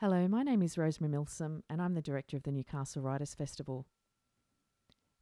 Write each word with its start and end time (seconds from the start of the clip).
Hello, 0.00 0.26
my 0.26 0.42
name 0.42 0.62
is 0.62 0.76
Rosemarie 0.76 1.10
Milsom, 1.10 1.62
and 1.68 1.82
I'm 1.82 1.92
the 1.92 2.00
director 2.00 2.34
of 2.34 2.44
the 2.44 2.50
Newcastle 2.50 3.02
Writers 3.02 3.34
Festival. 3.34 3.84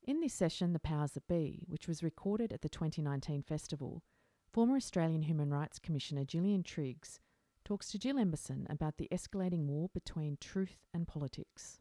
In 0.04 0.20
this 0.20 0.34
session, 0.34 0.72
The 0.72 0.78
Powers 0.78 1.14
That 1.14 1.26
Be, 1.26 1.64
which 1.66 1.88
was 1.88 2.04
recorded 2.04 2.52
at 2.52 2.60
the 2.60 2.68
2019 2.68 3.42
festival, 3.42 4.04
former 4.52 4.76
Australian 4.76 5.22
Human 5.22 5.50
Rights 5.50 5.80
Commissioner 5.80 6.24
Gillian 6.24 6.62
Triggs 6.62 7.18
talks 7.64 7.90
to 7.90 7.98
Jill 7.98 8.18
Emberson 8.18 8.70
about 8.70 8.98
the 8.98 9.08
escalating 9.10 9.66
war 9.66 9.90
between 9.92 10.38
truth 10.40 10.76
and 10.94 11.08
politics. 11.08 11.80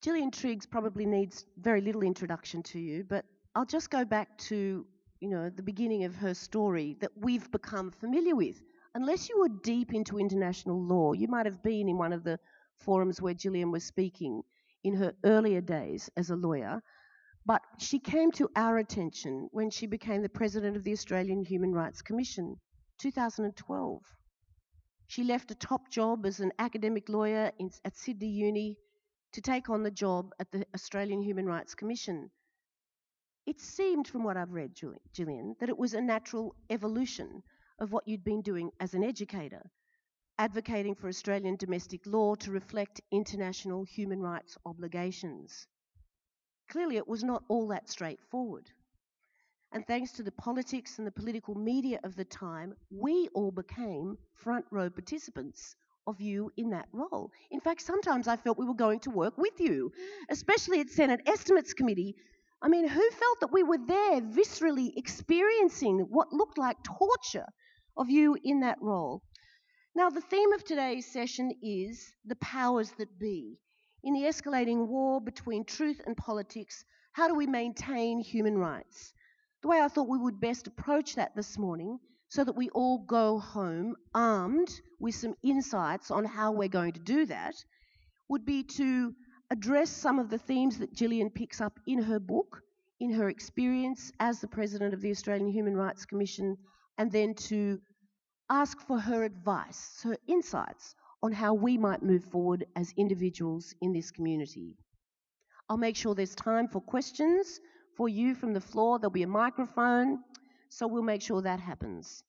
Gillian 0.00 0.30
Triggs 0.30 0.64
probably 0.64 1.04
needs 1.04 1.44
very 1.58 1.82
little 1.82 2.02
introduction 2.02 2.62
to 2.62 2.78
you, 2.78 3.04
but 3.04 3.26
I'll 3.54 3.66
just 3.66 3.90
go 3.90 4.06
back 4.06 4.38
to, 4.48 4.86
you 5.20 5.28
know, 5.28 5.50
the 5.50 5.62
beginning 5.62 6.04
of 6.04 6.16
her 6.16 6.32
story 6.32 6.96
that 7.00 7.12
we've 7.14 7.50
become 7.50 7.90
familiar 7.90 8.34
with. 8.34 8.62
Unless 8.96 9.28
you 9.28 9.40
were 9.40 9.48
deep 9.48 9.92
into 9.92 10.20
international 10.20 10.80
law, 10.80 11.12
you 11.12 11.26
might 11.26 11.46
have 11.46 11.62
been 11.64 11.88
in 11.88 11.98
one 11.98 12.12
of 12.12 12.22
the 12.22 12.38
forums 12.76 13.20
where 13.20 13.34
Gillian 13.34 13.72
was 13.72 13.84
speaking 13.84 14.42
in 14.84 14.94
her 14.94 15.14
earlier 15.24 15.60
days 15.60 16.08
as 16.16 16.30
a 16.30 16.36
lawyer, 16.36 16.80
but 17.44 17.60
she 17.78 17.98
came 17.98 18.30
to 18.32 18.48
our 18.54 18.78
attention 18.78 19.48
when 19.50 19.68
she 19.70 19.86
became 19.86 20.22
the 20.22 20.28
president 20.28 20.76
of 20.76 20.84
the 20.84 20.92
Australian 20.92 21.42
Human 21.44 21.72
Rights 21.72 22.02
Commission, 22.02 22.56
2012. 22.98 24.02
She 25.08 25.24
left 25.24 25.50
a 25.50 25.56
top 25.56 25.90
job 25.90 26.24
as 26.24 26.38
an 26.38 26.52
academic 26.60 27.08
lawyer 27.08 27.50
in, 27.58 27.70
at 27.84 27.96
Sydney 27.96 28.28
Uni 28.28 28.78
to 29.32 29.40
take 29.40 29.68
on 29.70 29.82
the 29.82 29.90
job 29.90 30.32
at 30.38 30.52
the 30.52 30.64
Australian 30.72 31.20
Human 31.20 31.46
Rights 31.46 31.74
Commission. 31.74 32.30
It 33.44 33.60
seemed, 33.60 34.06
from 34.06 34.22
what 34.22 34.36
I've 34.36 34.52
read, 34.52 34.78
Gillian, 35.12 35.56
that 35.58 35.68
it 35.68 35.76
was 35.76 35.94
a 35.94 36.00
natural 36.00 36.54
evolution 36.70 37.42
of 37.78 37.92
what 37.92 38.06
you'd 38.06 38.24
been 38.24 38.42
doing 38.42 38.70
as 38.80 38.94
an 38.94 39.02
educator, 39.04 39.70
advocating 40.38 40.94
for 40.94 41.08
Australian 41.08 41.56
domestic 41.56 42.06
law 42.06 42.34
to 42.34 42.50
reflect 42.50 43.00
international 43.10 43.84
human 43.84 44.20
rights 44.20 44.56
obligations. 44.64 45.66
Clearly, 46.68 46.96
it 46.96 47.08
was 47.08 47.22
not 47.22 47.44
all 47.48 47.68
that 47.68 47.90
straightforward. 47.90 48.70
And 49.72 49.86
thanks 49.86 50.12
to 50.12 50.22
the 50.22 50.32
politics 50.32 50.98
and 50.98 51.06
the 51.06 51.12
political 51.12 51.54
media 51.54 51.98
of 52.04 52.14
the 52.14 52.24
time, 52.24 52.74
we 52.90 53.28
all 53.34 53.50
became 53.50 54.16
front 54.34 54.64
row 54.70 54.88
participants 54.88 55.74
of 56.06 56.20
you 56.20 56.50
in 56.56 56.70
that 56.70 56.88
role. 56.92 57.32
In 57.50 57.60
fact, 57.60 57.80
sometimes 57.80 58.28
I 58.28 58.36
felt 58.36 58.58
we 58.58 58.66
were 58.66 58.74
going 58.74 59.00
to 59.00 59.10
work 59.10 59.36
with 59.36 59.58
you, 59.58 59.90
especially 60.30 60.80
at 60.80 60.90
Senate 60.90 61.22
Estimates 61.26 61.74
Committee. 61.74 62.14
I 62.62 62.68
mean, 62.68 62.86
who 62.86 63.10
felt 63.10 63.40
that 63.40 63.52
we 63.52 63.62
were 63.62 63.78
there 63.78 64.20
viscerally 64.20 64.92
experiencing 64.96 66.06
what 66.08 66.32
looked 66.32 66.56
like 66.56 66.76
torture 66.84 67.46
of 67.96 68.10
you 68.10 68.36
in 68.42 68.60
that 68.60 68.80
role? 68.80 69.22
Now, 69.94 70.10
the 70.10 70.20
theme 70.20 70.52
of 70.52 70.64
today's 70.64 71.10
session 71.12 71.52
is 71.62 72.12
the 72.24 72.36
powers 72.36 72.90
that 72.98 73.18
be. 73.18 73.58
In 74.02 74.12
the 74.12 74.22
escalating 74.22 74.88
war 74.88 75.20
between 75.20 75.64
truth 75.64 76.00
and 76.04 76.16
politics, 76.16 76.84
how 77.12 77.28
do 77.28 77.34
we 77.34 77.46
maintain 77.46 78.18
human 78.18 78.58
rights? 78.58 79.12
The 79.62 79.68
way 79.68 79.80
I 79.80 79.88
thought 79.88 80.08
we 80.08 80.18
would 80.18 80.40
best 80.40 80.66
approach 80.66 81.14
that 81.14 81.36
this 81.36 81.56
morning 81.56 81.98
so 82.28 82.42
that 82.42 82.56
we 82.56 82.68
all 82.70 82.98
go 82.98 83.38
home 83.38 83.94
armed 84.14 84.68
with 84.98 85.14
some 85.14 85.34
insights 85.42 86.10
on 86.10 86.24
how 86.24 86.50
we're 86.50 86.68
going 86.68 86.92
to 86.92 87.00
do 87.00 87.24
that 87.26 87.54
would 88.28 88.44
be 88.44 88.64
to 88.64 89.14
address 89.50 89.90
some 89.90 90.18
of 90.18 90.30
the 90.30 90.38
themes 90.38 90.78
that 90.78 90.92
Gillian 90.92 91.30
picks 91.30 91.60
up 91.60 91.78
in 91.86 92.02
her 92.02 92.18
book, 92.18 92.62
in 92.98 93.12
her 93.12 93.28
experience 93.28 94.10
as 94.18 94.40
the 94.40 94.48
president 94.48 94.92
of 94.92 95.00
the 95.00 95.12
Australian 95.12 95.52
Human 95.52 95.76
Rights 95.76 96.04
Commission, 96.04 96.58
and 96.98 97.10
then 97.10 97.34
to 97.34 97.80
ask 98.50 98.78
for 98.80 98.98
her 98.98 99.24
advice, 99.24 100.00
her 100.02 100.16
insights 100.26 100.94
on 101.22 101.32
how 101.32 101.54
we 101.54 101.78
might 101.78 102.02
move 102.02 102.24
forward 102.24 102.66
as 102.76 102.92
individuals 102.96 103.74
in 103.80 103.92
this 103.92 104.10
community. 104.10 104.76
I'll 105.68 105.78
make 105.78 105.96
sure 105.96 106.14
there's 106.14 106.34
time 106.34 106.68
for 106.68 106.80
questions 106.80 107.60
for 107.96 108.08
you 108.08 108.34
from 108.34 108.52
the 108.52 108.60
floor. 108.60 108.98
There'll 108.98 109.10
be 109.10 109.22
a 109.22 109.28
microphone. 109.28 110.18
So 110.68 110.86
we'll 110.86 111.02
make 111.02 111.22
sure 111.22 111.40
that 111.40 111.60
happens. 111.60 112.22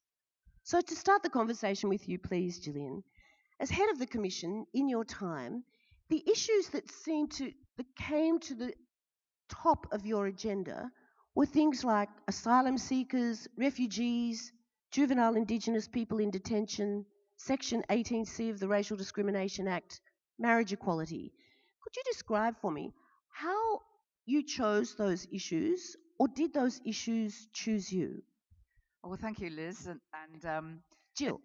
So, 0.63 0.81
to 0.81 0.95
start 0.95 1.23
the 1.23 1.29
conversation 1.29 1.89
with 1.89 2.07
you, 2.07 2.17
please, 2.17 2.59
Gillian, 2.59 3.03
as 3.59 3.69
head 3.69 3.89
of 3.89 3.99
the 3.99 4.07
Commission 4.07 4.65
in 4.73 4.89
your 4.89 5.05
time, 5.05 5.63
the 6.09 6.23
issues 6.29 6.69
that 6.69 6.89
seemed 6.91 7.31
to, 7.33 7.51
that 7.77 7.95
came 7.95 8.39
to 8.39 8.55
the 8.55 8.73
top 9.49 9.87
of 9.91 10.05
your 10.05 10.27
agenda 10.27 10.89
were 11.35 11.45
things 11.45 11.83
like 11.83 12.09
asylum 12.27 12.77
seekers, 12.77 13.47
refugees, 13.57 14.51
juvenile 14.91 15.35
Indigenous 15.35 15.87
people 15.87 16.19
in 16.19 16.31
detention, 16.31 17.05
Section 17.37 17.83
18C 17.89 18.49
of 18.49 18.59
the 18.59 18.67
Racial 18.67 18.95
Discrimination 18.95 19.67
Act, 19.67 19.99
marriage 20.39 20.71
equality. 20.71 21.33
Could 21.83 21.95
you 21.97 22.03
describe 22.11 22.55
for 22.61 22.71
me 22.71 22.93
how 23.33 23.81
you 24.25 24.43
chose 24.43 24.95
those 24.95 25.27
issues, 25.31 25.97
or 26.17 26.29
did 26.29 26.53
those 26.53 26.79
issues 26.85 27.47
choose 27.53 27.91
you? 27.91 28.23
Oh, 29.03 29.09
well, 29.09 29.19
thank 29.21 29.39
you, 29.39 29.49
Liz. 29.49 29.87
And, 29.87 29.99
and 30.13 30.45
um, 30.45 30.79
Jill. 31.17 31.41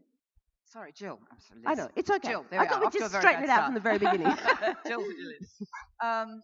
Sorry, 0.66 0.92
Jill. 0.92 1.18
Sorry, 1.48 1.60
I 1.66 1.74
know, 1.74 1.88
it's 1.96 2.08
okay. 2.08 2.28
Jill, 2.28 2.46
I 2.52 2.66
thought 2.66 2.80
we'd 2.80 2.92
just 2.92 3.14
straighten 3.16 3.42
it 3.42 3.50
out 3.50 3.66
from 3.66 3.74
the 3.74 3.80
very 3.80 3.98
beginning. 3.98 4.32
Jill 4.86 5.04
um, 6.00 6.40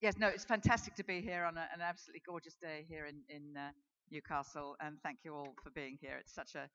yes, 0.00 0.14
no, 0.18 0.28
it's 0.28 0.44
fantastic 0.44 0.94
to 0.96 1.04
be 1.04 1.20
here 1.20 1.44
on 1.44 1.56
a, 1.56 1.68
an 1.74 1.80
absolutely 1.80 2.22
gorgeous 2.26 2.54
day 2.54 2.84
here 2.88 3.06
in, 3.06 3.16
in 3.28 3.56
uh, 3.56 3.70
Newcastle. 4.10 4.76
And 4.80 4.96
thank 5.02 5.18
you 5.24 5.34
all 5.34 5.54
for 5.62 5.70
being 5.70 5.98
here. 6.00 6.16
It's 6.18 6.34
such 6.34 6.54
a 6.54 6.68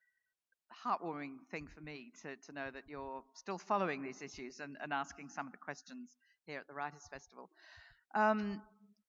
heartwarming 0.73 1.37
thing 1.51 1.67
for 1.67 1.81
me 1.81 2.11
to, 2.21 2.35
to 2.35 2.51
know 2.51 2.69
that 2.71 2.83
you're 2.87 3.23
still 3.33 3.57
following 3.57 4.01
these 4.01 4.21
issues 4.21 4.59
and, 4.59 4.77
and 4.81 4.93
asking 4.93 5.29
some 5.29 5.45
of 5.45 5.51
the 5.51 5.57
questions 5.57 6.17
here 6.45 6.59
at 6.59 6.67
the 6.67 6.73
Writers' 6.73 7.07
Festival. 7.11 7.49
Um, 8.13 8.61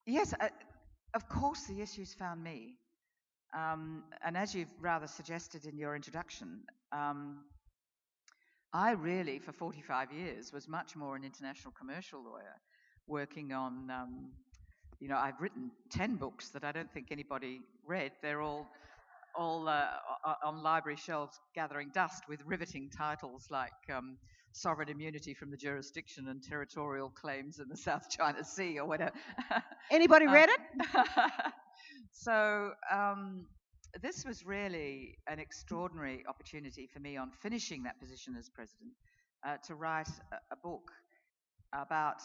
yes, 0.07 0.33
uh, 0.41 0.49
of 1.15 1.29
course, 1.29 1.65
the 1.65 1.81
issues 1.81 2.15
found 2.15 2.43
me. 2.43 2.77
Um, 3.57 4.05
and 4.25 4.37
as 4.37 4.55
you've 4.55 4.69
rather 4.81 5.07
suggested 5.07 5.67
in 5.67 5.79
your 5.79 5.95
introduction, 5.95 6.61
um, 6.93 7.45
I 8.73 8.93
really, 8.93 9.39
for 9.39 9.53
45 9.53 10.13
years, 10.13 10.53
was 10.53 10.69
much 10.69 10.97
more 10.97 11.17
an 11.17 11.25
international 11.25 11.73
commercial 11.79 12.23
lawyer, 12.23 12.61
working 13.07 13.53
on, 13.53 13.91
um, 13.91 14.31
you 15.01 15.09
know, 15.09 15.17
I've 15.17 15.41
written 15.41 15.71
10 15.91 16.17
books 16.17 16.51
that 16.51 16.65
I 16.65 16.73
don't 16.73 16.93
think 16.93 17.09
anybody 17.11 17.61
read. 17.87 18.13
They're 18.23 18.43
all 18.43 18.69
all 19.39 19.69
uh, 19.69 19.89
on 20.43 20.63
library 20.63 20.97
shelves 20.97 21.39
gathering 21.55 21.91
dust 21.93 22.23
with 22.27 22.41
riveting 22.47 22.89
titles 22.89 23.49
like 23.51 23.71
um, 23.95 24.17
Sovereign 24.53 24.89
Immunity 24.89 25.35
from 25.35 25.51
the 25.51 25.59
Jurisdiction 25.59 26.29
and 26.29 26.43
Territorial 26.43 27.11
Claims 27.11 27.59
in 27.59 27.69
the 27.69 27.77
South 27.77 28.09
China 28.09 28.43
Sea 28.43 28.79
or 28.79 28.87
whatever. 28.87 29.13
Anybody 29.91 30.27
read 30.27 30.49
it? 30.49 30.61
So 32.19 32.73
um, 32.91 33.47
this 34.01 34.25
was 34.25 34.45
really 34.45 35.19
an 35.27 35.39
extraordinary 35.39 36.25
opportunity 36.27 36.89
for 36.93 36.99
me 36.99 37.17
on 37.17 37.31
finishing 37.31 37.83
that 37.83 38.01
position 38.01 38.35
as 38.39 38.49
president 38.49 38.93
uh, 39.47 39.57
to 39.67 39.75
write 39.75 40.09
a, 40.33 40.37
a 40.55 40.57
book 40.57 40.91
about 41.75 42.23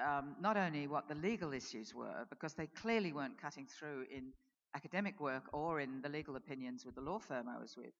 um, 0.00 0.36
not 0.40 0.56
only 0.56 0.86
what 0.86 1.08
the 1.08 1.14
legal 1.14 1.52
issues 1.52 1.94
were, 1.94 2.26
because 2.30 2.54
they 2.54 2.66
clearly 2.66 3.12
weren't 3.12 3.40
cutting 3.40 3.66
through 3.66 4.04
in 4.14 4.32
academic 4.74 5.20
work 5.20 5.44
or 5.52 5.80
in 5.80 6.00
the 6.02 6.08
legal 6.08 6.36
opinions 6.36 6.84
with 6.84 6.94
the 6.94 7.00
law 7.00 7.18
firm 7.18 7.46
I 7.48 7.60
was 7.60 7.76
with. 7.76 7.92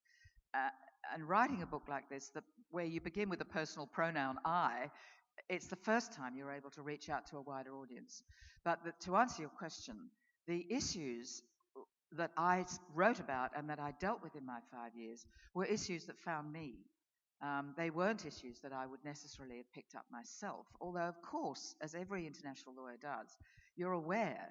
Uh, 0.54 0.68
and 1.14 1.28
writing 1.28 1.62
a 1.62 1.66
book 1.66 1.84
like 1.88 2.08
this, 2.08 2.30
that, 2.34 2.44
where 2.70 2.84
you 2.84 3.00
begin 3.00 3.28
with 3.28 3.40
a 3.40 3.44
personal 3.44 3.86
pronoun 3.86 4.36
I, 4.44 4.90
it's 5.48 5.68
the 5.68 5.76
first 5.76 6.12
time 6.12 6.34
you're 6.36 6.52
able 6.52 6.70
to 6.70 6.82
reach 6.82 7.08
out 7.08 7.26
to 7.28 7.36
a 7.38 7.42
wider 7.42 7.74
audience. 7.74 8.22
But 8.64 8.84
the, 8.84 8.92
to 9.04 9.16
answer 9.16 9.42
your 9.42 9.50
question, 9.50 9.96
the 10.46 10.66
issues 10.70 11.42
that 12.16 12.30
I 12.36 12.64
wrote 12.94 13.20
about 13.20 13.50
and 13.56 13.68
that 13.70 13.78
I 13.78 13.92
dealt 14.00 14.22
with 14.22 14.34
in 14.34 14.44
my 14.44 14.58
five 14.72 14.92
years 14.96 15.24
were 15.54 15.64
issues 15.64 16.06
that 16.06 16.18
found 16.18 16.52
me. 16.52 16.76
Um, 17.42 17.74
they 17.76 17.90
weren't 17.90 18.26
issues 18.26 18.58
that 18.60 18.72
I 18.72 18.86
would 18.86 19.04
necessarily 19.04 19.58
have 19.58 19.72
picked 19.72 19.94
up 19.94 20.04
myself, 20.10 20.66
although, 20.80 21.00
of 21.00 21.22
course, 21.22 21.74
as 21.80 21.94
every 21.94 22.26
international 22.26 22.74
lawyer 22.76 22.96
does, 23.00 23.36
you're 23.76 23.92
aware 23.92 24.48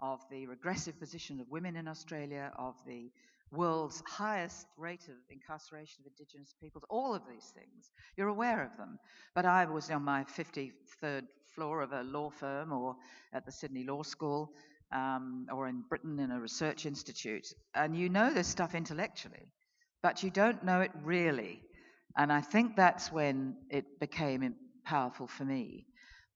of 0.00 0.20
the 0.30 0.46
regressive 0.46 0.98
position 0.98 1.40
of 1.40 1.50
women 1.50 1.76
in 1.76 1.86
Australia, 1.86 2.50
of 2.56 2.74
the 2.86 3.10
world's 3.52 4.02
highest 4.06 4.66
rate 4.78 5.04
of 5.08 5.16
incarceration 5.28 6.02
of 6.04 6.12
Indigenous 6.12 6.54
peoples, 6.60 6.84
all 6.88 7.14
of 7.14 7.22
these 7.28 7.52
things. 7.54 7.90
You're 8.16 8.28
aware 8.28 8.64
of 8.64 8.76
them. 8.76 8.98
But 9.34 9.44
I 9.44 9.66
was 9.66 9.90
on 9.90 10.04
my 10.04 10.24
53rd 10.24 11.26
floor 11.54 11.82
of 11.82 11.92
a 11.92 12.02
law 12.02 12.30
firm 12.30 12.72
or 12.72 12.96
at 13.34 13.44
the 13.44 13.52
Sydney 13.52 13.84
Law 13.84 14.02
School 14.02 14.52
um, 14.92 15.46
or 15.52 15.68
in 15.68 15.82
Britain 15.88 16.18
in 16.18 16.30
a 16.30 16.40
research 16.40 16.86
institute, 16.86 17.52
and 17.74 17.96
you 17.96 18.08
know 18.08 18.32
this 18.32 18.48
stuff 18.48 18.74
intellectually, 18.74 19.46
but 20.02 20.22
you 20.22 20.30
don't 20.30 20.64
know 20.64 20.80
it 20.80 20.90
really. 21.04 21.62
And 22.16 22.32
I 22.32 22.40
think 22.40 22.76
that's 22.76 23.12
when 23.12 23.56
it 23.68 24.00
became 24.00 24.54
powerful 24.84 25.26
for 25.26 25.44
me 25.44 25.86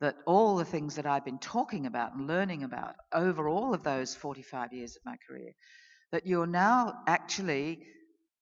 that 0.00 0.16
all 0.26 0.56
the 0.56 0.64
things 0.64 0.96
that 0.96 1.06
I've 1.06 1.24
been 1.24 1.38
talking 1.38 1.86
about 1.86 2.14
and 2.14 2.26
learning 2.26 2.62
about 2.62 2.94
over 3.12 3.48
all 3.48 3.72
of 3.72 3.82
those 3.82 4.14
45 4.14 4.72
years 4.72 4.96
of 4.96 5.04
my 5.04 5.16
career, 5.26 5.52
that 6.12 6.26
you're 6.26 6.46
now 6.46 7.02
actually 7.06 7.80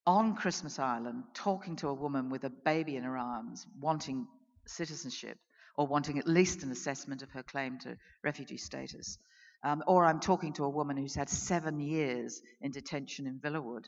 on 0.07 0.35
Christmas 0.35 0.79
Island 0.79 1.23
talking 1.35 1.77
to 1.77 1.89
a 1.89 1.95
woman 1.95 2.31
with 2.31 2.45
a 2.45 2.51
baby 2.51 2.97
in 2.97 3.05
her 3.05 3.17
arms 3.17 3.67
wanting 3.81 4.27
citizenship 4.67 5.39
or 5.77 5.87
wanting 5.87 6.19
at 6.19 6.27
least 6.27 6.63
an 6.63 6.73
assessment 6.73 7.23
of 7.23 7.31
her 7.31 7.43
claim 7.43 7.79
to 7.79 7.97
refugee 8.25 8.57
status. 8.57 9.19
Um, 9.65 9.85
or 9.87 10.05
I'm 10.05 10.21
talking 10.21 10.53
to 10.55 10.65
a 10.65 10.71
woman 10.71 10.97
who's 10.97 11.15
had 11.15 11.31
seven 11.31 11.79
years 11.81 12.43
in 12.61 12.73
detention 12.73 13.27
in 13.27 13.39
Villawood 13.39 13.85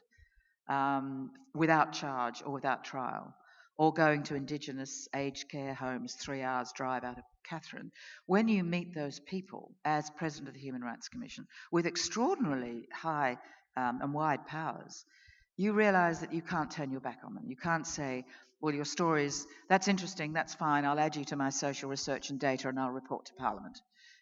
um, 0.68 1.30
without 1.54 1.92
charge 1.92 2.42
or 2.44 2.52
without 2.52 2.84
trial, 2.84 3.34
or 3.76 3.92
going 3.92 4.22
to 4.24 4.34
Indigenous 4.34 5.08
aged 5.14 5.48
care 5.48 5.74
homes 5.74 6.14
three 6.14 6.42
hours 6.42 6.72
drive 6.72 7.04
out 7.04 7.18
of 7.18 7.24
Katherine. 7.42 7.90
When 8.26 8.48
you 8.48 8.64
meet 8.64 8.94
those 8.94 9.20
people 9.20 9.72
as 9.84 10.10
President 10.10 10.48
of 10.48 10.54
the 10.54 10.60
Human 10.60 10.82
Rights 10.82 11.08
Commission 11.08 11.46
with 11.70 11.86
extraordinarily 11.86 12.88
high 12.92 13.38
um, 13.76 14.00
and 14.02 14.14
wide 14.14 14.46
powers, 14.46 15.04
you 15.56 15.72
realize 15.72 16.20
that 16.20 16.32
you 16.32 16.42
can't 16.42 16.70
turn 16.70 16.90
your 16.90 17.00
back 17.00 17.20
on 17.24 17.34
them. 17.34 17.44
You 17.46 17.56
can't 17.56 17.86
say, 17.86 18.24
well, 18.60 18.74
your 18.74 18.84
stories, 18.84 19.46
that's 19.68 19.88
interesting, 19.88 20.32
that's 20.32 20.54
fine, 20.54 20.84
I'll 20.84 20.98
add 20.98 21.16
you 21.16 21.24
to 21.26 21.36
my 21.36 21.50
social 21.50 21.90
research 21.90 22.30
and 22.30 22.40
data 22.40 22.68
and 22.68 22.80
I'll 22.80 22.90
report 22.90 23.26
to 23.26 23.34
Parliament. 23.34 23.78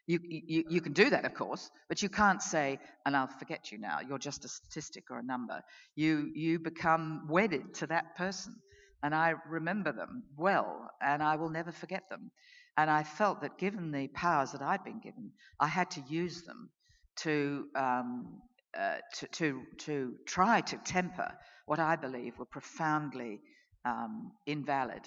You, 0.07 0.19
you, 0.23 0.65
you 0.69 0.81
can 0.81 0.93
do 0.93 1.11
that, 1.11 1.25
of 1.25 1.35
course, 1.35 1.71
but 1.89 2.03
you 2.03 2.09
can't 2.09 2.43
say, 2.43 2.79
and 3.07 3.17
I'll 3.17 3.29
forget 3.39 3.71
you 3.71 3.79
now, 3.79 4.01
you're 4.07 4.19
just 4.19 4.45
a 4.45 4.49
statistic 4.49 5.05
or 5.11 5.19
a 5.19 5.23
number. 5.23 5.63
You, 5.95 6.31
you 6.35 6.59
become 6.59 7.29
wedded 7.29 7.75
to 7.75 7.87
that 7.87 8.17
person. 8.17 8.57
And 9.05 9.15
I 9.15 9.35
remember 9.49 9.93
them 9.93 10.23
well, 10.37 10.91
and 11.01 11.23
I 11.23 11.37
will 11.37 11.51
never 11.51 11.73
forget 11.73 12.05
them. 12.09 12.31
And 12.77 12.91
I 12.91 13.03
felt 13.03 13.43
that 13.43 13.59
given 13.59 13.91
the 13.91 14.09
powers 14.09 14.53
that 14.53 14.63
I'd 14.63 14.85
been 14.85 15.01
given, 15.01 15.33
I 15.61 15.67
had 15.67 15.91
to 15.93 16.03
use 16.09 16.43
them 16.43 16.71
to, 17.17 17.67
um, 17.75 18.41
uh, 18.79 18.97
to, 19.19 19.27
to, 19.27 19.63
to 19.79 20.15
try 20.27 20.61
to 20.63 20.77
temper 20.79 21.33
what 21.67 21.79
I 21.79 21.97
believe 21.97 22.39
were 22.39 22.47
profoundly 22.47 23.41
um, 23.85 24.33
invalid 24.47 25.03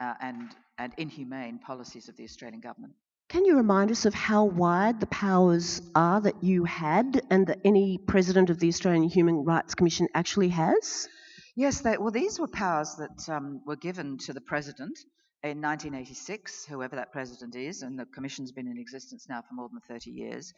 uh, 0.00 0.14
and, 0.20 0.54
and 0.78 0.92
inhumane 0.96 1.58
policies 1.58 2.08
of 2.08 2.16
the 2.16 2.24
Australian 2.24 2.60
government. 2.60 2.94
Can 3.30 3.44
you 3.44 3.56
remind 3.56 3.92
us 3.92 4.06
of 4.06 4.12
how 4.12 4.44
wide 4.44 4.98
the 4.98 5.06
powers 5.06 5.80
are 5.94 6.20
that 6.20 6.42
you 6.42 6.64
had 6.64 7.22
and 7.30 7.46
that 7.46 7.60
any 7.64 7.96
president 7.96 8.50
of 8.50 8.58
the 8.58 8.66
Australian 8.66 9.04
Human 9.04 9.44
Rights 9.44 9.76
Commission 9.76 10.08
actually 10.14 10.48
has? 10.48 11.08
Yes, 11.54 11.80
they, 11.80 11.96
well, 11.96 12.10
these 12.10 12.40
were 12.40 12.48
powers 12.48 12.96
that 12.96 13.32
um, 13.32 13.60
were 13.64 13.76
given 13.76 14.18
to 14.26 14.32
the 14.32 14.40
president 14.40 14.98
in 15.44 15.62
1986, 15.62 16.66
whoever 16.66 16.96
that 16.96 17.12
president 17.12 17.54
is, 17.54 17.82
and 17.82 17.96
the 17.96 18.04
commission's 18.06 18.50
been 18.50 18.66
in 18.66 18.76
existence 18.76 19.26
now 19.28 19.42
for 19.42 19.54
more 19.54 19.68
than 19.68 19.80
30 19.86 20.10
years. 20.10 20.52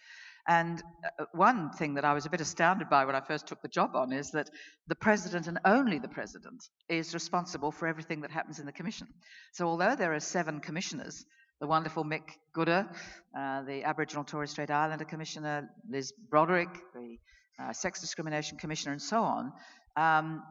And 0.49 0.83
uh, 1.05 1.27
one 1.33 1.73
thing 1.73 1.93
that 1.95 2.07
I 2.07 2.15
was 2.15 2.25
a 2.25 2.31
bit 2.31 2.41
astounded 2.41 2.89
by 2.89 3.05
when 3.05 3.15
I 3.15 3.21
first 3.21 3.47
took 3.47 3.61
the 3.61 3.69
job 3.69 3.95
on 3.95 4.15
is 4.15 4.31
that 4.31 4.49
the 4.89 4.95
president 4.95 5.47
and 5.47 5.59
only 5.67 5.99
the 5.99 6.09
president 6.09 6.65
is 6.89 7.13
responsible 7.13 7.71
for 7.71 7.87
everything 7.87 8.23
that 8.23 8.31
happens 8.31 8.59
in 8.59 8.65
the 8.65 8.73
commission. 8.73 9.09
So 9.53 9.67
although 9.67 9.95
there 9.95 10.15
are 10.15 10.21
seven 10.21 10.61
commissioners, 10.61 11.27
the 11.63 11.69
wonderful 11.69 12.05
Mick 12.05 12.23
Gooda, 12.57 12.93
uh, 13.39 13.63
the 13.63 13.85
Aboriginal 13.85 14.25
Torres 14.25 14.51
Strait 14.51 14.69
Islander 14.69 15.05
Commissioner, 15.05 15.71
Liz 15.89 16.13
Broderick, 16.29 16.69
the 16.93 17.19
uh, 17.63 17.73
Sex 17.73 18.01
Discrimination 18.01 18.59
Commissioner, 18.59 18.91
and 18.91 19.01
so 19.01 19.23
on, 19.23 19.53
um, 19.95 20.43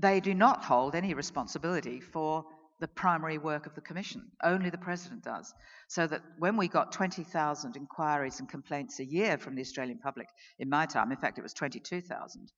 they 0.00 0.20
do 0.20 0.32
not 0.32 0.64
hold 0.64 0.94
any 0.94 1.12
responsibility 1.12 2.00
for 2.00 2.46
the 2.80 2.88
primary 2.88 3.36
work 3.36 3.66
of 3.66 3.74
the 3.74 3.82
Commission. 3.82 4.22
Only 4.42 4.70
the 4.70 4.78
President 4.78 5.22
does. 5.22 5.52
So 5.86 6.06
that 6.06 6.22
when 6.38 6.56
we 6.56 6.66
got 6.66 6.92
20,000 6.92 7.76
inquiries 7.76 8.40
and 8.40 8.48
complaints 8.48 9.00
a 9.00 9.04
year 9.04 9.36
from 9.36 9.54
the 9.54 9.60
Australian 9.60 9.98
public 9.98 10.28
in 10.58 10.70
my 10.70 10.86
time, 10.86 11.12
in 11.12 11.18
fact, 11.18 11.36
it 11.36 11.42
was 11.42 11.52
22,000, 11.52 12.50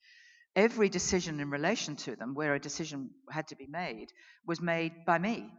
every 0.54 0.88
decision 0.88 1.40
in 1.40 1.50
relation 1.50 1.96
to 1.96 2.14
them, 2.14 2.34
where 2.37 2.54
a 2.54 2.60
decision 2.60 3.10
had 3.32 3.48
to 3.48 3.56
be 3.56 3.66
made, 3.66 4.12
was 4.46 4.60
made 4.60 4.92
by 5.04 5.19
me. 5.19 5.50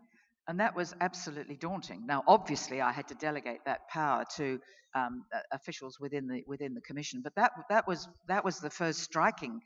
And 0.48 0.60
that 0.60 0.76
was 0.76 0.94
absolutely 1.00 1.56
daunting. 1.56 2.06
Now, 2.08 2.24
obviously, 2.28 2.82
I 2.82 2.92
had 2.92 3.08
to 3.10 3.16
delegate 3.16 3.60
that 3.66 3.88
power 3.90 4.26
to 4.38 4.60
um, 4.96 5.24
officials 5.52 6.00
within 6.00 6.28
the 6.28 6.44
within 6.48 6.74
the 6.74 6.82
commission, 6.82 7.22
but 7.24 7.36
that 7.36 7.52
that 7.70 7.88
was 7.88 8.08
that 8.28 8.44
was 8.44 8.60
the 8.60 8.70
first 8.70 9.00
striking 9.02 9.62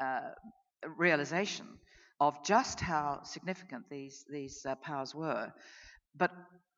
uh, 0.00 0.30
realization 0.96 1.66
of 2.20 2.42
just 2.44 2.80
how 2.80 3.20
significant 3.22 3.84
these 3.90 4.24
these 4.30 4.64
uh, 4.68 4.74
powers 4.76 5.14
were. 5.14 5.52
But 6.16 6.32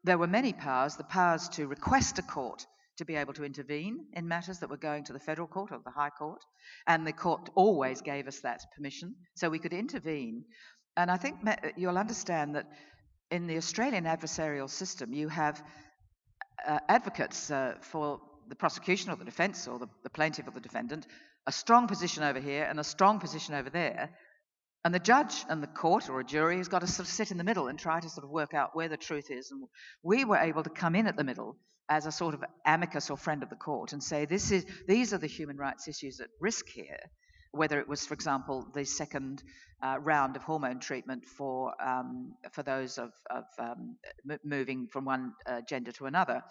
there 0.04 0.18
were 0.18 0.26
many 0.26 0.52
powers: 0.52 0.96
the 0.96 1.04
powers 1.04 1.48
to 1.50 1.66
request 1.66 2.18
a 2.18 2.22
court 2.22 2.66
to 2.98 3.04
be 3.04 3.14
able 3.14 3.34
to 3.34 3.44
intervene 3.44 4.06
in 4.14 4.26
matters 4.26 4.58
that 4.58 4.70
were 4.70 4.76
going 4.76 5.04
to 5.04 5.12
the 5.12 5.20
federal 5.20 5.46
court 5.46 5.70
or 5.70 5.80
the 5.84 5.90
high 5.90 6.10
court, 6.10 6.42
and 6.86 7.06
the 7.06 7.12
court 7.12 7.48
always 7.54 8.00
gave 8.00 8.26
us 8.26 8.40
that 8.40 8.60
permission, 8.74 9.14
so 9.34 9.48
we 9.48 9.58
could 9.58 9.72
intervene. 9.72 10.44
And 10.96 11.10
I 11.10 11.18
think 11.18 11.36
you'll 11.76 11.98
understand 11.98 12.56
that 12.56 12.66
in 13.30 13.46
the 13.46 13.56
Australian 13.56 14.04
adversarial 14.04 14.70
system, 14.70 15.12
you 15.12 15.28
have 15.28 15.62
uh, 16.66 16.78
advocates 16.88 17.50
uh, 17.50 17.74
for 17.80 18.20
the 18.48 18.54
prosecution 18.54 19.10
or 19.10 19.16
the 19.16 19.24
defence 19.24 19.66
or 19.66 19.78
the, 19.78 19.88
the, 20.02 20.10
plaintiff 20.10 20.46
or 20.46 20.52
the 20.52 20.60
defendant, 20.60 21.06
a 21.46 21.52
strong 21.52 21.88
position 21.88 22.22
over 22.22 22.38
here 22.38 22.64
and 22.64 22.78
a 22.78 22.84
strong 22.84 23.18
position 23.18 23.54
over 23.54 23.70
there. 23.70 24.10
And 24.84 24.94
the 24.94 25.00
judge 25.00 25.44
and 25.48 25.62
the 25.62 25.66
court 25.66 26.08
or 26.08 26.20
a 26.20 26.24
jury 26.24 26.58
has 26.58 26.68
got 26.68 26.80
to 26.80 26.86
sort 26.86 27.08
of 27.08 27.12
sit 27.12 27.32
in 27.32 27.38
the 27.38 27.44
middle 27.44 27.66
and 27.66 27.78
try 27.78 27.98
to 27.98 28.08
sort 28.08 28.24
of 28.24 28.30
work 28.30 28.54
out 28.54 28.76
where 28.76 28.88
the 28.88 28.96
truth 28.96 29.30
is. 29.30 29.50
And 29.50 29.64
we 30.02 30.24
were 30.24 30.36
able 30.36 30.62
to 30.62 30.70
come 30.70 30.94
in 30.94 31.08
at 31.08 31.16
the 31.16 31.24
middle 31.24 31.56
as 31.88 32.06
a 32.06 32.12
sort 32.12 32.34
of 32.34 32.44
amicus 32.64 33.10
or 33.10 33.16
friend 33.16 33.42
of 33.42 33.50
the 33.50 33.56
court 33.56 33.92
and 33.92 34.02
say, 34.02 34.24
this 34.24 34.52
is, 34.52 34.64
these 34.86 35.12
are 35.12 35.18
the 35.18 35.26
human 35.26 35.56
rights 35.56 35.88
issues 35.88 36.20
at 36.20 36.28
risk 36.40 36.66
here 36.68 36.98
whether 37.56 37.80
it 37.80 37.88
was, 37.88 38.06
for 38.06 38.14
example, 38.14 38.66
the 38.74 38.84
second 38.84 39.42
uh, 39.82 39.98
round 40.00 40.36
of 40.36 40.42
hormone 40.42 40.80
treatment 40.80 41.24
for 41.24 41.72
um, 41.84 42.34
for 42.52 42.62
those 42.62 42.98
of, 42.98 43.12
of 43.30 43.44
um, 43.58 43.96
m- 44.30 44.38
moving 44.44 44.88
from 44.92 45.04
one 45.04 45.32
uh, 45.46 45.60
gender 45.68 45.92
to 45.92 46.06
another. 46.06 46.42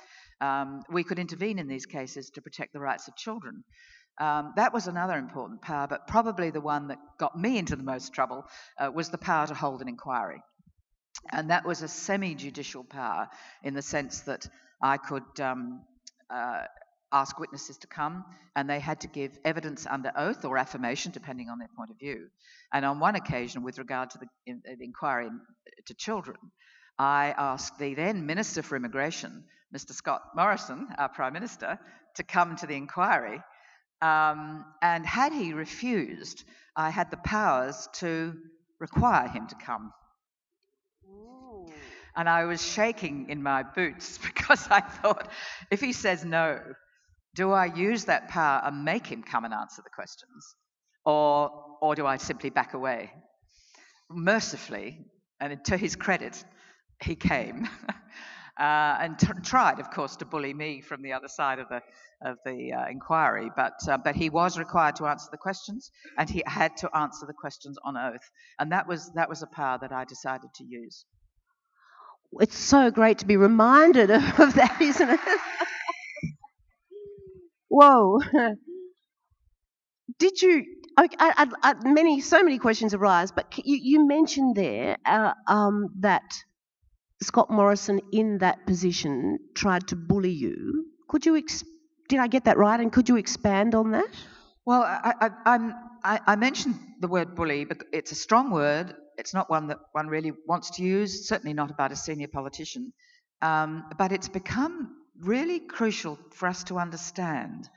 Um, 0.42 0.84
we 0.90 1.04
could 1.04 1.20
intervene 1.20 1.60
in 1.60 1.68
these 1.68 1.86
cases 1.86 2.30
to 2.32 2.42
protect 2.42 2.74
the 2.74 2.80
rights 2.80 3.08
of 3.08 3.16
children. 3.16 3.64
Um, 4.20 4.54
that 4.56 4.74
was 4.74 4.88
another 4.88 5.18
important 5.18 5.62
power, 5.62 5.88
but 5.88 6.08
probably 6.08 6.50
the 6.50 6.62
one 6.62 6.88
that 6.88 7.00
got 7.20 7.38
me 7.38 7.58
into 7.58 7.76
the 7.76 7.84
most 7.84 8.14
trouble 8.14 8.46
uh, 8.80 8.92
was 8.94 9.10
the 9.10 9.18
power 9.18 9.48
to 9.48 9.54
hold 9.54 9.82
an 9.82 9.90
inquiry. 9.90 10.42
And 11.32 11.50
that 11.50 11.66
was 11.66 11.82
a 11.82 11.88
semi 11.88 12.36
judicial 12.36 12.84
power 12.84 13.28
in 13.64 13.74
the 13.74 13.82
sense 13.82 14.22
that 14.22 14.48
I 14.82 14.98
could 14.98 15.40
um, 15.42 15.82
uh, 16.30 16.64
ask 17.16 17.40
witnesses 17.40 17.78
to 17.78 17.88
come, 17.88 18.26
and 18.58 18.70
they 18.70 18.80
had 18.80 19.00
to 19.00 19.08
give 19.08 19.40
evidence 19.46 19.88
under 19.90 20.12
oath 20.18 20.44
or 20.44 20.58
affirmation, 20.58 21.14
depending 21.14 21.50
on 21.50 21.58
their 21.58 21.70
point 21.76 21.90
of 21.90 21.98
view. 21.98 22.28
And 22.74 22.86
on 22.86 23.00
one 23.00 23.16
occasion, 23.16 23.64
with 23.64 23.78
regard 23.78 24.10
to 24.12 24.18
the, 24.18 24.28
in, 24.46 24.62
the 24.66 24.84
inquiry 24.84 25.30
to 25.86 25.94
children, 25.94 26.38
I 27.00 27.34
asked 27.38 27.80
the 27.80 27.96
then 27.96 28.26
Minister 28.26 28.62
for 28.62 28.76
Immigration, 28.76 29.46
Mr. 29.74 29.94
Scott 29.94 30.22
Morrison, 30.36 30.88
our 30.98 31.10
Prime 31.10 31.34
Minister, 31.34 31.80
to 32.16 32.24
come 32.24 32.58
to 32.58 32.68
the 32.68 32.76
inquiry. 32.76 33.42
Um, 34.02 34.66
and 34.82 35.06
had 35.06 35.32
he 35.32 35.54
refused, 35.54 36.44
I 36.76 36.90
had 36.90 37.12
the 37.12 37.18
powers 37.18 37.88
to 37.94 38.34
require 38.80 39.30
him 39.30 39.48
to 39.48 39.56
come. 39.56 39.94
And 42.18 42.30
I 42.30 42.46
was 42.46 42.66
shaking 42.66 43.30
in 43.30 43.42
my 43.42 43.64
boots 43.64 44.18
because 44.26 44.68
I 44.70 44.82
thought, 44.82 45.30
if 45.72 45.80
he 45.80 45.94
says 45.94 46.26
no, 46.26 46.60
do 47.36 47.52
I 47.52 47.66
use 47.66 48.06
that 48.06 48.30
power 48.30 48.62
and 48.64 48.84
make 48.86 49.06
him 49.06 49.22
come 49.22 49.46
and 49.46 49.54
answer 49.54 49.82
the 49.84 49.90
questions? 49.90 50.56
Or, 51.06 51.52
or 51.82 51.94
do 51.94 52.08
I 52.08 52.18
simply 52.18 52.50
back 52.50 52.74
away? 52.74 53.12
Mercifully, 54.10 55.06
and 55.40 55.64
to 55.66 55.78
his 55.78 55.96
credit, 55.96 56.44
he 57.04 57.16
came 57.16 57.68
uh, 58.60 58.98
and 59.00 59.20
t- 59.20 59.28
tried, 59.44 59.80
of 59.80 59.92
course, 59.92 60.16
to 60.18 60.26
bully 60.26 60.54
me 60.54 60.82
from 60.82 61.02
the 61.02 61.12
other 61.14 61.28
side 61.28 61.60
of 61.60 61.68
the, 61.68 61.82
of 62.24 62.38
the 62.46 62.72
uh, 62.72 62.88
inquiry. 62.90 63.52
But, 63.56 63.74
uh, 63.88 63.98
but 63.98 64.16
he 64.16 64.30
was 64.30 64.58
required 64.58 64.96
to 64.98 65.08
answer 65.08 65.28
the 65.30 65.38
questions, 65.38 65.92
and 66.18 66.30
he 66.30 66.42
had 66.48 66.78
to 66.78 66.96
answer 66.96 67.26
the 67.26 67.34
questions 67.34 67.78
on 67.84 67.98
oath. 67.98 68.32
And 68.60 68.72
that 68.72 68.88
was, 68.88 69.12
that 69.16 69.30
was 69.30 69.44
a 69.44 69.48
power 69.48 69.78
that 69.82 69.92
I 69.92 70.06
decided 70.06 70.54
to 70.56 70.64
use. 70.64 71.06
It's 72.40 72.58
so 72.58 72.92
great 72.92 73.20
to 73.20 73.26
be 73.26 73.38
reminded 73.38 74.10
of 74.12 74.54
that, 74.56 74.78
isn't 74.80 75.10
it? 75.10 75.20
Whoa. 77.76 78.22
Did 80.20 80.42
you? 80.42 80.64
I, 80.98 81.10
I, 81.20 81.48
I, 81.62 81.74
many, 81.84 82.22
so 82.22 82.42
many 82.42 82.58
questions 82.58 82.94
arise, 82.94 83.34
but 83.34 83.54
you, 83.58 83.78
you 83.82 84.08
mentioned 84.08 84.56
there 84.56 84.96
uh, 85.06 85.34
um, 85.48 85.90
that 86.00 86.24
Scott 87.22 87.50
Morrison, 87.50 88.00
in 88.14 88.38
that 88.38 88.66
position, 88.66 89.40
tried 89.56 89.90
to 89.90 89.98
bully 89.98 90.32
you. 90.32 90.86
Could 91.10 91.26
you? 91.26 91.36
Ex- 91.36 91.66
did 92.08 92.20
I 92.20 92.28
get 92.28 92.46
that 92.46 92.58
right? 92.58 92.80
And 92.80 92.94
could 92.94 93.10
you 93.10 93.18
expand 93.18 93.76
on 93.76 93.92
that? 93.92 94.08
Well, 94.66 94.84
I, 94.84 95.30
I, 95.46 96.20
I 96.28 96.36
mentioned 96.38 96.80
the 97.02 97.10
word 97.10 97.36
bully, 97.36 97.66
but 97.66 97.80
it's 97.92 98.14
a 98.14 98.16
strong 98.16 98.52
word. 98.52 98.96
It's 99.18 99.34
not 99.34 99.50
one 99.50 99.68
that 99.68 99.80
one 99.92 100.08
really 100.08 100.32
wants 100.48 100.70
to 100.78 100.84
use. 100.84 101.28
Certainly 101.28 101.56
not 101.56 101.72
about 101.72 101.92
a 101.92 101.98
senior 101.98 102.30
politician. 102.30 102.94
Um, 103.42 103.84
but 103.98 104.14
it's 104.14 104.30
become 104.30 104.96
really 105.22 105.60
crucial 105.60 106.18
for 106.32 106.48
us 106.48 106.64
to 106.66 106.78
understand 106.78 107.70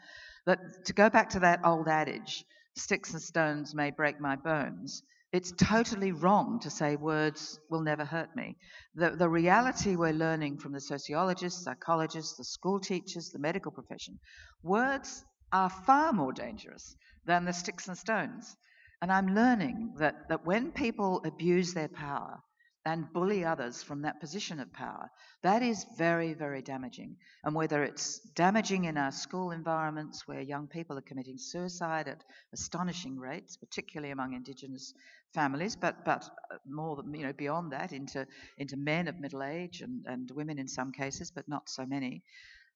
that 0.47 0.87
to 0.87 0.93
go 0.93 1.11
back 1.11 1.31
to 1.31 1.41
that 1.41 1.61
old 1.65 1.89
adage, 1.89 2.45
sticks 2.77 3.13
and 3.13 3.23
stones 3.23 3.75
may 3.75 3.91
break 3.91 4.21
my 4.21 4.37
bones, 4.37 5.03
It's 5.31 5.53
totally 5.53 6.13
wrong 6.13 6.59
to 6.61 6.71
say 6.71 6.97
words 6.97 7.61
will 7.69 7.83
never 7.83 8.05
hurt 8.05 8.35
me. 8.35 8.57
The, 8.95 9.11
the 9.11 9.29
reality 9.29 9.95
we're 9.95 10.13
learning 10.15 10.59
from 10.59 10.73
the 10.73 10.81
sociologists, 10.81 11.65
psychologists, 11.65 12.39
the 12.39 12.45
school 12.45 12.81
teachers, 12.81 13.29
the 13.29 13.39
medical 13.39 13.71
profession, 13.71 14.19
words 14.63 15.25
are 15.53 15.69
far 15.69 16.15
more 16.15 16.33
dangerous 16.33 16.97
than 17.27 17.45
the 17.45 17.53
sticks 17.53 17.89
and 17.89 17.99
stones. 17.99 18.57
And 19.03 19.13
I'm 19.13 19.35
learning 19.35 19.97
that, 19.99 20.31
that 20.31 20.47
when 20.47 20.73
people 20.73 21.21
abuse 21.27 21.75
their 21.75 21.89
power, 21.89 22.43
and 22.89 23.13
bully 23.13 23.45
others 23.45 23.83
from 23.83 24.01
that 24.03 24.19
position 24.19 24.59
of 24.59 24.73
power. 24.73 25.11
That 25.43 25.63
is 25.63 25.85
very, 25.99 26.33
very 26.33 26.63
damaging. 26.63 27.17
And 27.45 27.55
whether 27.55 27.85
it's 27.85 28.19
damaging 28.35 28.87
in 28.87 28.97
our 28.97 29.13
school 29.13 29.51
environments 29.51 30.27
where 30.27 30.41
young 30.41 30.69
people 30.69 30.97
are 30.97 31.03
committing 31.03 31.37
suicide 31.37 32.09
at 32.09 32.25
astonishing 32.55 33.19
rates, 33.19 33.59
particularly 33.59 34.11
among 34.11 34.33
Indigenous 34.33 34.95
families, 35.35 35.77
but, 35.77 36.03
but 36.07 36.25
more 36.67 36.97
than, 36.97 37.13
you 37.13 37.27
know, 37.27 37.35
beyond 37.35 37.73
that 37.73 37.93
into, 37.93 38.27
into 38.57 38.79
men 38.79 39.07
of 39.07 39.21
middle 39.21 39.43
age 39.43 39.83
and, 39.83 40.07
and 40.07 40.31
women 40.31 40.59
in 40.59 40.67
some 40.67 40.91
cases, 40.91 41.31
but 41.31 41.47
not 41.47 41.69
so 41.69 41.85
many. 41.85 42.23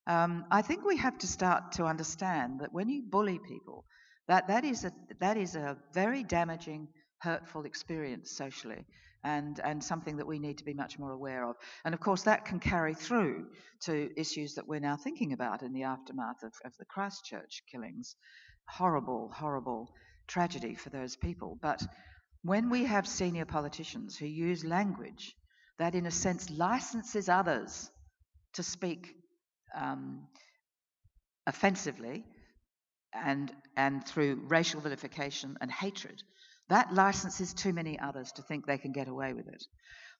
Um, 0.05 0.45
I 0.51 0.61
think 0.61 0.85
we 0.85 0.97
have 0.97 1.17
to 1.19 1.27
start 1.27 1.71
to 1.73 1.85
understand 1.85 2.59
that 2.59 2.71
when 2.71 2.87
you 2.87 3.01
bully 3.01 3.39
people, 3.39 3.85
that, 4.27 4.47
that, 4.49 4.63
is, 4.63 4.85
a, 4.85 4.91
that 5.19 5.37
is 5.37 5.55
a 5.55 5.75
very 5.91 6.23
damaging, 6.23 6.87
hurtful 7.17 7.65
experience 7.65 8.29
socially 8.29 8.85
and, 9.23 9.59
and 9.63 9.83
something 9.83 10.17
that 10.17 10.27
we 10.27 10.39
need 10.39 10.57
to 10.57 10.65
be 10.65 10.73
much 10.73 10.99
more 10.99 11.11
aware 11.11 11.47
of. 11.47 11.55
And 11.85 11.93
of 11.93 11.99
course, 11.99 12.23
that 12.23 12.45
can 12.45 12.59
carry 12.59 12.93
through 12.93 13.47
to 13.81 14.09
issues 14.17 14.55
that 14.55 14.67
we're 14.67 14.79
now 14.79 14.97
thinking 14.97 15.33
about 15.33 15.63
in 15.63 15.73
the 15.73 15.83
aftermath 15.83 16.43
of, 16.43 16.53
of 16.65 16.73
the 16.77 16.85
Christchurch 16.85 17.63
killings. 17.71 18.15
Horrible, 18.67 19.31
horrible 19.33 19.93
tragedy 20.27 20.75
for 20.75 20.89
those 20.89 21.15
people. 21.15 21.57
But 21.61 21.81
when 22.43 22.69
we 22.69 22.85
have 22.85 23.07
senior 23.07 23.45
politicians 23.45 24.17
who 24.17 24.25
use 24.25 24.65
language 24.65 25.35
that, 25.79 25.95
in 25.95 26.05
a 26.05 26.11
sense, 26.11 26.49
licenses 26.49 27.29
others 27.29 27.89
to 28.53 28.63
speak 28.63 29.15
um, 29.75 30.27
offensively 31.47 32.25
and, 33.13 33.51
and 33.75 34.05
through 34.05 34.41
racial 34.47 34.81
vilification 34.81 35.57
and 35.61 35.71
hatred, 35.71 36.21
that 36.69 36.93
licenses 36.93 37.53
too 37.53 37.73
many 37.73 37.99
others 37.99 38.31
to 38.33 38.41
think 38.41 38.65
they 38.65 38.77
can 38.77 38.91
get 38.91 39.07
away 39.07 39.33
with 39.33 39.47
it. 39.47 39.63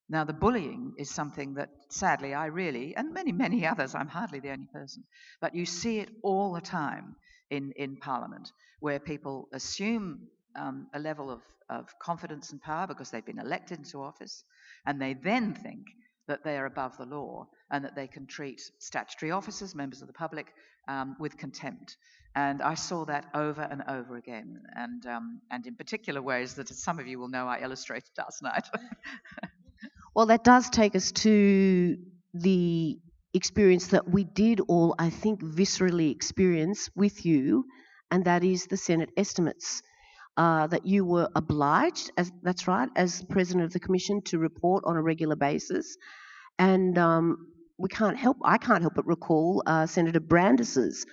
Now, 0.10 0.26
the 0.26 0.34
bullying 0.34 0.94
is 0.98 1.10
something 1.10 1.54
that 1.56 1.70
sadly 1.90 2.34
I 2.34 2.48
really, 2.48 2.96
and 2.96 3.14
many, 3.14 3.32
many 3.32 3.66
others, 3.66 3.96
I'm 3.96 4.10
hardly 4.10 4.40
the 4.40 4.52
only 4.52 4.68
person, 4.72 5.04
but 5.40 5.56
you 5.56 5.66
see 5.66 6.00
it 6.00 6.10
all 6.22 6.54
the 6.54 6.62
time 6.62 7.16
in, 7.50 7.72
in 7.78 7.96
Parliament 7.98 8.52
where 8.80 9.00
people 9.00 9.48
assume 9.54 10.28
um, 10.56 10.88
a 10.94 11.00
level 11.00 11.32
of, 11.32 11.42
of 11.70 11.88
confidence 12.00 12.52
and 12.52 12.62
power 12.62 12.86
because 12.86 13.12
they've 13.12 13.26
been 13.26 13.40
elected 13.40 13.78
into 13.80 14.04
office, 14.04 14.44
and 14.86 15.02
they 15.02 15.14
then 15.14 15.54
think 15.54 15.86
that 16.27 16.44
they 16.44 16.58
are 16.58 16.65
above 16.65 16.98
the 16.98 17.06
law 17.06 17.48
and 17.72 17.84
that 17.84 17.96
they 17.96 18.08
can 18.08 18.25
treat 18.25 18.62
statutory 18.80 19.32
officers, 19.32 19.75
members 19.75 20.01
of 20.01 20.08
the 20.08 20.13
public, 20.13 20.53
um, 20.88 21.15
with 21.20 21.38
contempt. 21.38 21.98
And 22.36 22.62
I 22.62 22.74
saw 22.74 23.06
that 23.06 23.25
over 23.36 23.62
and 23.62 23.84
over 23.88 24.18
again, 24.18 24.62
and, 24.75 25.06
um, 25.06 25.42
and 25.51 25.68
in 25.68 25.75
particular 25.75 26.22
ways 26.22 26.56
that 26.56 26.68
some 26.70 27.00
of 27.00 27.06
you 27.06 27.20
will 27.20 27.27
know 27.27 27.48
I 27.48 27.62
illustrated 27.62 28.10
last 28.18 28.42
night. 28.42 28.68
well, 30.15 30.25
that 30.25 30.44
does 30.44 30.70
take 30.70 30.96
us 30.96 31.12
to 31.12 31.98
the 32.34 32.98
experience 33.36 33.88
that 33.88 34.10
we 34.10 34.24
did 34.24 34.62
all, 34.68 34.96
I 34.98 35.12
think, 35.12 35.42
viscerally 35.42 36.12
experience 36.12 36.89
with 36.96 37.24
you, 37.24 37.65
and 38.10 38.25
that 38.25 38.44
is 38.44 38.65
the 38.65 38.77
Senate 38.77 39.12
estimates. 39.15 39.84
Uh, 40.36 40.66
that 40.66 40.84
you 40.84 41.06
were 41.06 41.30
obliged, 41.36 42.12
as 42.18 42.32
that's 42.42 42.68
right, 42.68 42.90
as 42.96 43.24
president 43.30 43.66
of 43.66 43.72
the 43.72 43.80
commission, 43.80 44.20
to 44.24 44.40
report 44.40 44.84
on 44.84 44.96
a 44.96 45.02
regular 45.02 45.36
basis, 45.36 45.96
and 46.58 46.98
um, 46.98 47.48
we 47.78 47.90
can't 47.90 48.18
help, 48.18 48.38
I 48.44 48.58
can't 48.58 48.82
help 48.82 48.96
but 48.96 49.06
recall 49.06 49.62
uh, 49.66 49.86
Senator 49.86 50.20
Brandis's 50.20 51.06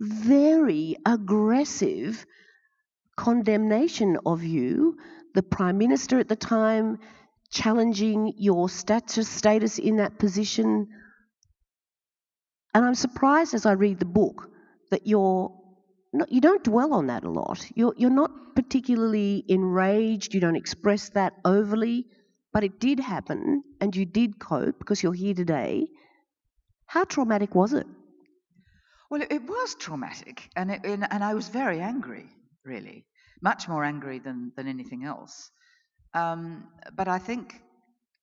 very 0.00 0.96
aggressive 1.06 2.24
condemnation 3.16 4.18
of 4.24 4.42
you, 4.42 4.96
the 5.34 5.42
Prime 5.42 5.78
Minister 5.78 6.18
at 6.18 6.28
the 6.28 6.36
time 6.36 6.98
challenging 7.50 8.32
your 8.36 8.68
status, 8.68 9.28
status 9.28 9.78
in 9.78 9.96
that 9.96 10.18
position. 10.18 10.88
And 12.74 12.84
I'm 12.84 12.94
surprised 12.94 13.54
as 13.54 13.66
I 13.66 13.72
read 13.72 13.98
the 13.98 14.04
book 14.04 14.48
that 14.90 15.06
you're 15.06 15.52
not, 16.12 16.32
you 16.32 16.40
don't 16.40 16.64
dwell 16.64 16.92
on 16.94 17.06
that 17.06 17.24
a 17.24 17.30
lot. 17.30 17.64
You're, 17.74 17.94
you're 17.96 18.10
not 18.10 18.54
particularly 18.54 19.44
enraged, 19.48 20.34
you 20.34 20.40
don't 20.40 20.56
express 20.56 21.10
that 21.10 21.34
overly, 21.44 22.06
but 22.52 22.64
it 22.64 22.80
did 22.80 22.98
happen 22.98 23.62
and 23.80 23.94
you 23.94 24.04
did 24.04 24.38
cope 24.40 24.78
because 24.78 25.02
you're 25.02 25.12
here 25.12 25.34
today. 25.34 25.86
How 26.86 27.04
traumatic 27.04 27.54
was 27.54 27.72
it? 27.72 27.86
Well, 29.10 29.22
it, 29.22 29.30
it 29.30 29.42
was 29.42 29.74
traumatic, 29.76 30.48
and, 30.56 30.70
it, 30.70 30.80
and, 30.84 31.06
and 31.10 31.22
I 31.24 31.34
was 31.34 31.48
very 31.48 31.80
angry, 31.80 32.26
really, 32.64 33.06
much 33.42 33.68
more 33.68 33.84
angry 33.84 34.18
than, 34.18 34.52
than 34.56 34.66
anything 34.68 35.04
else. 35.04 35.50
Um, 36.14 36.68
but 36.96 37.08
I 37.08 37.18
think 37.18 37.54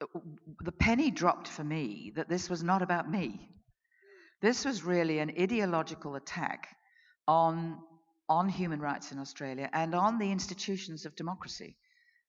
uh, 0.01 0.20
the 0.62 0.72
penny 0.72 1.12
dropped 1.12 1.48
for 1.48 1.63
me 1.63 2.13
that 2.15 2.29
this 2.29 2.50
was 2.50 2.63
not 2.63 2.82
about 2.82 3.10
me. 3.10 3.50
This 4.41 4.65
was 4.65 4.84
really 4.84 5.20
an 5.20 5.32
ideological 5.39 6.15
attack 6.15 6.67
on, 7.27 7.77
on 8.29 8.50
human 8.50 8.79
rights 8.79 9.12
in 9.12 9.19
Australia 9.19 9.69
and 9.74 9.93
on 9.93 10.19
the 10.19 10.31
institutions 10.31 11.05
of 11.05 11.15
democracy. 11.15 11.75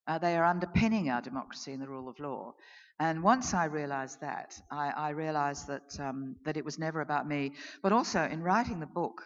Uh, 0.06 0.18
they 0.18 0.36
are 0.36 0.44
underpinning 0.44 1.10
our 1.10 1.20
democracy 1.20 1.72
and 1.72 1.82
the 1.82 1.88
rule 1.88 2.08
of 2.08 2.18
law. 2.18 2.54
And 3.00 3.22
once 3.22 3.54
I 3.54 3.66
realized 3.66 4.20
that, 4.22 4.60
I, 4.70 4.90
I 4.90 5.10
realized 5.10 5.68
that, 5.68 6.00
um, 6.00 6.36
that 6.44 6.56
it 6.56 6.64
was 6.64 6.78
never 6.78 7.00
about 7.00 7.28
me. 7.28 7.52
But 7.82 7.92
also, 7.92 8.24
in 8.24 8.42
writing 8.42 8.80
the 8.80 8.86
book, 8.86 9.22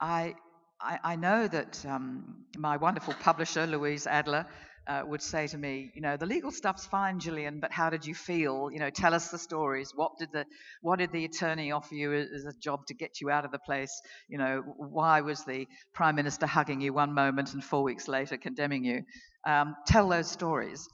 I, 0.00 0.36
I, 0.80 0.98
I 1.04 1.16
know 1.16 1.46
that 1.46 1.84
um, 1.84 2.44
my 2.56 2.76
wonderful 2.76 3.14
publisher, 3.20 3.66
Louise 3.66 4.06
Adler, 4.06 4.46
uh, 4.86 5.02
would 5.06 5.22
say 5.22 5.46
to 5.46 5.56
me, 5.58 5.90
you 5.94 6.02
know, 6.02 6.16
the 6.16 6.26
legal 6.26 6.50
stuff's 6.50 6.86
fine, 6.86 7.18
Gillian, 7.18 7.60
but 7.60 7.72
how 7.72 7.90
did 7.90 8.04
you 8.06 8.14
feel? 8.14 8.70
You 8.72 8.78
know, 8.80 8.90
tell 8.90 9.14
us 9.14 9.30
the 9.30 9.38
stories. 9.38 9.92
What 9.94 10.12
did 10.18 10.30
the 10.32 10.44
what 10.82 10.98
did 10.98 11.12
the 11.12 11.24
attorney 11.24 11.72
offer 11.72 11.94
you 11.94 12.12
as 12.12 12.44
a 12.44 12.52
job 12.60 12.86
to 12.88 12.94
get 12.94 13.20
you 13.20 13.30
out 13.30 13.44
of 13.44 13.52
the 13.52 13.58
place? 13.58 13.92
You 14.28 14.38
know, 14.38 14.62
why 14.76 15.20
was 15.22 15.44
the 15.44 15.66
prime 15.94 16.16
minister 16.16 16.46
hugging 16.46 16.80
you 16.80 16.92
one 16.92 17.14
moment 17.14 17.54
and 17.54 17.64
four 17.64 17.82
weeks 17.82 18.08
later 18.08 18.36
condemning 18.36 18.84
you? 18.84 19.02
Um, 19.46 19.74
tell 19.86 20.08
those 20.08 20.30
stories. 20.30 20.86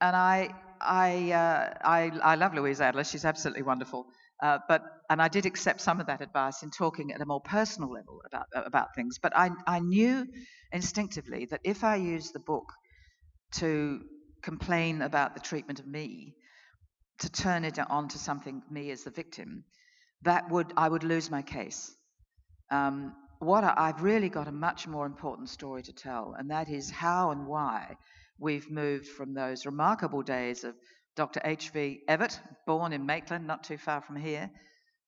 And 0.00 0.14
I 0.16 0.50
I, 0.80 1.32
uh, 1.32 1.74
I, 1.82 2.10
I 2.22 2.34
love 2.34 2.52
Louise 2.54 2.80
Adler. 2.80 3.04
She's 3.04 3.24
absolutely 3.24 3.62
wonderful. 3.62 4.06
Uh, 4.42 4.58
but 4.68 4.82
and 5.08 5.22
I 5.22 5.28
did 5.28 5.46
accept 5.46 5.80
some 5.80 6.00
of 6.00 6.06
that 6.08 6.20
advice 6.20 6.62
in 6.62 6.70
talking 6.70 7.12
at 7.12 7.20
a 7.20 7.26
more 7.26 7.40
personal 7.40 7.90
level 7.90 8.20
about 8.26 8.46
about 8.54 8.94
things. 8.94 9.18
But 9.22 9.36
I 9.36 9.50
I 9.66 9.80
knew 9.80 10.26
instinctively 10.72 11.46
that 11.46 11.60
if 11.64 11.84
I 11.84 11.96
used 11.96 12.34
the 12.34 12.40
book 12.40 12.72
to 13.56 14.00
complain 14.42 15.02
about 15.02 15.34
the 15.34 15.40
treatment 15.40 15.80
of 15.80 15.86
me, 15.86 16.34
to 17.18 17.30
turn 17.30 17.64
it 17.64 17.78
onto 17.78 18.18
something 18.18 18.62
me 18.70 18.90
as 18.90 19.04
the 19.04 19.10
victim, 19.10 19.64
that 20.22 20.50
would 20.50 20.72
I 20.76 20.88
would 20.88 21.04
lose 21.04 21.30
my 21.30 21.42
case. 21.42 21.94
Um, 22.70 23.14
what 23.38 23.64
I, 23.64 23.74
I've 23.76 24.02
really 24.02 24.28
got 24.28 24.48
a 24.48 24.52
much 24.52 24.86
more 24.86 25.06
important 25.06 25.48
story 25.48 25.82
to 25.82 25.92
tell, 25.92 26.34
and 26.38 26.50
that 26.50 26.68
is 26.68 26.90
how 26.90 27.30
and 27.30 27.46
why 27.46 27.96
we've 28.38 28.70
moved 28.70 29.06
from 29.06 29.34
those 29.34 29.66
remarkable 29.66 30.22
days 30.22 30.64
of 30.64 30.74
Dr. 31.16 31.40
H.V. 31.44 32.00
Evatt, 32.08 32.40
born 32.66 32.92
in 32.92 33.06
Maitland, 33.06 33.46
not 33.46 33.62
too 33.62 33.78
far 33.78 34.00
from 34.00 34.16
here, 34.16 34.50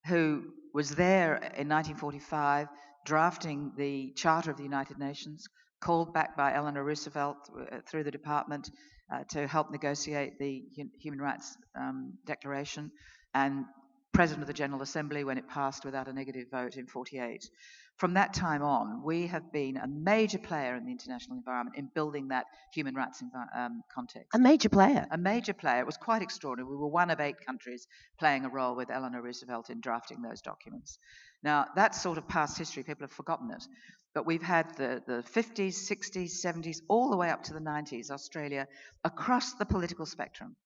who 0.06 0.44
was 0.72 0.90
there 0.90 1.34
in 1.34 1.68
1945 1.68 2.68
drafting 3.04 3.72
the 3.76 4.12
Charter 4.16 4.50
of 4.50 4.56
the 4.56 4.62
United 4.62 4.98
Nations, 4.98 5.48
called 5.80 6.12
back 6.14 6.36
by 6.36 6.54
Eleanor 6.54 6.84
Roosevelt 6.84 7.36
uh, 7.58 7.78
through 7.86 8.04
the 8.04 8.10
department 8.10 8.70
uh, 9.12 9.24
to 9.30 9.46
help 9.46 9.70
negotiate 9.70 10.38
the 10.38 10.64
Human 11.00 11.20
Rights 11.20 11.56
um, 11.74 12.14
Declaration, 12.26 12.90
and 13.34 13.64
President 14.12 14.42
of 14.42 14.48
the 14.48 14.54
General 14.54 14.82
Assembly 14.82 15.24
when 15.24 15.38
it 15.38 15.48
passed 15.48 15.84
without 15.84 16.08
a 16.08 16.12
negative 16.12 16.46
vote 16.50 16.76
in 16.76 16.86
48 16.86 17.48
from 17.96 18.14
that 18.14 18.34
time 18.34 18.62
on, 18.62 19.02
we 19.02 19.26
have 19.28 19.50
been 19.52 19.78
a 19.78 19.86
major 19.86 20.38
player 20.38 20.76
in 20.76 20.84
the 20.84 20.90
international 20.90 21.38
environment 21.38 21.76
in 21.78 21.90
building 21.94 22.28
that 22.28 22.44
human 22.74 22.94
rights 22.94 23.22
envi- 23.22 23.58
um, 23.58 23.82
context. 23.94 24.28
A 24.34 24.38
major 24.38 24.68
player. 24.68 25.06
A 25.10 25.16
major 25.16 25.54
player. 25.54 25.80
It 25.80 25.86
was 25.86 25.96
quite 25.96 26.20
extraordinary. 26.20 26.70
We 26.70 26.76
were 26.76 26.88
one 26.88 27.10
of 27.10 27.20
eight 27.20 27.36
countries 27.46 27.86
playing 28.18 28.44
a 28.44 28.50
role 28.50 28.76
with 28.76 28.90
Eleanor 28.90 29.22
Roosevelt 29.22 29.70
in 29.70 29.80
drafting 29.80 30.20
those 30.20 30.42
documents. 30.42 30.98
Now, 31.42 31.66
that's 31.74 32.00
sort 32.00 32.18
of 32.18 32.28
past 32.28 32.58
history. 32.58 32.82
People 32.82 33.04
have 33.04 33.12
forgotten 33.12 33.50
it. 33.50 33.64
But 34.14 34.26
we've 34.26 34.42
had 34.42 34.76
the, 34.76 35.02
the 35.06 35.24
50s, 35.34 35.90
60s, 35.90 36.44
70s, 36.44 36.78
all 36.88 37.10
the 37.10 37.16
way 37.16 37.30
up 37.30 37.44
to 37.44 37.54
the 37.54 37.60
90s, 37.60 38.10
Australia, 38.10 38.66
across 39.04 39.54
the 39.54 39.64
political 39.64 40.04
spectrum 40.04 40.56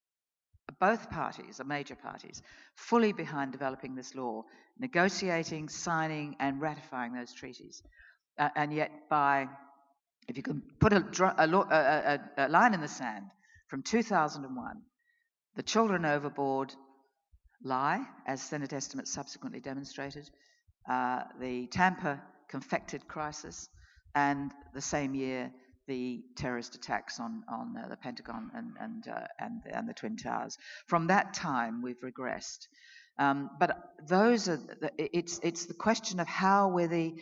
both 0.81 1.11
parties, 1.11 1.59
the 1.59 1.65
major 1.65 1.95
parties, 1.95 2.43
fully 2.75 3.13
behind 3.13 3.53
developing 3.53 3.95
this 3.95 4.15
law, 4.15 4.43
negotiating, 4.79 5.69
signing, 5.69 6.35
and 6.41 6.61
ratifying 6.61 7.13
those 7.13 7.33
treaties. 7.33 7.83
Uh, 8.39 8.49
and 8.57 8.73
yet, 8.73 8.91
by 9.11 9.47
if 10.29 10.37
you 10.37 10.43
can 10.43 10.63
put 10.79 10.93
a, 10.93 11.05
a, 11.39 11.49
a, 11.49 12.47
a 12.47 12.49
line 12.49 12.73
in 12.73 12.81
the 12.81 12.89
sand 12.89 13.27
from 13.69 13.83
2001, 13.83 14.81
the 15.57 15.63
children 15.63 16.05
overboard 16.05 16.73
lie, 17.65 18.05
as 18.27 18.41
Senate 18.41 18.73
estimates 18.73 19.13
subsequently 19.13 19.61
demonstrated, 19.61 20.31
uh, 20.89 21.23
the 21.41 21.67
Tampa 21.67 22.23
confected 22.49 23.07
crisis, 23.09 23.69
and 24.15 24.53
the 24.73 24.81
same 24.81 25.15
year 25.15 25.53
the 25.91 26.23
terrorist 26.37 26.77
attacks 26.77 27.19
on, 27.19 27.43
on 27.49 27.77
uh, 27.77 27.89
the 27.89 27.97
Pentagon 27.97 28.49
and, 28.55 28.75
and, 28.81 29.09
uh, 29.09 29.27
and, 29.41 29.61
and, 29.73 29.89
the 29.89 29.93
Twin 29.93 30.17
Towers. 30.17 30.57
From 30.87 31.09
that 31.09 31.35
time, 31.35 31.83
we've 31.83 32.01
regressed. 32.01 32.69
Um, 33.19 33.51
but 33.59 33.77
those 34.09 34.49
are 34.49 34.57
the, 34.57 34.93
it's, 34.97 35.41
it's 35.43 35.67
the 35.67 35.75
question 35.75 36.21
of 36.21 36.29
how 36.29 36.69
we're 36.69 36.87
the, 36.87 37.13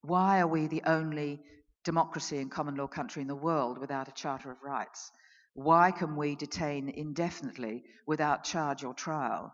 why 0.00 0.40
are 0.40 0.46
we 0.46 0.66
the 0.68 0.82
only 0.86 1.38
democracy 1.84 2.38
and 2.38 2.50
common 2.50 2.76
law 2.76 2.86
country 2.86 3.20
in 3.20 3.28
the 3.28 3.36
world 3.36 3.76
without 3.76 4.08
a 4.08 4.12
Charter 4.12 4.50
of 4.50 4.62
Rights? 4.62 5.12
Why 5.52 5.90
can 5.90 6.16
we 6.16 6.34
detain 6.34 6.88
indefinitely 6.88 7.84
without 8.06 8.44
charge 8.44 8.84
or 8.84 8.94
trial? 8.94 9.52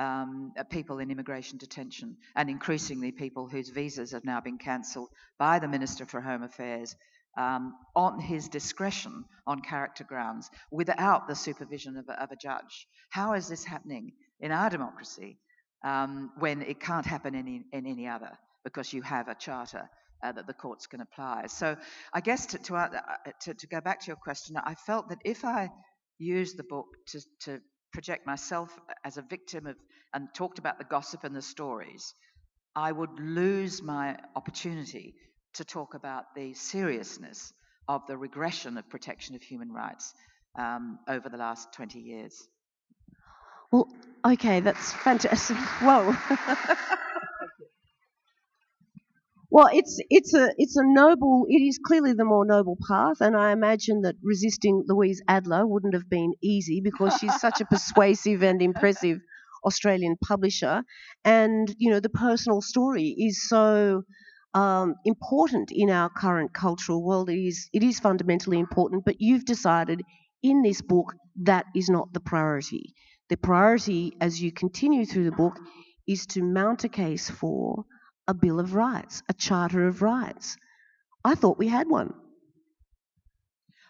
um, 0.00 0.52
uh, 0.58 0.64
people 0.64 0.98
in 0.98 1.10
immigration 1.10 1.58
detention, 1.58 2.16
and 2.34 2.48
increasingly 2.48 3.12
people 3.12 3.46
whose 3.46 3.68
visas 3.68 4.12
have 4.12 4.24
now 4.24 4.40
been 4.40 4.58
cancelled 4.58 5.10
by 5.38 5.58
the 5.58 5.68
Minister 5.68 6.06
for 6.06 6.20
Home 6.20 6.42
Affairs 6.42 6.96
um, 7.38 7.74
on 7.96 8.20
his 8.20 8.48
discretion 8.48 9.24
on 9.46 9.60
character 9.60 10.04
grounds 10.04 10.50
without 10.70 11.28
the 11.28 11.34
supervision 11.34 11.96
of 11.96 12.08
a, 12.08 12.22
of 12.22 12.30
a 12.30 12.36
judge. 12.36 12.86
How 13.10 13.34
is 13.34 13.48
this 13.48 13.64
happening 13.64 14.12
in 14.40 14.52
our 14.52 14.70
democracy 14.70 15.38
um, 15.84 16.30
when 16.38 16.62
it 16.62 16.80
can't 16.80 17.06
happen 17.06 17.34
in, 17.34 17.64
in 17.72 17.86
any 17.86 18.06
other 18.06 18.30
because 18.64 18.92
you 18.92 19.02
have 19.02 19.28
a 19.28 19.34
charter? 19.34 19.88
Uh, 20.24 20.30
that 20.30 20.46
the 20.46 20.54
courts 20.54 20.86
can 20.86 21.00
apply. 21.00 21.48
So, 21.48 21.76
I 22.12 22.20
guess 22.20 22.46
to, 22.46 22.58
to, 22.58 22.76
uh, 22.76 22.88
to, 23.40 23.54
to, 23.54 23.66
go 23.66 23.80
back 23.80 23.98
to 24.02 24.06
your 24.06 24.14
question, 24.14 24.56
I 24.56 24.76
felt 24.76 25.08
that 25.08 25.18
if 25.24 25.44
I 25.44 25.68
used 26.20 26.56
the 26.56 26.62
book 26.62 26.86
to, 27.08 27.20
to 27.40 27.60
project 27.92 28.24
myself 28.24 28.70
as 29.04 29.16
a 29.16 29.22
victim 29.22 29.66
of 29.66 29.74
and 30.14 30.28
talked 30.34 30.60
about 30.60 30.78
the 30.78 30.84
gossip 30.84 31.24
and 31.24 31.34
the 31.34 31.42
stories, 31.42 32.14
I 32.74 32.92
would 32.92 33.18
lose 33.18 33.82
my 33.82 34.16
opportunity 34.36 35.14
to 35.54 35.64
talk 35.64 35.94
about 35.94 36.34
the 36.34 36.54
seriousness 36.54 37.52
of 37.88 38.06
the 38.06 38.16
regression 38.16 38.76
of 38.78 38.88
protection 38.88 39.34
of 39.34 39.42
human 39.42 39.72
rights 39.72 40.14
um, 40.58 40.98
over 41.08 41.28
the 41.28 41.36
last 41.36 41.72
20 41.72 41.98
years. 41.98 42.48
Well, 43.70 43.88
okay, 44.24 44.60
that's 44.60 44.92
fantastic. 44.92 45.56
Whoa. 45.80 46.14
Well, 49.50 49.68
it's 49.70 49.98
it's 50.08 50.32
a 50.32 50.50
it's 50.56 50.76
a 50.76 50.82
noble. 50.82 51.44
It 51.46 51.62
is 51.62 51.78
clearly 51.86 52.14
the 52.14 52.24
more 52.24 52.46
noble 52.46 52.78
path, 52.88 53.20
and 53.20 53.36
I 53.36 53.52
imagine 53.52 54.00
that 54.00 54.14
resisting 54.22 54.82
Louise 54.86 55.20
Adler 55.28 55.66
wouldn't 55.66 55.92
have 55.92 56.08
been 56.08 56.32
easy 56.42 56.80
because 56.80 57.18
she's 57.18 57.38
such 57.38 57.60
a 57.60 57.66
persuasive 57.66 58.42
and 58.42 58.62
impressive 58.62 59.18
Australian 59.62 60.16
publisher, 60.26 60.84
and 61.22 61.74
you 61.76 61.90
know 61.90 62.00
the 62.00 62.08
personal 62.08 62.62
story 62.62 63.14
is 63.18 63.46
so 63.46 64.04
um, 64.54 64.96
important 65.04 65.70
in 65.72 65.90
our 65.90 66.08
current 66.08 66.52
cultural 66.52 67.02
world. 67.02 67.30
It 67.30 67.44
is 67.46 67.68
it 67.72 67.82
is 67.82 68.00
fundamentally 68.00 68.58
important, 68.58 69.04
but 69.04 69.20
you've 69.20 69.44
decided 69.44 70.02
in 70.42 70.62
this 70.62 70.82
book 70.82 71.14
that 71.42 71.66
is 71.74 71.88
not 71.88 72.12
the 72.12 72.20
priority. 72.20 72.94
The 73.28 73.36
priority, 73.36 74.14
as 74.20 74.42
you 74.42 74.52
continue 74.52 75.06
through 75.06 75.24
the 75.24 75.36
book, 75.36 75.58
is 76.06 76.26
to 76.26 76.42
mount 76.42 76.84
a 76.84 76.88
case 76.88 77.30
for 77.30 77.84
a 78.28 78.34
Bill 78.34 78.60
of 78.60 78.74
Rights, 78.74 79.22
a 79.28 79.32
Charter 79.32 79.86
of 79.86 80.02
Rights. 80.02 80.56
I 81.24 81.34
thought 81.34 81.58
we 81.58 81.68
had 81.68 81.88
one. 81.88 82.12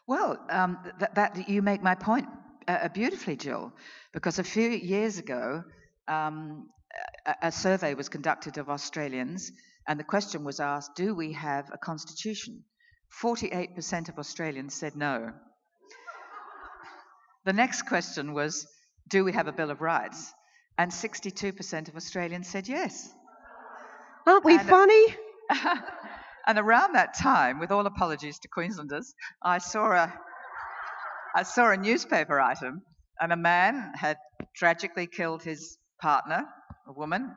Well, 0.07 0.38
um, 0.50 0.78
that, 1.00 1.14
that, 1.14 1.49
you 1.49 1.62
make 1.62 1.83
my 1.83 1.95
point 1.95 2.28
uh, 2.69 2.88
beautifully, 2.88 3.37
Jill, 3.37 3.73
because 4.12 4.38
a 4.38 4.45
few 4.45 4.69
years 4.69 5.19
ago, 5.19 5.64
um, 6.09 6.69
a, 7.26 7.35
a 7.49 7.52
survey 7.52 7.94
was 7.94 8.09
conducted 8.09 8.59
of 8.59 8.68
Australians, 8.68 9.53
and 9.87 9.99
the 9.99 10.05
question 10.05 10.45
was 10.45 10.61
asked 10.61 10.97
Do 10.97 11.14
we 11.14 11.33
have 11.33 11.71
a 11.73 11.79
constitution? 11.79 12.64
48% 13.23 14.09
of 14.09 14.18
Australians 14.18 14.75
said 14.75 14.97
no. 14.97 15.33
The 17.45 17.53
next 17.53 17.83
question 17.83 18.33
was 18.33 18.66
Do 19.09 19.25
we 19.25 19.33
have 19.33 19.49
a 19.49 19.53
Bill 19.53 19.71
of 19.71 19.81
Rights? 19.81 20.33
And 20.79 20.90
62% 20.90 21.88
of 21.88 21.97
Australians 21.97 22.49
said 22.49 22.66
yes. 22.66 23.12
Aren't 24.27 24.45
we 24.45 24.57
and, 24.57 24.68
uh, 24.68 24.71
funny? 24.71 25.16
and 26.47 26.59
around 26.59 26.95
that 26.95 27.14
time, 27.18 27.59
with 27.59 27.71
all 27.71 27.87
apologies 27.87 28.38
to 28.40 28.49
Queenslanders, 28.49 29.14
I 29.42 29.59
saw 29.59 29.92
a 29.92 30.12
I 31.35 31.45
saw 31.45 31.71
a 31.71 31.77
newspaper 31.79 32.38
item, 32.38 32.83
and 33.18 33.33
a 33.33 33.37
man 33.37 33.92
had 33.95 34.18
tragically 34.55 35.07
killed 35.07 35.42
his 35.42 35.79
partner, 35.99 36.47
a 36.87 36.92
woman, 36.92 37.35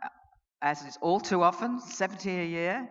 as 0.62 0.82
is 0.84 0.98
all 1.02 1.20
too 1.20 1.44
often, 1.44 1.80
70 1.80 2.30
a 2.30 2.46
year, 2.46 2.90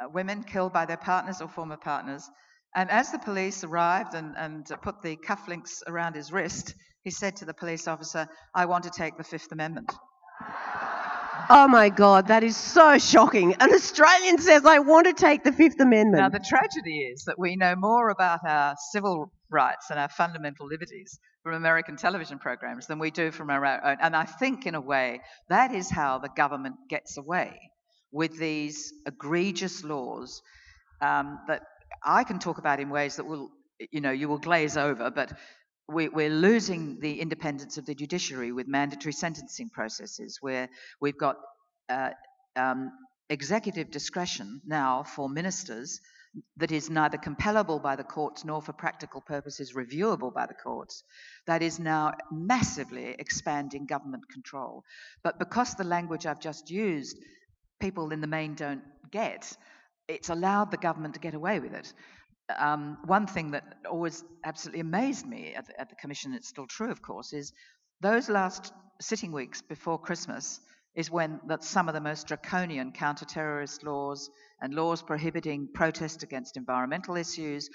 uh, 0.00 0.08
women 0.08 0.42
killed 0.42 0.72
by 0.72 0.86
their 0.86 0.96
partners 0.96 1.40
or 1.40 1.48
former 1.48 1.76
partners. 1.76 2.28
And 2.74 2.90
as 2.90 3.10
the 3.10 3.18
police 3.18 3.64
arrived 3.64 4.14
and, 4.14 4.36
and 4.36 4.66
put 4.82 5.02
the 5.02 5.16
cufflinks 5.16 5.82
around 5.86 6.14
his 6.14 6.32
wrist, 6.32 6.74
he 7.02 7.10
said 7.10 7.36
to 7.36 7.44
the 7.44 7.54
police 7.54 7.88
officer, 7.88 8.28
I 8.54 8.66
want 8.66 8.84
to 8.84 8.90
take 8.90 9.16
the 9.16 9.24
Fifth 9.24 9.50
Amendment. 9.50 9.92
Oh 11.48 11.68
my 11.68 11.88
God, 11.88 12.28
that 12.28 12.44
is 12.44 12.56
so 12.56 12.98
shocking. 12.98 13.54
An 13.60 13.72
Australian 13.72 14.38
says, 14.38 14.64
I 14.66 14.80
want 14.80 15.06
to 15.06 15.12
take 15.12 15.44
the 15.44 15.52
Fifth 15.52 15.80
Amendment. 15.80 16.22
Now, 16.22 16.28
the 16.28 16.44
tragedy 16.46 16.98
is 17.00 17.24
that 17.24 17.38
we 17.38 17.56
know 17.56 17.74
more 17.76 18.10
about 18.10 18.40
our 18.46 18.74
civil 18.92 19.32
rights 19.50 19.90
and 19.90 19.98
our 19.98 20.08
fundamental 20.08 20.66
liberties 20.66 21.18
from 21.42 21.54
American 21.54 21.96
television 21.96 22.38
programs 22.38 22.86
than 22.86 22.98
we 22.98 23.10
do 23.10 23.30
from 23.30 23.50
our 23.50 23.64
own. 23.64 23.96
And 24.00 24.14
I 24.14 24.24
think, 24.24 24.66
in 24.66 24.74
a 24.74 24.80
way, 24.80 25.20
that 25.48 25.72
is 25.72 25.90
how 25.90 26.18
the 26.18 26.28
government 26.28 26.76
gets 26.88 27.16
away 27.16 27.58
with 28.12 28.36
these 28.38 28.92
egregious 29.06 29.84
laws 29.84 30.42
um, 31.00 31.38
that 31.48 31.62
I 32.04 32.24
can 32.24 32.38
talk 32.38 32.58
about 32.58 32.80
in 32.80 32.90
ways 32.90 33.16
that 33.16 33.24
will, 33.24 33.50
you 33.90 34.00
know, 34.00 34.10
you 34.10 34.28
will 34.28 34.38
glaze 34.38 34.76
over, 34.76 35.10
but 35.10 35.32
we, 35.90 36.06
are 36.06 36.30
losing 36.30 37.00
the 37.00 37.20
independence 37.20 37.78
of 37.78 37.86
the 37.86 37.94
judiciary 37.94 38.52
with 38.52 38.68
mandatory 38.68 39.12
sentencing 39.12 39.70
processes, 39.70 40.38
where 40.40 40.68
we've 41.00 41.18
got 41.18 41.36
uh, 41.88 42.10
um, 42.56 42.92
executive 43.28 43.90
discretion 43.90 44.60
now 44.66 45.02
for 45.02 45.28
ministers 45.28 46.00
that 46.56 46.70
is 46.70 46.88
neither 46.88 47.18
compellable 47.18 47.82
by 47.82 47.96
the 47.96 48.04
courts 48.04 48.44
nor 48.44 48.62
for 48.62 48.72
practical 48.72 49.20
purposes 49.20 49.72
reviewable 49.74 50.32
by 50.32 50.46
the 50.46 50.54
courts, 50.54 51.02
that 51.46 51.60
is 51.60 51.80
now 51.80 52.12
massively 52.30 53.16
expanding 53.18 53.84
government 53.86 54.22
control. 54.32 54.84
But 55.24 55.38
because 55.40 55.74
the 55.74 55.84
language 55.84 56.26
I've 56.26 56.40
just 56.40 56.70
used, 56.70 57.16
people 57.80 58.12
in 58.12 58.20
the 58.20 58.28
main 58.28 58.54
don't 58.54 58.82
get, 59.10 59.52
it's 60.06 60.28
allowed 60.28 60.70
the 60.70 60.76
government 60.76 61.14
to 61.14 61.20
get 61.20 61.34
away 61.34 61.58
with 61.58 61.74
it 61.74 61.92
um, 62.58 62.98
one 63.04 63.26
thing 63.26 63.52
that 63.52 63.64
always 63.90 64.24
absolutely 64.44 64.80
amazed 64.80 65.26
me 65.26 65.54
at 65.54 65.66
the, 65.66 65.80
at 65.80 65.88
the 65.88 65.96
Commission, 65.96 66.34
it's 66.34 66.48
still 66.48 66.66
true, 66.66 66.90
of 66.90 67.02
course, 67.02 67.32
is 67.32 67.52
those 68.00 68.28
last 68.28 68.72
sitting 69.00 69.32
weeks 69.32 69.62
before 69.62 69.98
Christmas 69.98 70.60
is 70.94 71.10
when 71.10 71.40
that 71.46 71.62
some 71.62 71.88
of 71.88 71.94
the 71.94 72.00
most 72.00 72.26
draconian 72.26 72.92
counter-terrorist 72.92 73.84
laws 73.84 74.28
and 74.60 74.74
laws 74.74 75.02
prohibiting 75.02 75.68
protest 75.72 76.22
against 76.22 76.56
environmental 76.56 77.16
issues. 77.16 77.68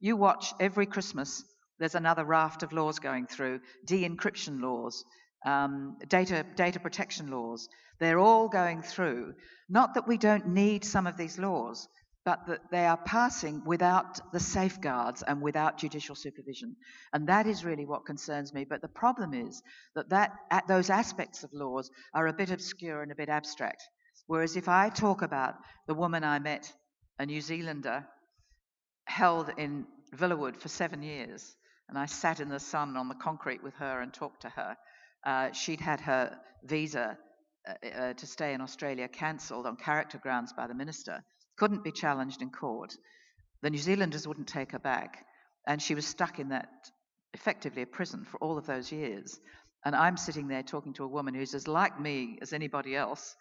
You 0.00 0.16
watch 0.16 0.54
every 0.58 0.86
Christmas, 0.86 1.44
there's 1.78 1.94
another 1.94 2.24
raft 2.24 2.62
of 2.62 2.72
laws 2.72 2.98
going 2.98 3.26
through, 3.26 3.60
de-encryption 3.84 4.62
laws, 4.62 5.04
um, 5.44 5.98
data, 6.08 6.46
data 6.56 6.80
protection 6.80 7.30
laws. 7.30 7.68
They're 8.00 8.18
all 8.18 8.48
going 8.48 8.82
through. 8.82 9.34
Not 9.68 9.94
that 9.94 10.08
we 10.08 10.16
don't 10.16 10.48
need 10.48 10.84
some 10.84 11.06
of 11.06 11.16
these 11.16 11.38
laws, 11.38 11.88
but 12.24 12.46
that 12.46 12.70
they 12.70 12.86
are 12.86 12.96
passing 12.96 13.62
without 13.64 14.20
the 14.32 14.40
safeguards 14.40 15.22
and 15.22 15.42
without 15.42 15.78
judicial 15.78 16.14
supervision. 16.14 16.76
And 17.12 17.28
that 17.28 17.46
is 17.46 17.64
really 17.64 17.84
what 17.84 18.06
concerns 18.06 18.54
me. 18.54 18.64
But 18.64 18.80
the 18.80 18.88
problem 18.88 19.34
is 19.34 19.62
that, 19.96 20.10
that 20.10 20.32
those 20.68 20.88
aspects 20.88 21.42
of 21.42 21.50
laws 21.52 21.90
are 22.14 22.28
a 22.28 22.32
bit 22.32 22.50
obscure 22.50 23.02
and 23.02 23.10
a 23.10 23.16
bit 23.16 23.28
abstract. 23.28 23.82
Whereas 24.28 24.56
if 24.56 24.68
I 24.68 24.88
talk 24.88 25.22
about 25.22 25.54
the 25.88 25.94
woman 25.94 26.22
I 26.22 26.38
met, 26.38 26.72
a 27.18 27.26
New 27.26 27.40
Zealander, 27.40 28.06
held 29.04 29.50
in 29.58 29.86
Villawood 30.14 30.56
for 30.56 30.68
seven 30.68 31.02
years, 31.02 31.56
and 31.88 31.98
I 31.98 32.06
sat 32.06 32.38
in 32.38 32.48
the 32.48 32.60
sun 32.60 32.96
on 32.96 33.08
the 33.08 33.16
concrete 33.16 33.64
with 33.64 33.74
her 33.74 34.00
and 34.00 34.14
talked 34.14 34.42
to 34.42 34.48
her, 34.48 34.76
uh, 35.26 35.52
she'd 35.52 35.80
had 35.80 36.00
her 36.00 36.38
visa 36.62 37.18
uh, 37.68 37.88
uh, 37.88 38.12
to 38.14 38.26
stay 38.26 38.54
in 38.54 38.60
Australia 38.60 39.08
cancelled 39.08 39.66
on 39.66 39.76
character 39.76 40.18
grounds 40.18 40.52
by 40.52 40.66
the 40.68 40.74
minister 40.74 41.24
couldn't 41.56 41.84
be 41.84 41.92
challenged 41.92 42.42
in 42.42 42.50
court. 42.50 42.96
The 43.62 43.70
New 43.70 43.78
Zealanders 43.78 44.26
wouldn't 44.26 44.48
take 44.48 44.72
her 44.72 44.78
back, 44.78 45.24
and 45.66 45.80
she 45.80 45.94
was 45.94 46.06
stuck 46.06 46.38
in 46.38 46.48
that 46.50 46.68
effectively 47.34 47.82
a 47.82 47.86
prison 47.86 48.24
for 48.24 48.38
all 48.38 48.58
of 48.58 48.66
those 48.66 48.92
years. 48.92 49.38
And 49.84 49.96
I'm 49.96 50.16
sitting 50.16 50.48
there 50.48 50.62
talking 50.62 50.92
to 50.94 51.04
a 51.04 51.08
woman 51.08 51.34
who's 51.34 51.54
as 51.54 51.66
like 51.66 51.98
me 52.00 52.38
as 52.40 52.52
anybody 52.52 52.94
else. 52.94 53.34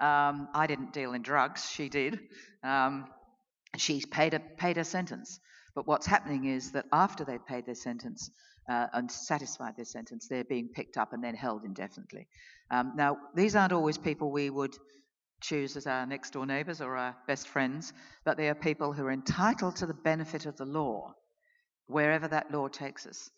Um, 0.00 0.48
I 0.54 0.66
didn't 0.66 0.92
deal 0.92 1.12
in 1.12 1.22
drugs, 1.22 1.70
she 1.70 1.88
did. 1.88 2.18
Um, 2.62 3.06
she's 3.76 4.06
paid 4.06 4.34
a 4.34 4.40
paid 4.40 4.78
a 4.78 4.84
sentence. 4.84 5.38
But 5.74 5.86
what's 5.86 6.06
happening 6.06 6.44
is 6.44 6.72
that 6.72 6.86
after 6.92 7.24
they've 7.24 7.44
paid 7.44 7.66
their 7.66 7.74
sentence 7.74 8.30
uh, 8.68 8.88
and 8.92 9.10
satisfied 9.10 9.76
their 9.76 9.86
sentence, 9.86 10.28
they're 10.28 10.44
being 10.44 10.68
picked 10.68 10.96
up 10.96 11.12
and 11.12 11.24
then 11.24 11.34
held 11.34 11.64
indefinitely. 11.64 12.26
Um, 12.70 12.92
now, 12.96 13.16
these 13.34 13.56
aren't 13.56 13.72
always 13.72 13.98
people 13.98 14.30
we 14.30 14.50
would 14.50 14.76
choose 15.42 15.76
as 15.76 15.86
our 15.86 16.06
next 16.06 16.32
door 16.32 16.46
neighbours 16.46 16.80
or 16.80 16.96
our 16.96 17.16
best 17.26 17.48
friends, 17.48 17.92
but 18.24 18.36
they 18.36 18.48
are 18.48 18.54
people 18.54 18.92
who 18.92 19.04
are 19.04 19.12
entitled 19.12 19.76
to 19.76 19.86
the 19.86 19.94
benefit 19.94 20.46
of 20.46 20.56
the 20.56 20.64
law, 20.64 21.14
wherever 21.86 22.28
that 22.28 22.50
law 22.50 22.68
takes 22.68 23.06
us. 23.06 23.30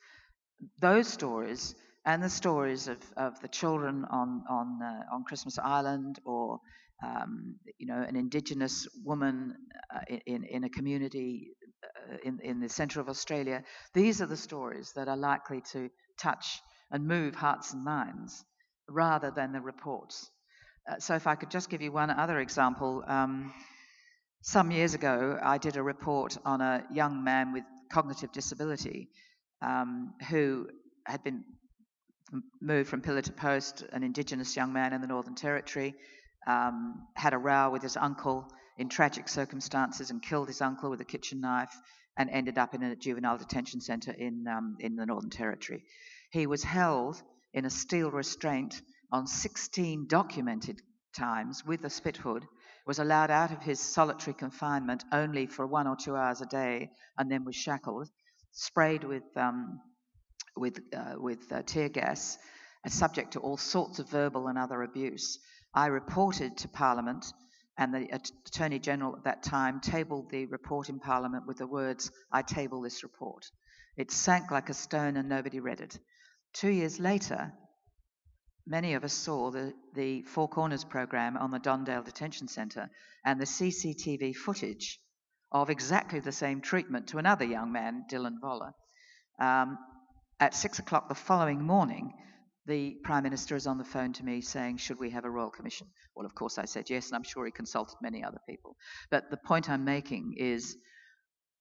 Those 0.78 1.08
stories 1.08 1.74
and 2.04 2.22
the 2.22 2.30
stories 2.30 2.88
of, 2.88 2.98
of 3.16 3.40
the 3.40 3.48
children 3.48 4.04
on 4.10 4.44
on 4.48 4.80
uh, 4.82 5.14
on 5.14 5.24
Christmas 5.24 5.58
Island 5.58 6.20
or 6.24 6.60
um, 7.02 7.56
you 7.78 7.86
know 7.86 8.02
an 8.02 8.16
Indigenous 8.16 8.86
woman 9.04 9.54
uh, 9.94 10.16
in 10.26 10.44
in 10.44 10.64
a 10.64 10.70
community 10.70 11.50
uh, 11.84 12.16
in 12.24 12.38
in 12.42 12.60
the 12.60 12.68
centre 12.68 13.00
of 13.00 13.08
Australia. 13.08 13.62
These 13.94 14.20
are 14.22 14.26
the 14.26 14.36
stories 14.36 14.92
that 14.94 15.08
are 15.08 15.16
likely 15.16 15.62
to 15.72 15.90
touch 16.18 16.60
and 16.90 17.06
move 17.06 17.34
hearts 17.34 17.72
and 17.72 17.84
minds 17.84 18.44
rather 18.88 19.30
than 19.30 19.52
the 19.52 19.60
reports. 19.60 20.30
Uh, 20.88 20.98
so 20.98 21.14
if 21.14 21.26
I 21.26 21.34
could 21.34 21.50
just 21.50 21.70
give 21.70 21.80
you 21.82 21.92
one 21.92 22.10
other 22.10 22.38
example. 22.40 23.02
Um, 23.06 23.52
some 24.42 24.70
years 24.70 24.92
ago, 24.92 25.38
I 25.42 25.56
did 25.56 25.76
a 25.76 25.82
report 25.82 26.36
on 26.44 26.60
a 26.60 26.84
young 26.92 27.24
man 27.24 27.52
with 27.52 27.64
cognitive 27.90 28.32
disability 28.32 29.08
um, 29.62 30.12
who 30.28 30.68
had 31.06 31.24
been 31.24 31.44
moved 32.60 32.88
from 32.90 33.00
pillar 33.00 33.22
to 33.22 33.32
post, 33.32 33.84
an 33.92 34.02
Indigenous 34.02 34.56
young 34.56 34.72
man 34.72 34.92
in 34.92 35.00
the 35.00 35.06
Northern 35.06 35.34
Territory, 35.34 35.94
um, 36.46 37.06
had 37.14 37.32
a 37.32 37.38
row 37.38 37.70
with 37.70 37.82
his 37.82 37.96
uncle 37.96 38.46
in 38.76 38.88
tragic 38.88 39.28
circumstances 39.28 40.10
and 40.10 40.22
killed 40.22 40.48
his 40.48 40.60
uncle 40.60 40.90
with 40.90 41.00
a 41.00 41.04
kitchen 41.04 41.40
knife 41.40 41.74
and 42.16 42.28
ended 42.28 42.58
up 42.58 42.74
in 42.74 42.82
a 42.82 42.96
juvenile 42.96 43.38
detention 43.38 43.80
centre 43.80 44.12
in, 44.12 44.46
um, 44.46 44.76
in 44.80 44.96
the 44.96 45.06
Northern 45.06 45.30
Territory. 45.30 45.84
He 46.30 46.46
was 46.46 46.62
held 46.62 47.22
in 47.54 47.64
a 47.64 47.70
steel 47.70 48.10
restraint 48.10 48.82
on 49.14 49.28
16 49.28 50.08
documented 50.08 50.82
times 51.16 51.64
with 51.64 51.84
a 51.84 51.88
spit 51.88 52.16
hood, 52.16 52.44
was 52.84 52.98
allowed 52.98 53.30
out 53.30 53.52
of 53.52 53.62
his 53.62 53.78
solitary 53.78 54.34
confinement 54.34 55.04
only 55.12 55.46
for 55.46 55.64
one 55.68 55.86
or 55.86 55.94
two 55.94 56.16
hours 56.16 56.40
a 56.40 56.46
day, 56.46 56.90
and 57.16 57.30
then 57.30 57.44
was 57.44 57.54
shackled, 57.54 58.08
sprayed 58.50 59.04
with 59.04 59.22
um, 59.36 59.80
with, 60.56 60.80
uh, 60.92 61.14
with 61.16 61.52
uh, 61.52 61.62
tear 61.62 61.88
gas, 61.88 62.38
and 62.82 62.92
subject 62.92 63.34
to 63.34 63.38
all 63.38 63.56
sorts 63.56 64.00
of 64.00 64.10
verbal 64.10 64.48
and 64.48 64.58
other 64.58 64.82
abuse. 64.82 65.38
I 65.72 65.86
reported 65.86 66.56
to 66.58 66.68
Parliament, 66.68 67.24
and 67.78 67.94
the 67.94 68.08
Attorney 68.46 68.80
General 68.80 69.16
at 69.16 69.24
that 69.24 69.44
time 69.44 69.80
tabled 69.80 70.30
the 70.30 70.46
report 70.46 70.88
in 70.88 70.98
Parliament 70.98 71.46
with 71.46 71.58
the 71.58 71.68
words, 71.68 72.10
I 72.32 72.42
table 72.42 72.80
this 72.82 73.04
report. 73.04 73.48
It 73.96 74.10
sank 74.10 74.50
like 74.50 74.70
a 74.70 74.74
stone 74.74 75.16
and 75.16 75.28
nobody 75.28 75.60
read 75.60 75.80
it. 75.80 76.00
Two 76.52 76.70
years 76.70 76.98
later, 76.98 77.52
many 78.66 78.94
of 78.94 79.04
us 79.04 79.12
saw 79.12 79.50
the, 79.50 79.74
the 79.94 80.22
Four 80.22 80.48
Corners 80.48 80.84
program 80.84 81.36
on 81.36 81.50
the 81.50 81.58
Don 81.58 81.84
Dale 81.84 82.02
Detention 82.02 82.48
Centre 82.48 82.88
and 83.24 83.40
the 83.40 83.44
CCTV 83.44 84.34
footage 84.34 84.98
of 85.52 85.70
exactly 85.70 86.20
the 86.20 86.32
same 86.32 86.60
treatment 86.60 87.08
to 87.08 87.18
another 87.18 87.44
young 87.44 87.72
man, 87.72 88.04
Dylan 88.10 88.36
Voller. 88.42 88.72
Um, 89.38 89.78
at 90.40 90.54
six 90.54 90.78
o'clock 90.78 91.08
the 91.08 91.14
following 91.14 91.62
morning, 91.62 92.12
the 92.66 92.96
Prime 93.04 93.22
Minister 93.22 93.54
is 93.54 93.66
on 93.66 93.78
the 93.78 93.84
phone 93.84 94.12
to 94.14 94.24
me 94.24 94.40
saying, 94.40 94.78
Should 94.78 94.98
we 94.98 95.10
have 95.10 95.24
a 95.24 95.30
Royal 95.30 95.50
Commission? 95.50 95.86
Well, 96.16 96.26
of 96.26 96.34
course, 96.34 96.58
I 96.58 96.64
said 96.64 96.90
yes, 96.90 97.08
and 97.08 97.16
I'm 97.16 97.22
sure 97.22 97.44
he 97.44 97.52
consulted 97.52 97.96
many 98.00 98.24
other 98.24 98.40
people. 98.48 98.76
But 99.10 99.30
the 99.30 99.36
point 99.36 99.68
I'm 99.68 99.84
making 99.84 100.34
is 100.38 100.76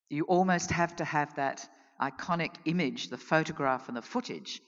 you 0.09 0.23
almost 0.23 0.71
have 0.71 0.95
to 0.97 1.05
have 1.05 1.35
that 1.35 1.67
iconic 2.01 2.55
image, 2.65 3.09
the 3.09 3.17
photograph 3.17 3.87
and 3.87 3.97
the 3.97 4.01
footage, 4.01 4.61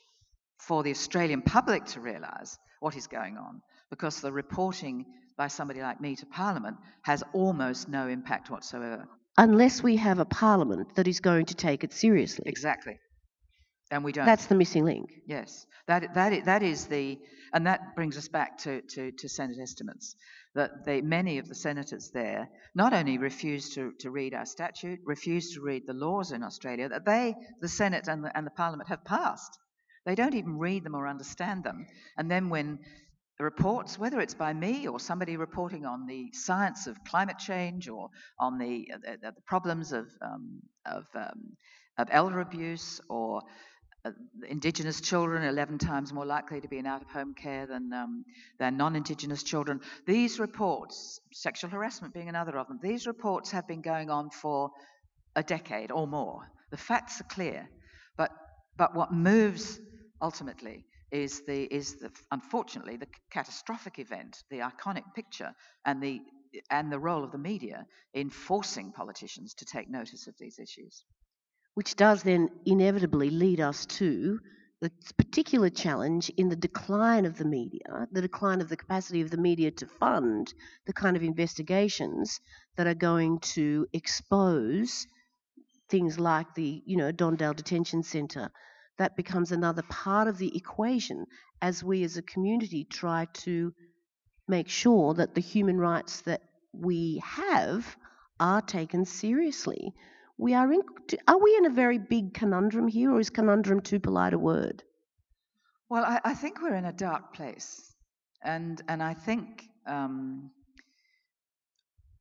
for 0.58 0.84
the 0.84 0.92
Australian 0.92 1.42
public 1.42 1.86
to 1.86 2.00
realise 2.00 2.58
what 2.80 2.96
is 2.96 3.08
going 3.08 3.38
on, 3.38 3.62
because 3.90 4.22
the 4.22 4.32
reporting 4.32 5.06
by 5.38 5.48
somebody 5.48 5.82
like 5.82 6.00
me 6.00 6.16
to 6.16 6.26
Parliament 6.26 6.78
has 7.04 7.24
almost 7.34 7.90
no 7.90 8.08
impact 8.08 8.50
whatsoever. 8.50 9.08
Unless 9.38 9.84
we 9.84 9.98
have 9.98 10.20
a 10.20 10.26
Parliament 10.26 10.96
that 10.96 11.08
is 11.08 11.20
going 11.20 11.46
to 11.48 11.56
take 11.56 11.84
it 11.84 11.92
seriously. 11.92 12.46
Exactly 12.48 13.00
and 13.92 14.04
we 14.04 14.12
don't. 14.12 14.26
That's 14.26 14.48
the 14.48 14.56
missing 14.56 14.86
link. 14.86 15.12
Yes, 15.28 15.66
that 15.88 16.14
that 16.16 16.46
that 16.46 16.64
is 16.64 16.86
the, 16.86 17.20
and 17.54 17.68
that 17.68 17.96
brings 17.96 18.18
us 18.18 18.28
back 18.28 18.58
to 18.60 18.82
to, 18.82 19.12
to 19.12 19.30
Senate 19.30 19.58
estimates. 19.62 20.16
That 20.56 20.86
they, 20.86 21.02
many 21.02 21.38
of 21.38 21.48
the 21.48 21.56
senators 21.56 22.12
there 22.14 22.50
not 22.74 22.94
only 22.94 23.18
refuse 23.18 23.72
to, 23.76 23.92
to 24.00 24.10
read 24.10 24.34
our 24.34 24.46
statute, 24.46 25.00
refuse 25.06 25.54
to 25.54 25.62
read 25.62 25.84
the 25.86 25.94
laws 25.94 26.32
in 26.32 26.44
Australia 26.44 26.88
that 26.90 27.06
they, 27.06 27.36
the 27.60 27.68
Senate 27.68 28.08
and 28.08 28.24
the, 28.24 28.36
and 28.36 28.46
the 28.48 28.52
Parliament, 28.52 28.88
have 28.90 29.04
passed. 29.04 29.60
They 30.06 30.16
don't 30.16 30.36
even 30.36 30.58
read 30.58 30.84
them 30.84 30.96
or 30.96 31.08
understand 31.08 31.64
them. 31.64 31.88
And 32.18 32.30
then 32.30 32.50
when 32.50 32.80
the 33.38 33.44
reports, 33.44 34.00
whether 34.00 34.22
it's 34.22 34.34
by 34.34 34.54
me 34.54 34.88
or 34.88 35.00
somebody 35.00 35.36
reporting 35.36 35.86
on 35.86 36.06
the 36.06 36.32
science 36.32 36.88
of 36.88 37.04
climate 37.04 37.38
change 37.38 37.90
or 37.90 38.10
on 38.40 38.58
the, 38.58 38.92
uh, 38.94 39.16
the, 39.22 39.34
problems 39.46 39.92
of, 39.92 40.08
um, 40.22 40.62
of, 40.86 41.06
um, 41.16 41.58
of 41.98 42.08
elder 42.12 42.40
abuse 42.40 43.02
or 43.10 43.42
uh, 44.06 44.12
Indigenous 44.48 45.02
children 45.02 45.44
11 45.44 45.80
times 45.80 46.14
more 46.14 46.26
likely 46.26 46.62
to 46.62 46.68
be 46.70 46.78
in 46.78 46.86
out 46.86 47.02
of 47.02 47.10
home 47.10 47.34
care 47.34 47.66
than, 47.66 47.92
um, 47.92 48.24
than 48.58 48.78
non 48.78 48.96
Indigenous 48.96 49.44
children. 49.44 49.82
These 50.06 50.40
reports, 50.40 51.20
sexual 51.34 51.72
harassment 51.72 52.14
being 52.14 52.30
another 52.30 52.58
of 52.58 52.68
them, 52.68 52.80
these 52.82 53.06
reports 53.08 53.52
have 53.52 53.68
been 53.68 53.82
going 53.82 54.10
on 54.10 54.30
for 54.30 54.70
a 55.36 55.44
decade 55.44 55.92
or 55.92 56.08
more. 56.08 56.40
The 56.72 56.78
facts 56.78 57.20
are 57.20 57.26
clear. 57.26 57.68
But, 58.16 58.32
but 58.78 58.96
what 58.96 59.12
moves 59.12 59.80
ultimately 60.22 60.86
is 61.12 61.42
the, 61.46 61.64
is 61.64 61.96
the, 62.00 62.12
unfortunately, 62.32 62.98
the 62.98 63.08
catastrophic 63.32 64.00
event, 64.00 64.44
the 64.50 64.60
iconic 64.60 65.04
picture, 65.16 65.54
and 65.86 66.02
the, 66.02 66.22
and 66.70 66.92
the 66.92 67.00
role 67.00 67.24
of 67.24 67.32
the 67.32 67.38
media 67.38 67.86
in 68.14 68.30
forcing 68.30 68.92
politicians 68.92 69.54
to 69.56 69.66
take 69.66 69.90
notice 69.90 70.28
of 70.28 70.36
these 70.40 70.60
issues 70.60 71.06
which 71.76 71.96
does 71.96 72.24
then 72.24 72.50
inevitably 72.66 73.30
lead 73.30 73.60
us 73.60 73.86
to 73.86 74.40
the 74.82 74.92
particular 75.18 75.70
challenge 75.70 76.30
in 76.38 76.50
the 76.50 76.56
decline 76.56 77.26
of 77.26 77.38
the 77.38 77.46
media, 77.46 78.08
the 78.12 78.22
decline 78.22 78.62
of 78.62 78.70
the 78.70 78.78
capacity 78.78 79.22
of 79.22 79.30
the 79.30 79.38
media 79.38 79.72
to 79.72 79.86
fund 79.86 80.54
the 80.86 80.94
kind 80.94 81.16
of 81.16 81.24
investigations 81.24 82.40
that 82.76 82.88
are 82.88 82.96
going 82.96 83.40
to 83.40 83.88
expose 83.94 85.06
things 85.90 86.20
like 86.20 86.54
the, 86.56 86.82
you 86.86 86.98
know, 86.98 87.12
Don 87.12 87.36
Dale 87.36 87.54
Detention 87.54 88.04
Centre. 88.04 88.50
That 88.98 89.16
becomes 89.18 89.52
another 89.52 89.84
part 89.84 90.28
of 90.28 90.38
the 90.38 90.56
equation 90.56 91.26
as 91.62 91.84
we 91.84 92.04
as 92.04 92.18
a 92.18 92.22
community 92.22 92.86
try 92.86 93.28
to 93.46 93.74
make 94.48 94.70
sure 94.70 95.14
that 95.16 95.36
the 95.36 95.42
human 95.42 95.78
rights 95.78 96.22
that 96.22 96.42
we 96.72 97.22
have 97.24 97.98
are 98.40 98.62
taken 98.62 99.06
seriously. 99.06 99.94
We 100.38 100.54
are 100.54 100.72
in 100.72 100.82
are 101.28 101.42
we 101.42 101.56
in 101.58 101.66
a 101.66 101.70
very 101.70 101.98
big 101.98 102.34
conundrum 102.34 102.88
here 102.88 103.12
or 103.12 103.20
is 103.20 103.30
conundrum 103.30 103.82
too 103.82 104.00
polite 104.00 104.34
a 104.34 104.40
word? 104.40 104.84
Well 105.90 106.04
i, 106.04 106.20
I 106.24 106.34
think 106.34 106.62
we're 106.62 106.76
in 106.76 106.86
a 106.86 106.94
dark 106.94 107.34
place 107.34 107.94
and 108.44 108.82
and 108.88 109.02
i 109.04 109.14
think 109.14 109.64
um, 109.88 110.50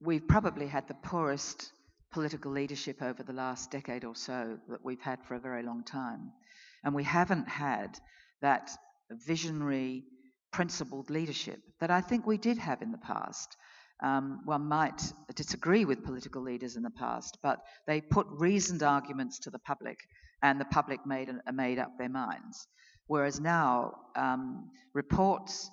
we've 0.00 0.28
probably 0.28 0.66
had 0.66 0.86
the 0.86 0.94
poorest 0.94 1.72
political 2.12 2.52
leadership 2.52 3.02
over 3.02 3.22
the 3.22 3.32
last 3.32 3.70
decade 3.70 4.04
or 4.04 4.14
so 4.14 4.58
that 4.68 4.84
we've 4.84 5.00
had 5.00 5.18
for 5.24 5.34
a 5.34 5.40
very 5.40 5.62
long 5.62 5.82
time 5.82 6.30
and 6.84 6.94
we 6.94 7.04
haven't 7.04 7.48
had 7.48 7.98
that 8.42 8.70
visionary 9.10 10.04
principled 10.52 11.10
leadership 11.10 11.60
that 11.80 11.90
i 11.90 12.00
think 12.00 12.26
we 12.26 12.38
did 12.38 12.58
have 12.58 12.82
in 12.82 12.92
the 12.92 12.98
past 12.98 13.56
um, 14.02 14.40
one 14.44 14.66
might 14.66 15.00
disagree 15.34 15.84
with 15.84 16.04
political 16.04 16.42
leaders 16.42 16.76
in 16.76 16.82
the 16.82 16.90
past, 16.90 17.38
but 17.42 17.60
they 17.86 18.00
put 18.00 18.26
reasoned 18.28 18.82
arguments 18.82 19.38
to 19.40 19.50
the 19.50 19.58
public, 19.60 19.98
and 20.42 20.60
the 20.60 20.66
public 20.66 21.06
made, 21.06 21.30
made 21.52 21.78
up 21.78 21.96
their 21.96 22.08
minds. 22.08 22.66
Whereas 23.06 23.40
now, 23.40 23.94
um, 24.16 24.70
reports, 24.92 25.70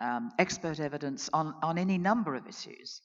um, 0.00 0.30
expert 0.38 0.80
evidence 0.80 1.30
on, 1.32 1.54
on 1.62 1.78
any 1.78 1.96
number 1.96 2.34
of 2.34 2.46
issues 2.46 3.00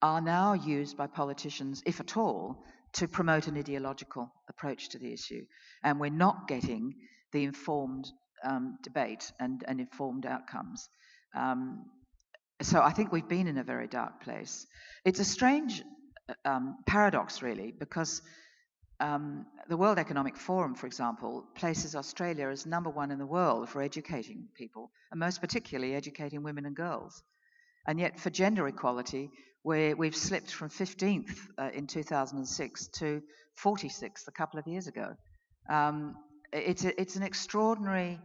are 0.00 0.20
now 0.20 0.54
used 0.54 0.96
by 0.96 1.06
politicians, 1.06 1.82
if 1.86 2.00
at 2.00 2.16
all, 2.16 2.64
to 2.94 3.08
promote 3.08 3.46
an 3.46 3.56
ideological 3.56 4.32
approach 4.48 4.90
to 4.90 4.98
the 4.98 5.12
issue. 5.12 5.44
And 5.82 5.98
we're 5.98 6.10
not 6.10 6.48
getting 6.48 6.94
the 7.32 7.44
informed 7.44 8.06
um, 8.44 8.78
debate 8.82 9.32
and, 9.40 9.64
and 9.66 9.80
informed 9.80 10.26
outcomes. 10.26 10.88
Um, 11.34 11.86
so 12.60 12.80
I 12.80 12.92
think 12.92 13.12
we've 13.12 13.28
been 13.28 13.46
in 13.46 13.58
a 13.58 13.64
very 13.64 13.88
dark 13.88 14.22
place. 14.22 14.66
It's 15.04 15.20
a 15.20 15.24
strange 15.24 15.82
uh, 16.28 16.34
um, 16.44 16.78
paradox, 16.86 17.42
really, 17.42 17.72
because 17.76 18.22
um, 19.00 19.46
the 19.68 19.76
World 19.76 19.98
Economic 19.98 20.36
Forum, 20.36 20.74
for 20.74 20.86
example, 20.86 21.44
places 21.56 21.96
Australia 21.96 22.48
as 22.48 22.66
number 22.66 22.90
one 22.90 23.10
in 23.10 23.18
the 23.18 23.26
world 23.26 23.68
for 23.68 23.82
educating 23.82 24.48
people, 24.54 24.92
and 25.10 25.18
most 25.18 25.40
particularly 25.40 25.94
educating 25.94 26.42
women 26.42 26.66
and 26.66 26.76
girls. 26.76 27.22
And 27.86 27.98
yet, 27.98 28.20
for 28.20 28.30
gender 28.30 28.66
equality, 28.68 29.30
we 29.64 29.94
we've 29.94 30.16
slipped 30.16 30.52
from 30.52 30.68
15th 30.68 31.36
uh, 31.58 31.70
in 31.74 31.86
2006 31.86 32.88
to 32.88 33.22
46th 33.62 34.28
a 34.28 34.32
couple 34.32 34.58
of 34.58 34.66
years 34.66 34.86
ago. 34.86 35.14
Um, 35.68 36.16
it's, 36.52 36.84
a, 36.84 37.00
it's 37.00 37.16
an 37.16 37.22
extraordinary 37.22 38.20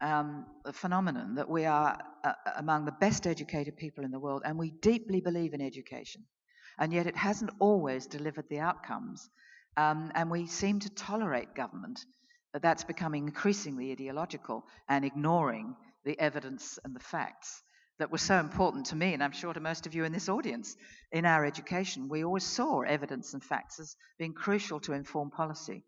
um, 0.00 0.46
phenomenon 0.72 1.34
that 1.36 1.48
we 1.48 1.64
are 1.64 1.98
uh, 2.24 2.32
among 2.56 2.84
the 2.84 2.92
best 2.92 3.26
educated 3.26 3.76
people 3.76 4.04
in 4.04 4.10
the 4.10 4.18
world, 4.18 4.42
and 4.44 4.58
we 4.58 4.70
deeply 4.70 5.20
believe 5.20 5.54
in 5.54 5.60
education. 5.60 6.22
And 6.78 6.92
yet, 6.92 7.06
it 7.06 7.16
hasn't 7.16 7.50
always 7.58 8.06
delivered 8.06 8.46
the 8.48 8.60
outcomes. 8.60 9.28
Um, 9.76 10.10
and 10.14 10.30
we 10.30 10.46
seem 10.46 10.80
to 10.80 10.90
tolerate 10.90 11.54
government 11.54 12.04
that's 12.60 12.84
becoming 12.84 13.26
increasingly 13.26 13.92
ideological 13.92 14.64
and 14.88 15.04
ignoring 15.04 15.76
the 16.04 16.18
evidence 16.18 16.78
and 16.84 16.94
the 16.94 17.00
facts 17.00 17.62
that 18.00 18.10
were 18.10 18.18
so 18.18 18.38
important 18.38 18.86
to 18.86 18.96
me, 18.96 19.12
and 19.12 19.22
I'm 19.22 19.30
sure 19.30 19.52
to 19.52 19.60
most 19.60 19.86
of 19.86 19.94
you 19.94 20.04
in 20.04 20.12
this 20.12 20.30
audience, 20.30 20.74
in 21.12 21.26
our 21.26 21.44
education. 21.44 22.08
We 22.08 22.24
always 22.24 22.44
saw 22.44 22.80
evidence 22.80 23.34
and 23.34 23.44
facts 23.44 23.78
as 23.78 23.94
being 24.18 24.32
crucial 24.32 24.80
to 24.80 24.94
inform 24.94 25.30
policy. 25.30 25.84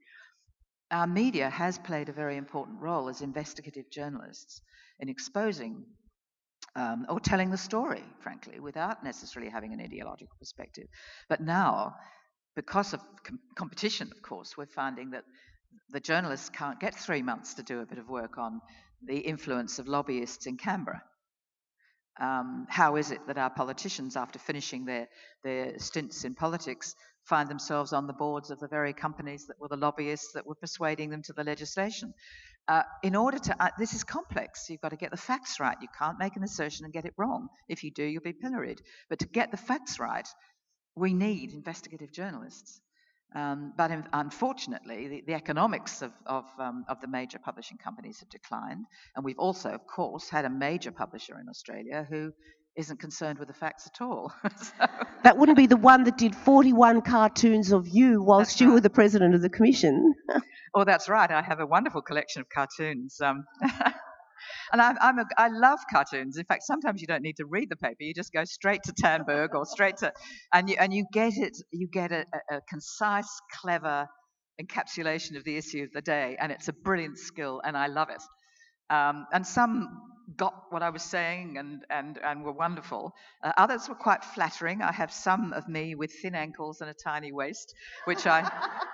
Our 0.90 1.07
media 1.07 1.48
has 1.48 1.79
played 1.79 2.11
a 2.11 2.12
very 2.12 2.37
important 2.37 2.81
role 2.81 3.09
as 3.09 3.22
investigative 3.22 3.90
journalists 3.90 4.61
in 5.01 5.09
exposing 5.09 5.87
um, 6.77 7.07
or 7.09 7.18
telling 7.18 7.51
the 7.51 7.57
story, 7.57 8.05
frankly, 8.20 8.61
without 8.61 9.03
necessarily 9.03 9.51
having 9.51 9.72
an 9.72 9.81
ideological 9.81 10.37
perspective. 10.38 10.88
But 11.31 11.40
now, 11.40 11.94
because 12.55 12.92
of 12.92 13.01
com- 13.25 13.40
competition, 13.57 14.11
of 14.14 14.20
course, 14.20 14.55
we're 14.55 14.66
finding 14.66 15.12
that 15.12 15.25
the 15.88 16.01
journalists 16.01 16.51
can't 16.51 16.79
get 16.79 16.94
three 16.94 17.22
months 17.22 17.55
to 17.55 17.62
do 17.62 17.81
a 17.81 17.87
bit 17.87 17.98
of 17.98 18.11
work 18.11 18.37
on 18.37 18.61
the 19.03 19.18
influence 19.18 19.79
of 19.79 19.88
lobbyists 19.88 20.46
in 20.46 20.59
Canberra. 20.59 21.03
Um, 22.20 22.66
how 22.68 22.96
is 22.96 23.11
it 23.11 23.20
that 23.27 23.38
our 23.38 23.51
politicians, 23.51 24.16
after 24.16 24.38
finishing 24.38 24.85
their, 24.85 25.09
their 25.44 25.79
stints 25.79 26.25
in 26.25 26.35
politics, 26.35 26.94
find 27.25 27.48
themselves 27.48 27.92
on 27.92 28.07
the 28.07 28.12
boards 28.12 28.51
of 28.51 28.61
the 28.61 28.68
very 28.68 28.92
companies 28.92 29.46
that 29.46 29.59
were 29.61 29.68
the 29.68 29.77
lobbyists 29.77 30.33
that 30.35 30.46
were 30.46 30.55
persuading 30.55 31.11
them 31.11 31.22
to 31.22 31.33
the 31.33 31.44
legislation? 31.44 32.12
Uh, 32.68 32.83
in 33.03 33.16
order 33.16 33.38
to, 33.38 33.62
uh, 33.62 33.70
this 33.79 33.92
is 33.92 34.05
complex. 34.05 34.68
You've 34.68 34.81
got 34.81 34.90
to 34.90 34.96
get 34.96 35.11
the 35.11 35.16
facts 35.16 35.59
right. 35.59 35.77
You 35.81 35.88
can't 35.98 36.18
make 36.18 36.37
an 36.37 36.44
assertion 36.44 36.85
and 36.85 36.92
get 36.92 37.05
it 37.05 37.14
wrong. 37.16 37.48
If 37.68 37.83
you 37.83 37.90
do, 37.90 38.05
you'll 38.05 38.22
be 38.22 38.33
pilloried. 38.33 38.81
But 39.09 39.18
to 39.20 39.27
get 39.27 39.51
the 39.51 39.57
facts 39.57 39.98
right, 39.98 40.29
we 40.94 41.12
need 41.12 41.53
investigative 41.53 42.12
journalists. 42.12 42.81
Um, 43.34 43.72
but 43.76 43.90
in, 43.90 44.04
unfortunately, 44.12 45.08
the, 45.08 45.24
the, 45.28 45.34
economics 45.34 46.02
of, 46.02 46.12
of, 46.26 46.44
um, 46.58 46.84
of, 46.88 47.00
the 47.00 47.08
major 47.08 47.38
publishing 47.38 47.78
companies 47.78 48.20
have 48.20 48.28
declined. 48.28 48.84
And 49.16 49.24
we've 49.24 49.38
also, 49.38 49.70
of 49.70 49.86
course, 49.86 50.28
had 50.28 50.44
a 50.44 50.50
major 50.50 50.92
publisher 50.92 51.38
in 51.40 51.48
Australia 51.48 52.06
who 52.08 52.32
isn't 52.76 53.00
concerned 53.00 53.38
with 53.38 53.48
the 53.48 53.54
facts 53.54 53.86
at 53.86 54.02
all. 54.02 54.32
so. 54.56 54.86
That 55.24 55.38
wouldn't 55.38 55.56
be 55.56 55.66
the 55.66 55.76
one 55.76 56.04
that 56.04 56.18
did 56.18 56.34
41 56.34 57.02
cartoons 57.02 57.72
of 57.72 57.88
you 57.88 58.22
whilst 58.22 58.52
that's 58.52 58.60
you 58.60 58.68
right. 58.68 58.74
were 58.74 58.80
the 58.80 58.90
president 58.90 59.34
of 59.34 59.42
the 59.42 59.50
commission. 59.50 60.14
oh, 60.74 60.84
that's 60.84 61.08
right. 61.08 61.30
I 61.30 61.42
have 61.42 61.60
a 61.60 61.66
wonderful 61.66 62.02
collection 62.02 62.40
of 62.40 62.48
cartoons. 62.48 63.20
Um, 63.20 63.44
and 64.72 64.80
I'm, 64.80 64.96
I'm 65.00 65.18
a, 65.18 65.24
I 65.37 65.48
love 65.48 65.80
cartoons. 65.90 66.37
In 66.37 66.44
fact, 66.44 66.62
sometimes 66.64 67.00
you 67.00 67.06
don't 67.06 67.22
need 67.22 67.37
to 67.37 67.46
read 67.46 67.68
the 67.70 67.76
paper; 67.76 67.98
you 68.00 68.14
just 68.14 68.32
go 68.32 68.44
straight 68.44 68.82
to 68.85 68.92
Tandberg 68.92 69.54
or 69.54 69.64
straight 69.66 69.98
to, 69.98 70.12
and 70.52 70.68
you 70.68 70.76
and 70.78 70.92
you 70.92 71.06
get 71.12 71.37
it. 71.37 71.56
You 71.70 71.88
get 71.88 72.12
a, 72.12 72.24
a, 72.50 72.56
a 72.56 72.61
concise, 72.68 73.40
clever 73.61 74.08
encapsulation 74.61 75.37
of 75.37 75.44
the 75.44 75.56
issue 75.56 75.82
of 75.82 75.92
the 75.92 76.02
day, 76.02 76.37
and 76.40 76.52
it's 76.52 76.68
a 76.68 76.72
brilliant 76.72 77.18
skill, 77.18 77.61
and 77.64 77.76
I 77.76 77.87
love 77.87 78.08
it. 78.11 78.22
Um, 78.90 79.26
and 79.32 79.46
some 79.46 79.88
got 80.37 80.54
what 80.70 80.82
I 80.82 80.90
was 80.90 81.02
saying 81.02 81.56
and, 81.58 81.85
and, 81.90 82.18
and 82.22 82.44
were 82.44 82.52
wonderful. 82.52 83.12
Uh, 83.42 83.52
others 83.56 83.88
were 83.88 83.94
quite 83.94 84.24
flattering. 84.24 84.82
I 84.82 84.92
have 84.92 85.12
some 85.12 85.52
of 85.52 85.68
me 85.68 85.94
with 85.94 86.12
thin 86.22 86.35
ankles 86.35 86.80
and 86.80 86.88
a 86.90 86.94
tiny 86.94 87.32
waist, 87.32 87.74
which 88.04 88.26
I, 88.26 88.50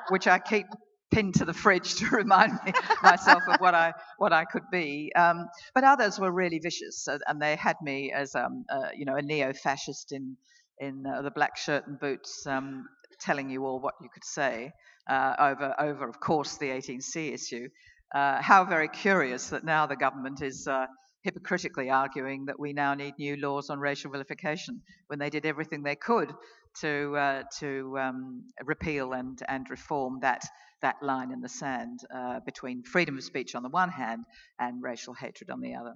which 0.09 0.27
I 0.27 0.38
keep 0.38 0.67
pinned 1.11 1.35
to 1.35 1.44
the 1.44 1.53
fridge 1.55 1.97
to 1.97 2.07
remind 2.12 2.53
me 2.64 2.73
myself 3.03 3.42
of 3.49 3.61
what 3.61 3.75
I 3.75 3.92
what 4.18 4.33
I 4.33 4.44
could 4.44 4.71
be. 4.71 5.12
Um, 5.14 5.49
but 5.75 5.85
others 5.85 6.18
were 6.18 6.33
really 6.33 6.59
vicious, 6.59 7.09
and 7.27 7.40
they 7.40 7.57
had 7.57 7.77
me 7.83 8.12
as 8.12 8.35
um, 8.35 8.64
uh, 8.71 8.88
you 8.97 9.05
know 9.05 9.16
a 9.16 9.23
neo-fascist 9.23 10.12
in 10.12 10.37
in 10.81 11.05
uh, 11.07 11.23
the 11.23 11.31
black 11.31 11.57
shirt 11.57 11.87
and 11.87 11.99
boots, 11.99 12.47
um, 12.47 12.87
telling 13.21 13.51
you 13.51 13.64
all 13.64 13.81
what 13.81 13.94
you 14.01 14.09
could 14.12 14.25
say 14.25 14.73
uh, 15.09 15.35
over 15.38 15.75
over, 15.79 16.09
of 16.09 16.21
course, 16.21 16.57
the 16.59 16.66
18C 16.66 17.33
issue. 17.33 17.68
Uh, 18.14 18.40
how 18.40 18.64
very 18.64 18.88
curious 18.88 19.51
that 19.51 19.64
now 19.64 19.87
the 19.87 19.97
government 19.97 20.40
is 20.40 20.66
uh, 20.66 20.87
hypocritically 21.23 21.91
arguing 21.91 22.47
that 22.47 22.59
we 22.59 22.73
now 22.73 22.95
need 22.95 23.15
new 23.19 23.37
laws 23.37 23.71
on 23.71 23.79
racial 23.79 24.11
vilification 24.11 24.81
when 25.09 25.19
they 25.19 25.31
did 25.31 25.45
everything 25.45 25.83
they 25.83 25.97
could 25.97 26.33
to 26.81 27.17
uh, 27.17 27.43
to 27.59 27.99
um, 27.99 28.45
repeal 28.65 29.13
and 29.13 29.41
and 29.49 29.69
reform 29.71 30.19
that 30.21 30.43
that 30.83 30.97
line 31.03 31.33
in 31.33 31.41
the 31.41 31.49
sand 31.49 32.01
uh, 32.15 32.41
between 32.47 32.83
freedom 32.83 33.17
of 33.17 33.25
speech 33.25 33.55
on 33.55 33.63
the 33.63 33.69
one 33.69 33.91
hand 33.91 34.25
and 34.59 34.83
racial 34.83 35.15
hatred 35.15 35.51
on 35.51 35.61
the 35.61 35.75
other. 35.75 35.95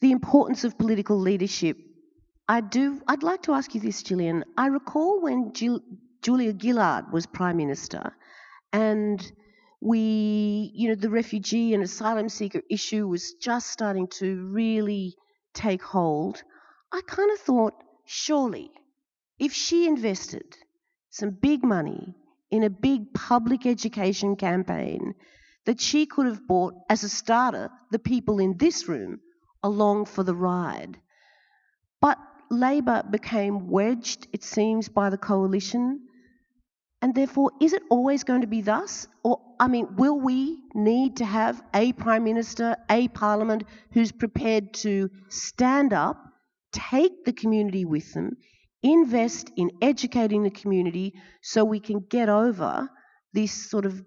The 0.00 0.12
importance 0.12 0.64
of 0.64 0.78
political 0.78 1.18
leadership. 1.18 1.76
I 2.50 2.62
do. 2.62 3.02
I'd 3.06 3.22
like 3.22 3.42
to 3.42 3.52
ask 3.52 3.74
you 3.74 3.80
this, 3.80 4.02
Gillian. 4.02 4.44
I 4.56 4.68
recall 4.68 5.20
when 5.20 5.52
Julia 5.52 6.54
Gillard 6.58 7.12
was 7.12 7.26
prime 7.26 7.58
minister, 7.58 8.14
and 8.72 9.20
we, 9.80 10.72
you 10.74 10.88
know, 10.88 10.94
the 10.94 11.10
refugee 11.10 11.74
and 11.74 11.82
asylum 11.82 12.28
seeker 12.28 12.62
issue 12.68 13.06
was 13.06 13.34
just 13.34 13.70
starting 13.70 14.08
to 14.18 14.46
really 14.48 15.16
take 15.54 15.82
hold. 15.82 16.42
I 16.92 17.00
kind 17.06 17.30
of 17.30 17.38
thought, 17.38 17.74
surely, 18.04 18.70
if 19.38 19.52
she 19.52 19.86
invested 19.86 20.56
some 21.10 21.30
big 21.30 21.62
money 21.62 22.14
in 22.50 22.64
a 22.64 22.70
big 22.70 23.12
public 23.14 23.66
education 23.66 24.36
campaign 24.36 25.14
that 25.64 25.80
she 25.80 26.06
could 26.06 26.26
have 26.26 26.46
brought, 26.46 26.74
as 26.88 27.04
a 27.04 27.08
starter, 27.08 27.70
the 27.90 27.98
people 27.98 28.38
in 28.38 28.56
this 28.56 28.88
room 28.88 29.20
along 29.62 30.06
for 30.06 30.22
the 30.22 30.34
ride. 30.34 30.98
But 32.00 32.18
Labor 32.50 33.02
became 33.08 33.68
wedged, 33.68 34.26
it 34.32 34.42
seems, 34.42 34.88
by 34.88 35.10
the 35.10 35.18
coalition. 35.18 36.07
And 37.00 37.14
therefore, 37.14 37.52
is 37.60 37.72
it 37.72 37.82
always 37.90 38.24
going 38.24 38.40
to 38.40 38.48
be 38.48 38.60
thus? 38.60 39.06
Or, 39.22 39.40
I 39.60 39.68
mean, 39.68 39.94
will 39.96 40.18
we 40.18 40.58
need 40.74 41.18
to 41.18 41.24
have 41.24 41.62
a 41.72 41.92
Prime 41.92 42.24
Minister, 42.24 42.76
a 42.90 43.06
Parliament 43.08 43.64
who's 43.92 44.10
prepared 44.10 44.74
to 44.74 45.08
stand 45.28 45.92
up, 45.92 46.16
take 46.72 47.24
the 47.24 47.32
community 47.32 47.84
with 47.84 48.12
them, 48.14 48.36
invest 48.82 49.50
in 49.56 49.70
educating 49.80 50.42
the 50.42 50.50
community 50.50 51.14
so 51.40 51.64
we 51.64 51.78
can 51.78 52.00
get 52.00 52.28
over 52.28 52.88
this 53.32 53.52
sort 53.52 53.86
of 53.86 54.02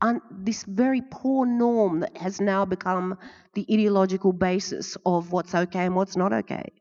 un, 0.00 0.20
this 0.30 0.64
very 0.64 1.02
poor 1.08 1.46
norm 1.46 2.00
that 2.00 2.16
has 2.16 2.40
now 2.40 2.64
become 2.64 3.16
the 3.54 3.64
ideological 3.72 4.32
basis 4.32 4.96
of 5.06 5.30
what's 5.30 5.54
okay 5.54 5.86
and 5.86 5.94
what's 5.94 6.16
not 6.16 6.32
okay. 6.32 6.72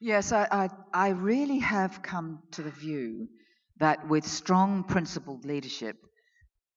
Yes, 0.00 0.32
I, 0.32 0.48
I, 0.50 0.68
I 0.92 1.08
really 1.10 1.60
have 1.60 2.02
come 2.02 2.40
to 2.52 2.62
the 2.62 2.70
view 2.72 3.28
that 3.82 4.08
with 4.08 4.24
strong 4.24 4.84
principled 4.84 5.44
leadership, 5.44 5.96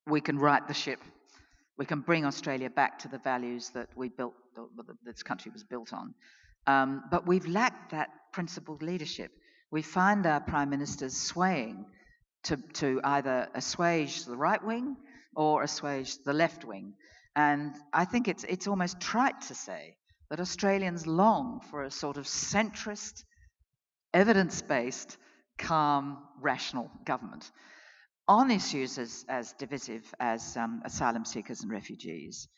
we 0.08 0.20
can 0.20 0.36
right 0.40 0.66
the 0.66 0.74
ship. 0.74 0.98
We 1.78 1.86
can 1.86 2.00
bring 2.00 2.24
Australia 2.26 2.68
back 2.68 2.98
to 3.00 3.08
the 3.08 3.18
values 3.18 3.70
that 3.74 3.88
we 3.94 4.08
built, 4.08 4.34
that 4.56 4.96
this 5.04 5.22
country 5.22 5.52
was 5.52 5.62
built 5.62 5.92
on. 5.92 6.14
Um, 6.66 7.04
but 7.08 7.24
we've 7.24 7.46
lacked 7.46 7.92
that 7.92 8.08
principled 8.32 8.82
leadership. 8.82 9.30
We 9.70 9.82
find 9.82 10.26
our 10.26 10.40
prime 10.40 10.68
ministers 10.68 11.16
swaying 11.16 11.86
to, 12.42 12.56
to 12.72 13.00
either 13.04 13.50
assuage 13.54 14.24
the 14.24 14.36
right 14.36 14.64
wing 14.64 14.96
or 15.36 15.62
assuage 15.62 16.18
the 16.24 16.32
left 16.32 16.64
wing. 16.64 16.94
And 17.36 17.76
I 17.92 18.04
think 18.04 18.26
it's, 18.26 18.42
it's 18.42 18.66
almost 18.66 18.98
trite 18.98 19.42
to 19.42 19.54
say 19.54 19.94
that 20.30 20.40
Australians 20.40 21.06
long 21.06 21.60
for 21.70 21.84
a 21.84 21.90
sort 21.90 22.16
of 22.16 22.24
centrist, 22.24 23.22
evidence 24.12 24.60
based, 24.60 25.18
calm, 25.58 26.18
rational 26.40 26.90
government 27.04 27.50
on 28.28 28.50
issues 28.50 28.98
as, 28.98 29.24
as 29.28 29.52
divisive 29.52 30.02
as 30.18 30.56
um, 30.56 30.82
asylum 30.84 31.24
seekers 31.24 31.62
and 31.62 31.70
refugees. 31.70 32.48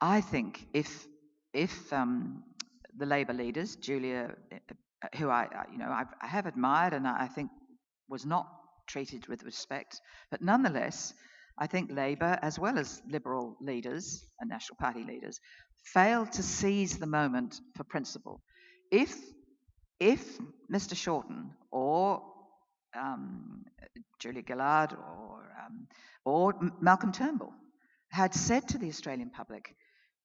I 0.00 0.20
think 0.20 0.66
if, 0.72 1.06
if 1.52 1.92
um, 1.92 2.42
the 2.96 3.06
Labor 3.06 3.34
leaders, 3.34 3.76
Julia, 3.76 4.34
uh, 4.52 5.08
who 5.16 5.28
I, 5.28 5.48
you 5.70 5.78
know, 5.78 5.90
I've, 5.90 6.12
I 6.20 6.26
have 6.26 6.46
admired 6.46 6.94
and 6.94 7.06
I 7.06 7.26
think 7.26 7.50
was 8.08 8.24
not 8.24 8.46
treated 8.86 9.26
with 9.28 9.44
respect, 9.44 10.00
but 10.30 10.42
nonetheless, 10.42 11.14
I 11.58 11.66
think 11.66 11.92
Labor, 11.92 12.38
as 12.40 12.58
well 12.58 12.78
as 12.78 13.02
Liberal 13.08 13.56
leaders 13.60 14.24
and 14.40 14.48
National 14.48 14.76
Party 14.76 15.04
leaders, 15.04 15.38
failed 15.84 16.32
to 16.32 16.42
seize 16.42 16.98
the 16.98 17.06
moment 17.06 17.60
for 17.76 17.84
principle. 17.84 18.40
If, 18.90 19.14
if 20.00 20.38
Mr. 20.72 20.96
Shorten 20.96 21.50
or 21.70 22.22
um, 22.98 23.64
Julia 24.18 24.42
Gillard 24.46 24.92
or, 24.92 25.52
um, 25.64 25.86
or 26.24 26.54
Malcolm 26.80 27.12
Turnbull 27.12 27.52
had 28.10 28.34
said 28.34 28.68
to 28.68 28.78
the 28.78 28.88
Australian 28.88 29.30
public, 29.30 29.74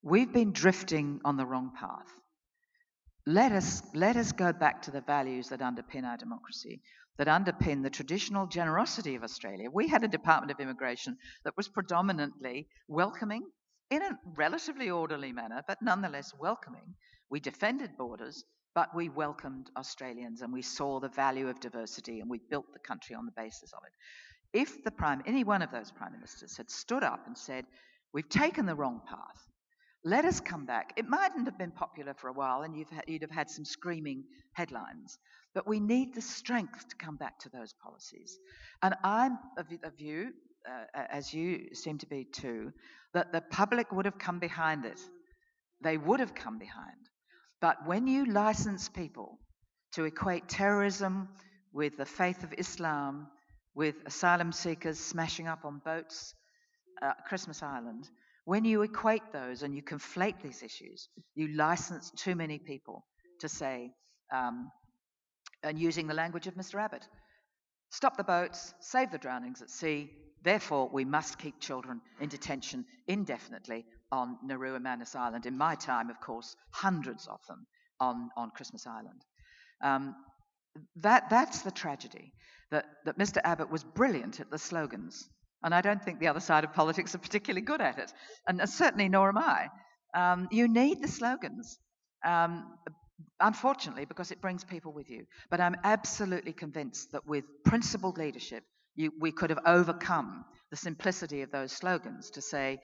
We've 0.04 0.32
been 0.32 0.52
drifting 0.52 1.20
on 1.26 1.38
the 1.38 1.46
wrong 1.46 1.72
path 1.78 2.12
let 3.28 3.52
us, 3.52 3.82
let 3.94 4.16
us 4.16 4.32
go 4.32 4.54
back 4.54 4.84
to 4.84 4.92
the 4.92 5.02
values 5.02 5.50
that 5.50 5.60
underpin 5.60 6.06
our 6.06 6.16
democracy, 6.16 6.82
that 7.18 7.28
underpin 7.28 7.84
the 7.84 7.90
traditional 7.90 8.48
generosity 8.48 9.16
of 9.16 9.24
Australia. 9.24 9.70
We 9.70 9.90
had 9.90 10.06
a 10.06 10.08
Department 10.08 10.50
of 10.50 10.62
Immigration 10.62 11.18
that 11.44 11.58
was 11.58 11.68
predominantly 11.68 12.70
welcoming 12.88 13.44
in 13.92 14.02
a 14.02 14.18
relatively 14.38 14.90
orderly 14.90 15.34
manner, 15.34 15.62
but 15.68 15.80
nonetheless 15.82 16.32
welcoming. 16.40 16.96
We 17.30 17.42
defended 17.42 17.98
borders, 17.98 18.46
but 18.78 18.94
we 18.94 19.10
welcomed 19.10 19.72
Australians 19.76 20.44
and 20.44 20.54
we 20.54 20.62
saw 20.62 21.00
the 21.00 21.10
value 21.10 21.50
of 21.50 21.60
diversity 21.60 22.20
and 22.20 22.30
we 22.30 22.40
built 22.52 22.72
the 22.74 22.88
country 22.88 23.16
on 23.16 23.26
the 23.26 23.32
basis 23.32 23.74
of 23.74 23.80
it. 23.84 24.56
If 24.56 24.84
the 24.84 24.92
prime, 24.92 25.24
any 25.26 25.44
one 25.44 25.64
of 25.64 25.72
those 25.72 25.90
prime 25.90 26.12
ministers 26.12 26.56
had 26.56 26.70
stood 26.70 27.02
up 27.02 27.26
and 27.26 27.36
said, 27.36 27.66
We've 28.14 28.30
taken 28.30 28.68
the 28.68 28.76
wrong 28.76 29.02
path, 29.10 29.50
let 30.04 30.26
us 30.26 30.40
come 30.40 30.68
back. 30.68 30.94
It 30.96 31.08
mightn't 31.08 31.48
have 31.48 31.58
been 31.58 31.72
popular 31.72 32.14
for 32.14 32.28
a 32.28 32.34
while 32.34 32.62
and 32.62 32.78
you'd 33.08 33.24
have 33.24 33.32
had 33.32 33.50
some 33.50 33.66
screaming 33.66 34.26
headlines, 34.54 35.18
but 35.56 35.68
we 35.68 35.80
need 35.80 36.14
the 36.14 36.22
strength 36.22 36.88
to 36.90 36.96
come 36.98 37.16
back 37.16 37.40
to 37.40 37.50
those 37.50 37.74
policies. 37.82 38.38
And 38.84 38.94
I'm 39.04 39.40
of 39.58 39.70
the 39.70 39.90
view, 39.98 40.34
uh, 40.70 40.84
as 41.10 41.34
you 41.34 41.74
seem 41.74 41.98
to 41.98 42.06
be 42.06 42.26
too, 42.26 42.72
that 43.16 43.32
the 43.32 43.42
public 43.42 43.92
would 43.92 44.06
have 44.06 44.20
come 44.20 44.38
behind 44.38 44.86
it. 44.86 45.02
They 45.82 45.98
would 45.98 46.20
have 46.20 46.36
come 46.36 46.60
behind. 46.60 47.10
But 47.62 47.86
when 47.86 48.08
you 48.08 48.26
license 48.26 48.90
people 48.90 49.40
to 49.94 50.04
equate 50.04 50.48
terrorism 50.48 51.30
with 51.74 51.98
the 51.98 52.06
faith 52.06 52.44
of 52.44 52.54
Islam, 52.58 53.28
with 53.74 53.96
asylum 54.06 54.52
seekers 54.52 55.00
smashing 55.00 55.48
up 55.48 55.66
on 55.66 55.82
boats, 55.84 56.34
uh, 57.02 57.14
Christmas 57.28 57.64
Island, 57.64 58.10
when 58.46 58.64
you 58.64 58.82
equate 58.82 59.32
those 59.34 59.64
and 59.64 59.76
you 59.76 59.82
conflate 59.84 60.42
these 60.42 60.64
issues, 60.64 61.10
you 61.36 61.50
license 61.50 62.12
too 62.16 62.36
many 62.36 62.60
people 62.60 63.06
to 63.40 63.50
say, 63.50 63.92
um, 64.32 64.72
and 65.64 65.78
using 65.80 66.08
the 66.08 66.14
language 66.14 66.48
of 66.48 66.56
Mr. 66.56 66.82
Abbott, 66.82 67.08
stop 67.90 68.18
the 68.18 68.24
boats, 68.24 68.74
save 68.80 69.12
the 69.12 69.18
drownings 69.18 69.62
at 69.62 69.70
sea, 69.70 70.12
therefore 70.48 70.90
we 70.92 71.06
must 71.06 71.38
keep 71.40 71.60
children 71.60 72.02
in 72.20 72.30
detention 72.30 72.86
indefinitely 73.08 73.86
on 74.12 74.38
Nauru 74.44 74.76
and 74.76 74.84
Manus 74.84 75.16
Island. 75.16 75.46
In 75.46 75.58
my 75.58 75.76
time, 75.76 76.10
of 76.10 76.20
course, 76.22 76.56
hundreds 76.72 77.28
of 77.28 77.40
them 77.48 77.66
on, 78.00 78.30
on 78.38 78.52
Christmas 78.52 78.88
Island. 78.88 79.22
Um, 79.84 80.16
that, 80.98 81.30
that's 81.30 81.62
the 81.62 81.72
tragedy, 81.72 82.34
that, 82.72 82.86
that 83.06 83.18
Mr. 83.18 83.40
Abbott 83.44 83.72
was 83.72 83.84
brilliant 83.84 84.40
at 84.40 84.50
the 84.50 84.58
slogans. 84.58 85.28
And 85.64 85.74
I 85.74 85.82
don't 85.82 86.04
think 86.04 86.20
the 86.20 86.28
other 86.28 86.40
side 86.40 86.64
of 86.64 86.74
politics 86.74 87.16
are 87.16 87.20
particularly 87.20 87.66
good 87.66 87.82
at 87.82 87.98
it. 87.98 88.14
And 88.48 88.62
certainly 88.70 89.10
nor 89.10 89.30
am 89.30 89.38
I. 89.38 89.70
Um, 90.14 90.48
you 90.52 90.68
need 90.68 91.02
the 91.02 91.08
slogans, 91.08 91.80
um, 92.26 92.66
unfortunately, 93.40 94.06
because 94.06 94.32
it 94.32 94.42
brings 94.42 94.64
people 94.64 94.94
with 94.94 95.10
you. 95.10 95.26
But 95.50 95.60
I'm 95.60 95.76
absolutely 95.84 96.54
convinced 96.54 97.12
that 97.12 97.28
with 97.28 97.44
principled 97.66 98.18
leadership, 98.18 98.64
you, 98.98 99.14
we 99.20 99.32
could 99.32 99.52
have 99.52 99.60
overcome 99.66 100.44
the 100.72 100.76
simplicity 100.76 101.44
of 101.44 101.52
those 101.52 101.72
slogans 101.72 102.32
to 102.32 102.42
say, 102.42 102.80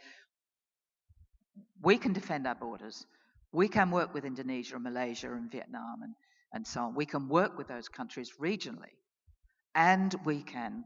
we 1.82 1.98
can 1.98 2.14
defend 2.14 2.48
our 2.48 2.56
borders. 2.56 3.06
We 3.52 3.68
can 3.68 3.92
work 3.92 4.14
with 4.14 4.24
Indonesia 4.24 4.76
and 4.76 4.84
Malaysia 4.84 5.34
and 5.34 5.52
Vietnam 5.52 6.02
and, 6.04 6.16
and 6.54 6.66
so 6.66 6.82
on. 6.84 6.96
We 6.96 7.06
can 7.06 7.28
work 7.28 7.58
with 7.58 7.68
those 7.68 7.90
countries 7.90 8.32
regionally. 8.40 8.94
And 9.76 10.16
we 10.24 10.44
can 10.44 10.86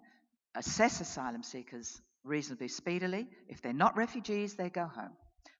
assess 0.56 1.02
asylum 1.02 1.44
seekers 1.44 2.02
reasonably 2.24 2.70
speedily. 2.70 3.28
If 3.48 3.62
they're 3.62 3.74
not 3.74 3.98
refugees, 3.98 4.56
they 4.56 4.70
go 4.70 4.86
home. 4.86 5.12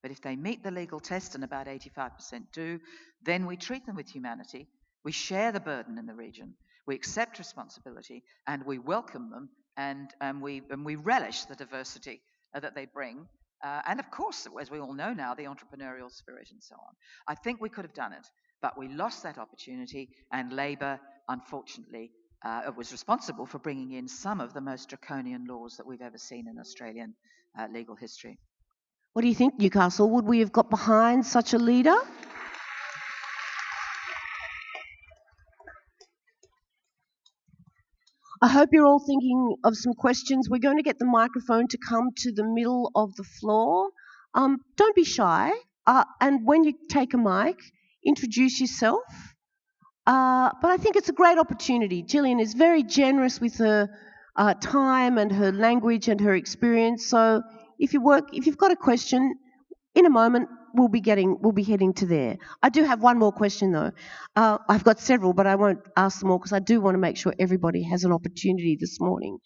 But 0.02 0.12
if 0.12 0.22
they 0.22 0.36
meet 0.36 0.64
the 0.64 0.72
legal 0.72 1.00
test, 1.00 1.36
and 1.36 1.44
about 1.44 1.68
85% 1.68 2.12
do, 2.54 2.80
then 3.24 3.46
we 3.46 3.58
treat 3.58 3.86
them 3.86 3.96
with 3.96 4.10
humanity. 4.10 4.68
We 5.04 5.12
share 5.12 5.52
the 5.52 5.60
burden 5.60 5.98
in 5.98 6.06
the 6.06 6.14
region. 6.14 6.56
We 6.88 6.96
accept 6.96 7.38
responsibility 7.38 8.24
and 8.48 8.66
we 8.66 8.80
welcome 8.80 9.30
them 9.30 9.50
and, 9.76 10.10
and, 10.22 10.42
we, 10.42 10.62
and 10.70 10.86
we 10.86 10.96
relish 10.96 11.46
the 11.46 11.56
diversity 11.56 12.22
uh, 12.56 12.62
that 12.62 12.76
they 12.76 12.86
bring. 12.86 13.28
Uh, 13.64 13.82
and 13.88 14.00
of 14.00 14.10
course, 14.10 14.48
as 14.60 14.72
we 14.72 14.80
all 14.80 14.94
know 14.94 15.14
now, 15.14 15.34
the 15.34 15.44
entrepreneurial 15.44 16.12
spirit 16.12 16.48
and 16.52 16.64
so 16.64 16.76
on. 16.76 16.94
I 17.28 17.36
think 17.36 17.60
we 17.60 17.70
could 17.70 17.86
have 17.86 17.94
done 17.94 18.14
it, 18.14 18.26
but 18.62 18.78
we 18.78 18.88
lost 18.88 19.24
that 19.24 19.38
opportunity, 19.38 20.10
and 20.32 20.54
Labor, 20.54 21.00
unfortunately, 21.28 22.12
uh, 22.46 22.72
was 22.76 22.92
responsible 22.92 23.46
for 23.46 23.60
bringing 23.60 23.94
in 23.94 24.08
some 24.08 24.40
of 24.40 24.54
the 24.54 24.62
most 24.62 24.90
draconian 24.90 25.46
laws 25.48 25.76
that 25.78 25.88
we've 25.88 26.02
ever 26.02 26.18
seen 26.18 26.48
in 26.48 26.60
Australian 26.60 27.16
uh, 27.60 27.68
legal 27.74 27.96
history. 27.96 28.38
What 29.14 29.24
do 29.24 29.28
you 29.28 29.36
think, 29.36 29.60
Newcastle? 29.60 30.10
Would 30.12 30.26
we 30.26 30.40
have 30.40 30.52
got 30.52 30.70
behind 30.70 31.26
such 31.26 31.54
a 31.54 31.58
leader? 31.58 31.96
I 38.42 38.48
hope 38.48 38.70
you're 38.72 38.86
all 38.86 39.04
thinking 39.06 39.56
of 39.64 39.76
some 39.76 39.94
questions. 39.94 40.50
We're 40.50 40.60
going 40.60 40.78
to 40.78 40.84
get 40.84 41.00
the 41.00 41.06
microphone 41.06 41.68
to 41.70 41.78
come 41.78 42.10
to 42.18 42.32
the 42.32 42.44
middle 42.44 42.92
of 42.96 43.16
the 43.16 43.24
floor. 43.24 43.90
Um, 44.34 44.58
don't 44.76 44.96
be 44.96 45.04
shy. 45.04 45.52
Uh, 45.86 46.04
and 46.22 46.46
when 46.46 46.64
you 46.64 46.74
take 46.90 47.14
a 47.14 47.18
mic, 47.18 47.58
introduce 48.06 48.60
yourself 48.62 49.04
uh, 50.08 50.52
but 50.62 50.72
I 50.72 50.78
think 50.78 50.96
it's 50.96 51.10
a 51.10 51.14
great 51.14 51.38
opportunity. 51.38 52.02
Gillian 52.02 52.40
is 52.40 52.54
very 52.54 52.82
generous 52.82 53.42
with 53.42 53.58
her 53.58 53.90
uh, 54.38 54.54
time 54.54 55.18
and 55.18 55.30
her 55.34 55.52
language 55.52 56.08
and 56.08 56.22
her 56.22 56.34
experience. 56.34 57.08
So 57.08 57.42
if 57.78 57.94
you 57.94 58.02
work, 58.02 58.30
if 58.32 58.48
you've 58.48 58.58
got 58.58 58.72
a 58.72 58.78
question, 58.78 59.36
in 59.96 60.06
a 60.06 60.10
moment 60.10 60.48
we'll 60.78 60.88
be 60.88 61.02
getting, 61.02 61.38
we'll 61.42 61.52
be 61.52 61.64
heading 61.64 61.94
to 61.96 62.06
there. 62.06 62.38
I 62.64 62.70
do 62.70 62.84
have 62.84 63.02
one 63.02 63.20
more 63.20 63.32
question 63.32 63.72
though. 63.72 63.92
Uh, 64.36 64.58
I've 64.70 64.84
got 64.84 65.00
several, 65.00 65.34
but 65.34 65.48
I 65.48 65.56
won't 65.56 65.80
ask 65.96 66.20
them 66.20 66.32
all 66.32 66.38
because 66.38 66.54
I 66.54 66.60
do 66.60 66.80
want 66.80 66.96
to 66.96 67.00
make 67.00 67.18
sure 67.18 67.34
everybody 67.40 67.84
has 67.84 68.04
an 68.04 68.12
opportunity 68.12 68.78
this 68.80 69.00
morning. 69.00 69.40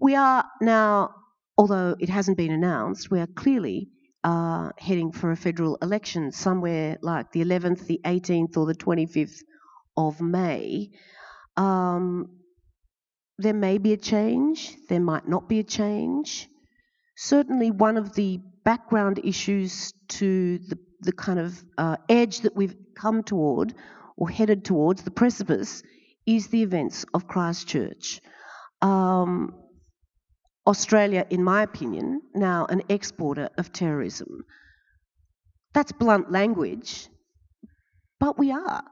We 0.00 0.14
are 0.16 0.44
now, 0.60 1.10
although 1.56 1.96
it 1.98 2.08
hasn't 2.08 2.36
been 2.36 2.52
announced, 2.52 3.10
we 3.10 3.20
are 3.20 3.28
clearly 3.28 3.88
uh, 4.24 4.70
heading 4.78 5.12
for 5.12 5.30
a 5.30 5.36
federal 5.36 5.76
election 5.76 6.32
somewhere 6.32 6.98
like 7.00 7.30
the 7.30 7.44
11th, 7.44 7.86
the 7.86 8.00
18th, 8.04 8.56
or 8.56 8.66
the 8.66 8.74
25th 8.74 9.38
of 9.96 10.20
May, 10.20 10.90
um, 11.56 12.28
there 13.38 13.54
may 13.54 13.78
be 13.78 13.92
a 13.92 13.96
change, 13.96 14.76
there 14.88 15.00
might 15.00 15.28
not 15.28 15.48
be 15.48 15.58
a 15.58 15.64
change. 15.64 16.48
Certainly, 17.16 17.70
one 17.70 17.96
of 17.96 18.14
the 18.14 18.40
background 18.66 19.20
issues 19.22 19.94
to 20.08 20.58
the, 20.58 20.76
the 21.02 21.12
kind 21.12 21.38
of 21.38 21.64
uh, 21.78 21.96
edge 22.08 22.40
that 22.40 22.56
we've 22.56 22.74
come 22.96 23.22
toward 23.22 23.72
or 24.16 24.28
headed 24.28 24.64
towards, 24.64 25.04
the 25.04 25.10
precipice, 25.10 25.84
is 26.26 26.48
the 26.48 26.62
events 26.62 27.04
of 27.14 27.28
Christchurch. 27.28 28.20
Um, 28.82 29.54
Australia, 30.66 31.24
in 31.30 31.44
my 31.44 31.62
opinion, 31.62 32.20
now 32.34 32.66
an 32.68 32.82
exporter 32.88 33.48
of 33.56 33.72
terrorism. 33.72 34.44
That's 35.72 35.92
blunt 35.92 36.32
language, 36.32 37.08
but 38.18 38.36
we 38.36 38.50
are. 38.50 38.82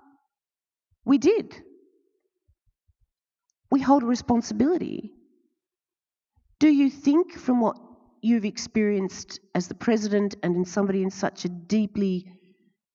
We 1.05 1.19
did. 1.19 1.53
We 3.73 3.81
hold 3.81 4.05
a 4.05 4.07
responsibility. 4.07 5.11
Do 6.61 6.69
you 6.69 6.91
think, 6.91 7.33
from 7.33 7.61
what 7.61 7.77
you've 8.25 8.45
experienced 8.45 9.39
as 9.55 9.69
the 9.69 9.75
president 9.75 10.35
and 10.43 10.57
in 10.57 10.65
somebody 10.65 11.03
in 11.03 11.11
such 11.11 11.45
a 11.45 11.49
deeply 11.49 12.25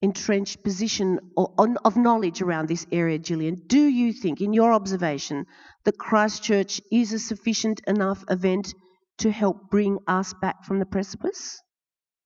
entrenched 0.01 0.63
position 0.63 1.19
of 1.37 1.97
knowledge 1.97 2.41
around 2.41 2.67
this 2.67 2.85
area, 2.91 3.19
Gillian, 3.19 3.55
do 3.67 3.81
you 3.81 4.13
think, 4.13 4.41
in 4.41 4.53
your 4.53 4.71
observation, 4.73 5.45
that 5.83 5.97
Christchurch 5.97 6.81
is 6.91 7.13
a 7.13 7.19
sufficient 7.19 7.81
enough 7.85 8.23
event 8.29 8.73
to 9.19 9.29
help 9.29 9.69
bring 9.69 9.99
us 10.07 10.33
back 10.41 10.63
from 10.63 10.79
the 10.79 10.85
precipice 10.85 11.61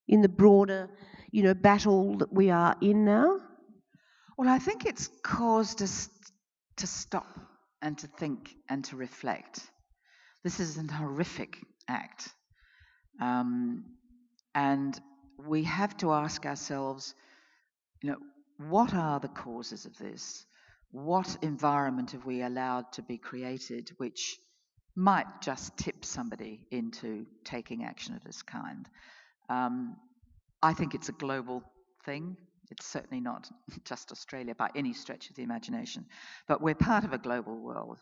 in 0.07 0.21
the 0.21 0.29
broader, 0.29 0.87
you 1.31 1.41
know, 1.43 1.55
battle 1.55 2.17
that 2.19 2.31
we 2.31 2.51
are 2.51 2.75
in 2.81 3.05
now? 3.05 3.39
Well, 4.37 4.49
I 4.49 4.59
think 4.59 4.85
it's 4.85 5.09
caused 5.23 5.81
us 5.81 6.09
to 6.77 6.87
stop 6.87 7.27
and 7.81 7.97
to 7.97 8.07
think 8.07 8.55
and 8.69 8.83
to 8.85 8.95
reflect. 8.95 9.59
This 10.43 10.59
is 10.59 10.77
an 10.77 10.89
horrific 10.89 11.57
act. 11.87 12.29
Um, 13.19 13.85
and 14.55 14.99
we 15.37 15.63
have 15.63 15.95
to 15.97 16.11
ask 16.11 16.45
ourselves, 16.45 17.13
you 18.01 18.11
know, 18.11 18.17
what 18.57 18.93
are 18.93 19.19
the 19.19 19.27
causes 19.27 19.85
of 19.85 19.97
this? 19.97 20.45
What 20.91 21.37
environment 21.41 22.11
have 22.11 22.25
we 22.25 22.41
allowed 22.41 22.91
to 22.93 23.01
be 23.01 23.17
created 23.17 23.91
which 23.97 24.37
might 24.95 25.41
just 25.41 25.75
tip 25.75 26.05
somebody 26.05 26.67
into 26.69 27.25
taking 27.43 27.83
action 27.83 28.15
of 28.15 28.23
this 28.23 28.41
kind? 28.43 28.87
Um, 29.49 29.97
I 30.61 30.73
think 30.73 30.93
it's 30.93 31.09
a 31.09 31.13
global 31.13 31.63
thing. 32.05 32.37
It's 32.69 32.85
certainly 32.85 33.21
not 33.21 33.49
just 33.85 34.11
Australia 34.11 34.55
by 34.55 34.69
any 34.75 34.93
stretch 34.93 35.29
of 35.29 35.35
the 35.35 35.43
imagination, 35.43 36.05
but 36.47 36.61
we're 36.61 36.75
part 36.75 37.03
of 37.03 37.13
a 37.13 37.17
global 37.17 37.57
world. 37.57 37.97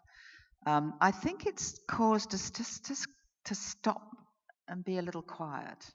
Um, 0.66 0.94
I 1.02 1.12
think 1.12 1.46
it's 1.46 1.80
caused 1.88 2.36
us 2.36 2.52
to, 2.52 2.64
to, 2.64 2.96
to 3.46 3.56
stop 3.56 4.02
and 4.68 4.84
be 4.84 4.98
a 4.98 5.02
little 5.02 5.22
quiet. 5.22 5.92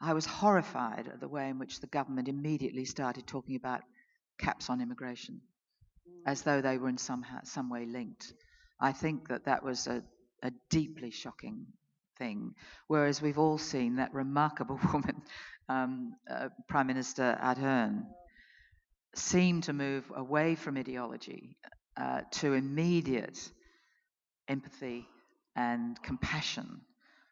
I 0.00 0.12
was 0.12 0.26
horrified 0.26 1.08
at 1.08 1.20
the 1.20 1.28
way 1.28 1.48
in 1.48 1.58
which 1.58 1.80
the 1.80 1.86
government 1.86 2.28
immediately 2.28 2.84
started 2.84 3.26
talking 3.26 3.56
about 3.56 3.82
caps 4.38 4.68
on 4.68 4.80
immigration, 4.80 5.40
as 6.26 6.42
though 6.42 6.60
they 6.60 6.76
were 6.78 6.88
in 6.88 6.98
some, 6.98 7.24
some 7.44 7.70
way 7.70 7.86
linked. 7.86 8.32
I 8.78 8.92
think 8.92 9.28
that 9.28 9.46
that 9.46 9.62
was 9.62 9.86
a, 9.86 10.02
a 10.42 10.52
deeply 10.70 11.10
shocking 11.10 11.66
thing. 12.18 12.54
Whereas 12.88 13.22
we've 13.22 13.38
all 13.38 13.58
seen 13.58 13.96
that 13.96 14.12
remarkable 14.12 14.78
woman, 14.92 15.22
um, 15.68 16.14
uh, 16.30 16.48
Prime 16.68 16.86
Minister 16.86 17.38
Ardern, 17.42 18.04
seem 19.14 19.62
to 19.62 19.72
move 19.72 20.04
away 20.14 20.54
from 20.54 20.76
ideology 20.76 21.56
uh, 21.96 22.20
to 22.30 22.52
immediate 22.52 23.50
empathy 24.48 25.06
and 25.56 26.00
compassion 26.02 26.82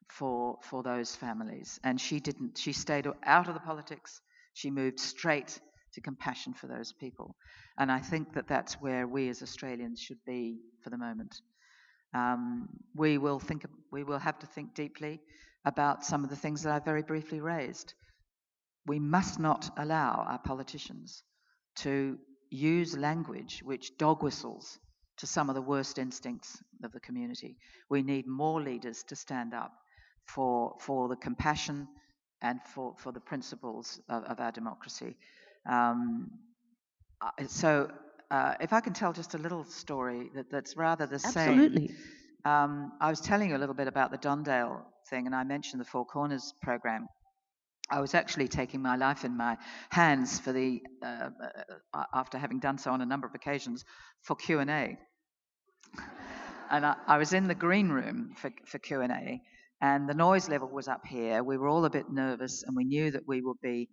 for 0.08 0.58
for 0.62 0.82
those 0.82 1.14
families. 1.14 1.80
And 1.84 2.00
she 2.00 2.20
didn't. 2.20 2.58
She 2.58 2.72
stayed 2.72 3.06
out 3.24 3.48
of 3.48 3.54
the 3.54 3.60
politics. 3.60 4.20
She 4.54 4.70
moved 4.70 5.00
straight 5.00 5.60
to 5.94 6.00
compassion 6.00 6.54
for 6.54 6.66
those 6.66 6.92
people. 6.92 7.36
And 7.78 7.90
I 7.90 8.00
think 8.00 8.34
that 8.34 8.48
that's 8.48 8.74
where 8.74 9.06
we 9.06 9.28
as 9.28 9.42
Australians 9.42 10.00
should 10.00 10.24
be 10.26 10.58
for 10.82 10.90
the 10.90 10.98
moment. 10.98 11.40
Um, 12.14 12.68
we 12.94 13.18
will 13.18 13.40
think. 13.40 13.64
We 13.90 14.04
will 14.04 14.18
have 14.18 14.38
to 14.40 14.46
think 14.46 14.74
deeply 14.74 15.20
about 15.64 16.04
some 16.04 16.24
of 16.24 16.30
the 16.30 16.36
things 16.36 16.62
that 16.62 16.72
I 16.72 16.78
very 16.78 17.02
briefly 17.02 17.40
raised. 17.40 17.94
We 18.86 18.98
must 18.98 19.40
not 19.40 19.70
allow 19.78 20.24
our 20.28 20.38
politicians 20.38 21.22
to 21.76 22.18
use 22.50 22.96
language 22.96 23.62
which 23.64 23.96
dog 23.96 24.22
whistles 24.22 24.78
to 25.16 25.26
some 25.26 25.48
of 25.48 25.54
the 25.54 25.62
worst 25.62 25.98
instincts 25.98 26.62
of 26.82 26.92
the 26.92 27.00
community. 27.00 27.56
We 27.88 28.02
need 28.02 28.26
more 28.26 28.60
leaders 28.60 29.02
to 29.04 29.16
stand 29.16 29.54
up 29.54 29.72
for, 30.26 30.74
for 30.80 31.08
the 31.08 31.16
compassion 31.16 31.88
and 32.42 32.60
for, 32.74 32.94
for 32.98 33.12
the 33.12 33.20
principles 33.20 34.00
of, 34.08 34.24
of 34.24 34.40
our 34.40 34.52
democracy. 34.52 35.16
Um, 35.68 36.30
so, 37.46 37.90
uh, 38.30 38.54
if 38.60 38.72
I 38.72 38.80
can 38.80 38.92
tell 38.92 39.12
just 39.12 39.34
a 39.34 39.38
little 39.38 39.64
story 39.64 40.30
that, 40.34 40.50
that's 40.50 40.76
rather 40.76 41.06
the 41.06 41.18
same. 41.18 41.60
Absolutely. 41.60 41.90
Um, 42.44 42.92
I 43.00 43.08
was 43.08 43.20
telling 43.20 43.50
you 43.50 43.56
a 43.56 43.58
little 43.58 43.74
bit 43.74 43.86
about 43.86 44.10
the 44.10 44.18
Don 44.18 44.42
Dale 44.42 44.82
thing, 45.08 45.26
and 45.26 45.34
I 45.34 45.44
mentioned 45.44 45.80
the 45.80 45.86
Four 45.86 46.04
Corners 46.04 46.52
program. 46.62 47.06
I 47.90 48.00
was 48.00 48.14
actually 48.14 48.48
taking 48.48 48.82
my 48.82 48.96
life 48.96 49.24
in 49.24 49.36
my 49.36 49.56
hands 49.90 50.38
for 50.38 50.52
the 50.52 50.82
uh, 51.02 51.06
uh, 51.06 51.28
uh 51.92 52.04
after 52.14 52.38
having 52.38 52.58
done 52.58 52.78
so 52.78 52.90
on 52.90 53.02
a 53.02 53.06
number 53.06 53.26
of 53.26 53.34
occasions 53.34 53.84
for 54.22 54.34
Q 54.36 54.60
and 54.60 54.70
A. 54.70 54.98
And 56.70 56.86
I, 56.86 56.96
I, 57.06 57.18
was 57.18 57.34
in 57.34 57.46
the 57.46 57.54
green 57.54 57.90
room 57.90 58.34
for, 58.36 58.50
for 58.64 58.78
Q 58.78 59.02
and 59.02 59.12
A, 59.12 59.40
and 59.84 60.08
the 60.08 60.14
noise 60.14 60.48
level 60.48 60.68
was 60.68 60.88
up 60.88 61.04
here. 61.06 61.44
We 61.44 61.58
were 61.58 61.68
all 61.68 61.84
a 61.84 61.90
bit 61.90 62.10
nervous, 62.10 62.62
and 62.62 62.74
we 62.74 62.84
knew 62.84 63.10
that 63.10 63.28
we 63.28 63.42
would 63.42 63.60
be 63.62 63.90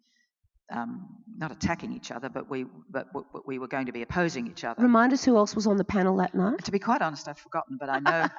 um, 0.73 1.17
not 1.37 1.51
attacking 1.51 1.91
each 1.91 2.11
other, 2.11 2.29
but 2.29 2.49
we 2.49 2.65
but, 2.89 3.07
but, 3.13 3.45
we 3.45 3.59
were 3.59 3.67
going 3.67 3.87
to 3.87 3.91
be 3.91 4.01
opposing 4.01 4.47
each 4.47 4.63
other. 4.63 4.81
Remind 4.81 5.11
us 5.11 5.25
who 5.25 5.35
else 5.35 5.53
was 5.53 5.67
on 5.67 5.75
the 5.75 5.83
panel 5.83 6.15
that 6.17 6.33
night. 6.33 6.63
To 6.63 6.71
be 6.71 6.79
quite 6.79 7.01
honest, 7.01 7.27
I've 7.27 7.37
forgotten, 7.37 7.77
but 7.77 7.89
I 7.89 7.99
know. 7.99 8.29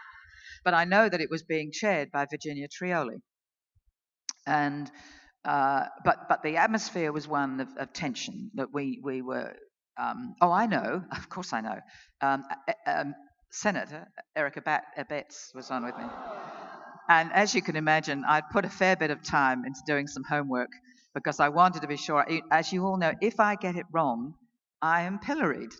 but 0.64 0.72
I 0.72 0.84
know 0.84 1.06
that 1.06 1.20
it 1.20 1.28
was 1.30 1.42
being 1.42 1.70
chaired 1.70 2.10
by 2.10 2.24
Virginia 2.30 2.66
Trioli, 2.66 3.18
and 4.46 4.90
uh, 5.44 5.84
but 6.02 6.30
but 6.30 6.42
the 6.42 6.56
atmosphere 6.56 7.12
was 7.12 7.28
one 7.28 7.60
of, 7.60 7.68
of 7.76 7.92
tension 7.92 8.50
that 8.54 8.72
we 8.72 9.00
we 9.02 9.20
were. 9.20 9.52
Um, 9.98 10.34
oh, 10.40 10.50
I 10.50 10.64
know. 10.66 11.04
Of 11.12 11.28
course, 11.28 11.52
I 11.52 11.60
know. 11.60 11.78
Um, 12.22 12.44
um, 12.86 13.14
Senator 13.50 14.08
Eric 14.34 14.56
Abetz 14.56 15.54
was 15.54 15.70
on 15.70 15.84
with 15.84 15.96
me. 15.98 16.04
And 17.08 17.32
as 17.32 17.54
you 17.54 17.62
can 17.62 17.76
imagine, 17.76 18.24
I'd 18.26 18.50
put 18.50 18.64
a 18.64 18.70
fair 18.70 18.96
bit 18.96 19.10
of 19.10 19.22
time 19.22 19.64
into 19.64 19.80
doing 19.86 20.06
some 20.06 20.24
homework 20.24 20.70
because 21.14 21.40
I 21.40 21.48
wanted 21.48 21.82
to 21.82 21.88
be 21.88 21.96
sure. 21.96 22.26
As 22.50 22.72
you 22.72 22.84
all 22.84 22.96
know, 22.96 23.12
if 23.20 23.40
I 23.40 23.54
get 23.54 23.76
it 23.76 23.86
wrong, 23.92 24.34
I 24.82 25.02
am 25.02 25.18
pilloried. 25.18 25.70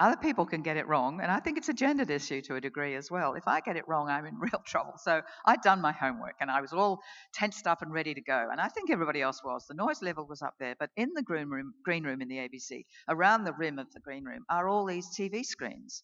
Other 0.00 0.16
people 0.16 0.46
can 0.46 0.62
get 0.62 0.76
it 0.76 0.88
wrong, 0.88 1.20
and 1.22 1.30
I 1.30 1.38
think 1.38 1.58
it's 1.58 1.68
a 1.68 1.72
gendered 1.72 2.10
issue 2.10 2.40
to 2.42 2.56
a 2.56 2.60
degree 2.60 2.96
as 2.96 3.08
well. 3.08 3.34
If 3.34 3.46
I 3.46 3.60
get 3.60 3.76
it 3.76 3.86
wrong, 3.86 4.08
I'm 4.08 4.26
in 4.26 4.34
real 4.40 4.60
trouble. 4.66 4.94
So 4.96 5.22
I'd 5.46 5.60
done 5.60 5.80
my 5.80 5.92
homework 5.92 6.34
and 6.40 6.50
I 6.50 6.60
was 6.60 6.72
all 6.72 6.98
tensed 7.32 7.68
up 7.68 7.82
and 7.82 7.92
ready 7.92 8.12
to 8.14 8.20
go. 8.20 8.48
And 8.50 8.60
I 8.60 8.68
think 8.68 8.90
everybody 8.90 9.22
else 9.22 9.40
was. 9.44 9.64
The 9.68 9.74
noise 9.74 10.02
level 10.02 10.26
was 10.26 10.42
up 10.42 10.54
there, 10.58 10.74
but 10.80 10.90
in 10.96 11.10
the 11.14 11.22
green 11.22 11.48
room, 11.48 11.74
green 11.84 12.02
room 12.02 12.20
in 12.20 12.26
the 12.26 12.38
ABC, 12.38 12.84
around 13.08 13.44
the 13.44 13.52
rim 13.52 13.78
of 13.78 13.92
the 13.92 14.00
green 14.00 14.24
room, 14.24 14.44
are 14.50 14.68
all 14.68 14.86
these 14.86 15.06
TV 15.16 15.44
screens. 15.44 16.02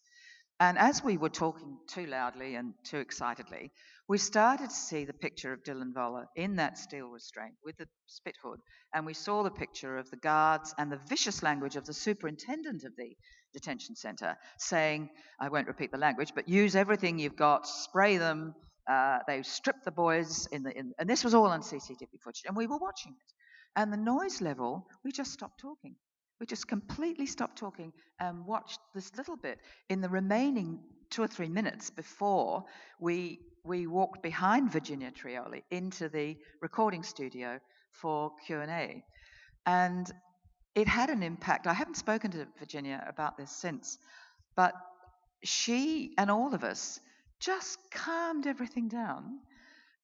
And 0.61 0.77
as 0.77 1.03
we 1.03 1.17
were 1.17 1.29
talking 1.29 1.77
too 1.87 2.05
loudly 2.05 2.55
and 2.55 2.73
too 2.83 2.99
excitedly, 2.99 3.71
we 4.09 4.17
started 4.17 4.71
to 4.71 4.75
see 4.75 5.05
the 5.05 5.13
picture 5.13 5.53
of 5.53 5.63
Dylan 5.63 5.93
Voller 5.93 6.25
in 6.35 6.55
that 6.55 6.79
steel 6.79 7.09
restraint 7.09 7.53
with 7.63 7.77
the 7.77 7.85
spit 8.07 8.33
hood. 8.41 8.59
And 8.91 9.05
we 9.05 9.13
saw 9.13 9.43
the 9.43 9.51
picture 9.51 9.99
of 9.99 10.09
the 10.09 10.17
guards 10.17 10.73
and 10.79 10.91
the 10.91 10.99
vicious 11.07 11.43
language 11.43 11.75
of 11.75 11.85
the 11.85 11.93
superintendent 11.93 12.83
of 12.85 12.95
the 12.97 13.15
detention 13.53 13.95
centre 13.95 14.35
saying, 14.57 15.11
I 15.39 15.49
won't 15.49 15.67
repeat 15.67 15.91
the 15.91 15.99
language, 15.99 16.31
but 16.33 16.49
use 16.49 16.75
everything 16.75 17.19
you've 17.19 17.35
got, 17.35 17.67
spray 17.67 18.17
them. 18.17 18.55
Uh, 18.89 19.19
they 19.27 19.43
stripped 19.43 19.85
the 19.85 19.91
boys 19.91 20.47
in 20.51 20.63
the, 20.63 20.75
in, 20.75 20.91
and 20.97 21.07
this 21.07 21.23
was 21.23 21.35
all 21.35 21.45
on 21.45 21.61
CCTV 21.61 22.19
footage, 22.23 22.45
and 22.47 22.57
we 22.57 22.65
were 22.65 22.79
watching 22.79 23.11
it. 23.11 23.33
And 23.75 23.93
the 23.93 23.97
noise 23.97 24.41
level, 24.41 24.87
we 25.05 25.11
just 25.11 25.31
stopped 25.31 25.59
talking. 25.59 25.95
We 26.39 26.47
just 26.47 26.67
completely 26.67 27.27
stopped 27.27 27.59
talking 27.59 27.93
and 28.19 28.43
watched 28.43 28.79
this 28.95 29.11
little 29.15 29.37
bit. 29.37 29.59
In 29.87 30.01
the 30.01 30.09
remaining 30.09 30.79
two 31.11 31.21
or 31.21 31.27
three 31.27 31.49
minutes 31.49 31.91
before 31.91 32.63
we 32.99 33.39
we 33.69 33.85
walked 33.85 34.23
behind 34.23 34.71
Virginia 34.71 35.11
Trioli 35.11 35.61
into 35.69 36.09
the 36.09 36.35
recording 36.59 37.03
studio 37.03 37.59
for 37.91 38.31
Q&A. 38.47 39.03
And 39.67 40.11
it 40.73 40.87
had 40.87 41.11
an 41.11 41.21
impact. 41.21 41.67
I 41.67 41.73
haven't 41.73 41.95
spoken 41.95 42.31
to 42.31 42.47
Virginia 42.57 43.05
about 43.07 43.37
this 43.37 43.51
since, 43.51 43.99
but 44.55 44.73
she 45.43 46.15
and 46.17 46.31
all 46.31 46.55
of 46.55 46.63
us 46.63 46.99
just 47.39 47.77
calmed 47.91 48.47
everything 48.47 48.87
down. 48.87 49.39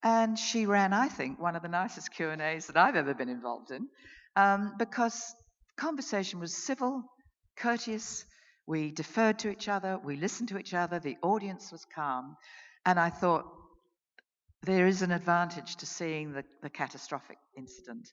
And 0.04 0.38
she 0.38 0.68
ran, 0.68 0.94
I 0.94 1.10
think, 1.10 1.42
one 1.42 1.56
of 1.56 1.64
the 1.64 1.68
nicest 1.68 2.14
Q&As 2.14 2.68
that 2.68 2.78
I've 2.78 2.96
ever 2.96 3.16
been 3.16 3.30
involved 3.30 3.72
in 3.72 3.88
um, 4.36 4.74
because 4.78 5.34
conversation 5.76 6.40
was 6.40 6.56
civil, 6.56 7.04
courteous. 7.58 8.26
We 8.68 8.92
deferred 8.92 9.40
to 9.40 9.50
each 9.50 9.68
other. 9.68 9.98
We 10.04 10.18
listened 10.18 10.50
to 10.50 10.60
each 10.60 10.76
other. 10.76 11.00
The 11.00 11.18
audience 11.24 11.72
was 11.72 11.84
calm. 11.86 12.38
And 12.86 13.00
I 13.00 13.10
thought, 13.10 13.46
there 14.64 14.88
is 14.88 15.02
an 15.02 15.12
advantage 15.12 15.76
to 15.78 15.86
seeing 15.86 16.34
the, 16.34 16.44
the 16.64 16.70
catastrophic 16.70 17.38
incident, 17.58 18.10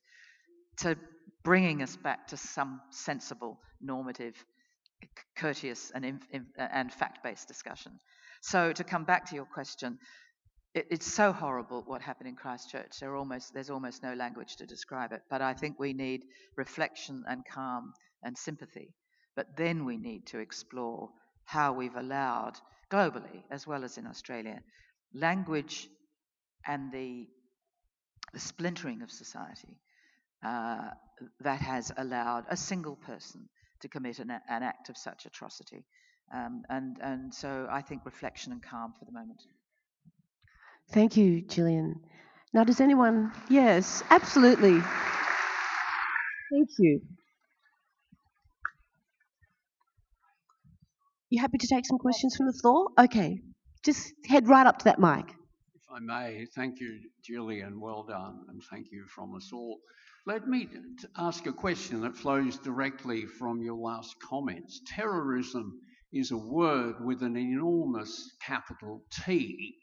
to 0.79 0.97
bringing 1.45 1.83
us 1.83 1.97
back 1.97 2.29
to 2.29 2.37
some 2.37 2.81
sensible, 2.91 3.59
normative, 3.81 4.35
courteous, 5.37 5.91
and, 5.95 6.21
and 6.57 6.93
fact 6.93 7.23
based 7.25 7.49
discussion. 7.49 7.93
So, 8.43 8.73
to 8.73 8.85
come 8.85 9.05
back 9.05 9.31
to 9.31 9.35
your 9.35 9.47
question, 9.47 9.99
it, 10.75 10.87
it's 10.91 11.13
so 11.13 11.33
horrible 11.33 11.83
what 11.87 12.03
happened 12.03 12.29
in 12.29 12.37
Christchurch. 12.37 12.99
There 13.01 13.17
almost, 13.17 13.55
there's 13.55 13.71
almost 13.71 14.03
no 14.03 14.15
language 14.15 14.57
to 14.57 14.67
describe 14.67 15.13
it. 15.13 15.21
But 15.31 15.43
I 15.43 15.55
think 15.55 15.79
we 15.79 15.93
need 15.93 16.23
reflection 16.57 17.25
and 17.29 17.43
calm 17.45 17.93
and 18.23 18.37
sympathy. 18.37 18.95
But 19.37 19.57
then 19.57 19.85
we 19.85 19.97
need 19.97 20.27
to 20.29 20.39
explore 20.39 21.11
how 21.45 21.73
we've 21.73 21.97
allowed, 21.97 22.55
globally 22.93 23.43
as 23.51 23.67
well 23.67 23.85
as 23.85 23.99
in 23.99 24.07
Australia, 24.07 24.61
language 25.15 25.89
and 26.67 26.93
the, 26.93 27.27
the 28.33 28.41
splintering 28.41 29.03
of 29.03 29.11
society 29.11 29.77
uh, 30.45 30.91
that 31.41 31.61
has 31.61 31.93
allowed 31.97 32.45
a 32.49 32.57
single 32.57 32.97
person 32.97 33.49
to 33.81 33.89
commit 33.89 34.19
an, 34.19 34.31
an 34.31 34.63
act 34.63 34.89
of 34.91 34.97
such 34.97 35.27
atrocity. 35.27 35.85
Um, 36.35 36.63
and, 36.71 36.97
and 37.03 37.35
so 37.35 37.67
I 37.71 37.83
think 37.83 38.05
reflection 38.05 38.53
and 38.53 38.63
calm 38.63 38.95
for 38.99 39.05
the 39.05 39.13
moment. 39.13 39.43
Thank 40.93 41.17
you, 41.17 41.43
Gillian. 41.43 42.01
Now, 42.53 42.65
does 42.65 42.81
anyone? 42.81 43.33
Yes, 43.49 44.03
absolutely. 44.11 44.81
Thank 46.51 46.71
you. 46.79 47.01
You 51.33 51.41
happy 51.41 51.57
to 51.57 51.67
take 51.67 51.87
some 51.87 51.97
questions 51.97 52.37
from 52.37 52.45
the 52.45 52.53
floor? 52.53 52.89
Okay, 52.99 53.41
just 53.83 54.13
head 54.29 54.49
right 54.49 54.67
up 54.67 54.77
to 54.81 54.85
that 54.85 54.99
mic. 54.99 55.25
If 55.75 55.83
I 55.91 55.99
may, 55.99 56.45
thank 56.55 56.79
you, 56.79 57.01
Gillian. 57.25 57.81
Well 57.81 58.03
done, 58.03 58.41
and 58.51 58.63
thank 58.71 58.89
you 58.93 59.07
from 59.07 59.35
us 59.35 59.51
all. 59.51 59.79
Let 60.27 60.47
me 60.47 60.69
ask 61.17 61.47
a 61.47 61.53
question 61.55 62.03
that 62.03 62.17
flows 62.17 62.59
directly 62.59 63.25
from 63.25 63.63
your 63.63 63.77
last 63.77 64.15
comments. 64.21 64.83
Terrorism 64.87 65.81
is 66.13 66.33
a 66.33 66.37
word 66.37 66.97
with 67.03 67.23
an 67.23 67.39
enormous 67.39 68.37
capital 68.47 69.03
T 69.25 69.79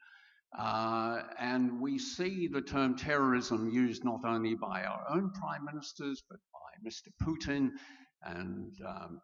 uh, 0.57 1.21
and 1.39 1.79
we 1.79 1.97
see 1.99 2.47
the 2.47 2.61
term 2.61 2.95
terrorism 2.95 3.69
used 3.69 4.03
not 4.03 4.21
only 4.25 4.55
by 4.55 4.83
our 4.83 5.05
own 5.09 5.31
prime 5.31 5.63
ministers, 5.65 6.23
but 6.29 6.39
by 6.53 6.89
Mr. 6.89 7.09
Putin 7.21 7.69
and 8.23 8.73
um, 8.87 9.21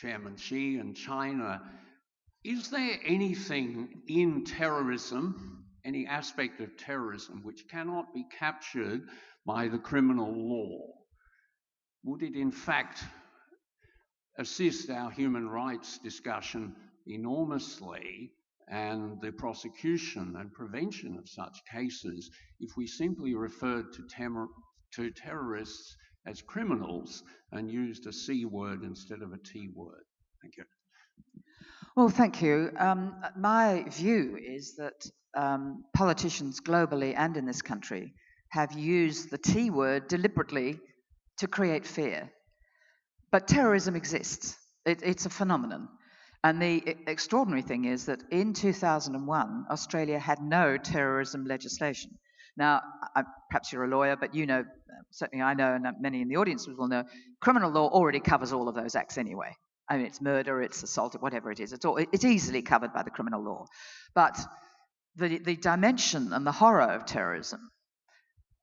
Chairman 0.00 0.36
Xi 0.36 0.76
and 0.76 0.94
China. 0.94 1.62
Is 2.44 2.68
there 2.68 3.00
anything 3.02 4.02
in 4.06 4.44
terrorism, 4.44 5.64
any 5.86 6.06
aspect 6.06 6.60
of 6.60 6.76
terrorism, 6.76 7.42
which 7.42 7.66
cannot 7.70 8.12
be 8.12 8.24
captured 8.38 9.08
by 9.46 9.68
the 9.68 9.78
criminal 9.78 10.32
law? 10.32 10.92
Would 12.04 12.22
it, 12.22 12.36
in 12.36 12.52
fact, 12.52 13.04
assist 14.38 14.90
our 14.90 15.10
human 15.10 15.48
rights 15.48 15.98
discussion 15.98 16.76
enormously 17.06 18.32
and 18.68 19.18
the 19.22 19.32
prosecution 19.32 20.34
and 20.36 20.52
prevention 20.52 21.16
of 21.16 21.26
such 21.26 21.62
cases 21.72 22.30
if 22.60 22.76
we 22.76 22.86
simply 22.86 23.34
referred 23.34 23.94
to, 23.94 24.48
to 24.92 25.10
terrorists 25.12 25.96
as 26.26 26.42
criminals 26.42 27.22
and 27.52 27.70
used 27.70 28.06
a 28.06 28.12
C 28.12 28.44
word 28.44 28.82
instead 28.82 29.22
of 29.22 29.32
a 29.32 29.38
T 29.38 29.68
word. 29.74 30.04
Thank 30.42 30.56
you. 30.56 30.64
Well, 31.96 32.08
thank 32.08 32.42
you. 32.42 32.70
Um, 32.78 33.16
my 33.36 33.84
view 33.88 34.36
is 34.36 34.76
that 34.76 35.06
um, 35.34 35.84
politicians 35.94 36.60
globally 36.60 37.14
and 37.16 37.36
in 37.36 37.46
this 37.46 37.62
country 37.62 38.12
have 38.50 38.72
used 38.72 39.30
the 39.30 39.38
T 39.38 39.70
word 39.70 40.08
deliberately 40.08 40.78
to 41.38 41.46
create 41.46 41.86
fear. 41.86 42.30
But 43.30 43.48
terrorism 43.48 43.96
exists, 43.96 44.56
it, 44.84 45.00
it's 45.02 45.26
a 45.26 45.30
phenomenon. 45.30 45.88
And 46.44 46.62
the 46.62 46.96
extraordinary 47.06 47.62
thing 47.62 47.86
is 47.86 48.06
that 48.06 48.22
in 48.30 48.52
2001, 48.52 49.66
Australia 49.70 50.18
had 50.18 50.40
no 50.40 50.76
terrorism 50.76 51.44
legislation. 51.44 52.18
Now, 52.56 52.80
I, 53.14 53.22
perhaps 53.50 53.72
you're 53.72 53.84
a 53.84 53.88
lawyer, 53.88 54.16
but 54.16 54.34
you 54.34 54.46
know, 54.46 54.64
certainly 55.10 55.42
I 55.42 55.54
know, 55.54 55.74
and 55.74 55.86
many 56.00 56.22
in 56.22 56.28
the 56.28 56.36
audience 56.36 56.66
will 56.66 56.88
know, 56.88 57.04
criminal 57.40 57.70
law 57.70 57.88
already 57.88 58.20
covers 58.20 58.52
all 58.52 58.68
of 58.68 58.74
those 58.74 58.94
acts 58.94 59.18
anyway. 59.18 59.54
I 59.88 59.98
mean, 59.98 60.06
it's 60.06 60.20
murder, 60.20 60.62
it's 60.62 60.82
assault, 60.82 61.14
whatever 61.20 61.52
it 61.52 61.60
is. 61.60 61.72
It's, 61.72 61.84
all, 61.84 61.96
it's 61.96 62.24
easily 62.24 62.62
covered 62.62 62.92
by 62.92 63.02
the 63.02 63.10
criminal 63.10 63.44
law. 63.44 63.66
But 64.14 64.38
the, 65.16 65.38
the 65.38 65.56
dimension 65.56 66.32
and 66.32 66.46
the 66.46 66.52
horror 66.52 66.82
of 66.82 67.06
terrorism 67.06 67.70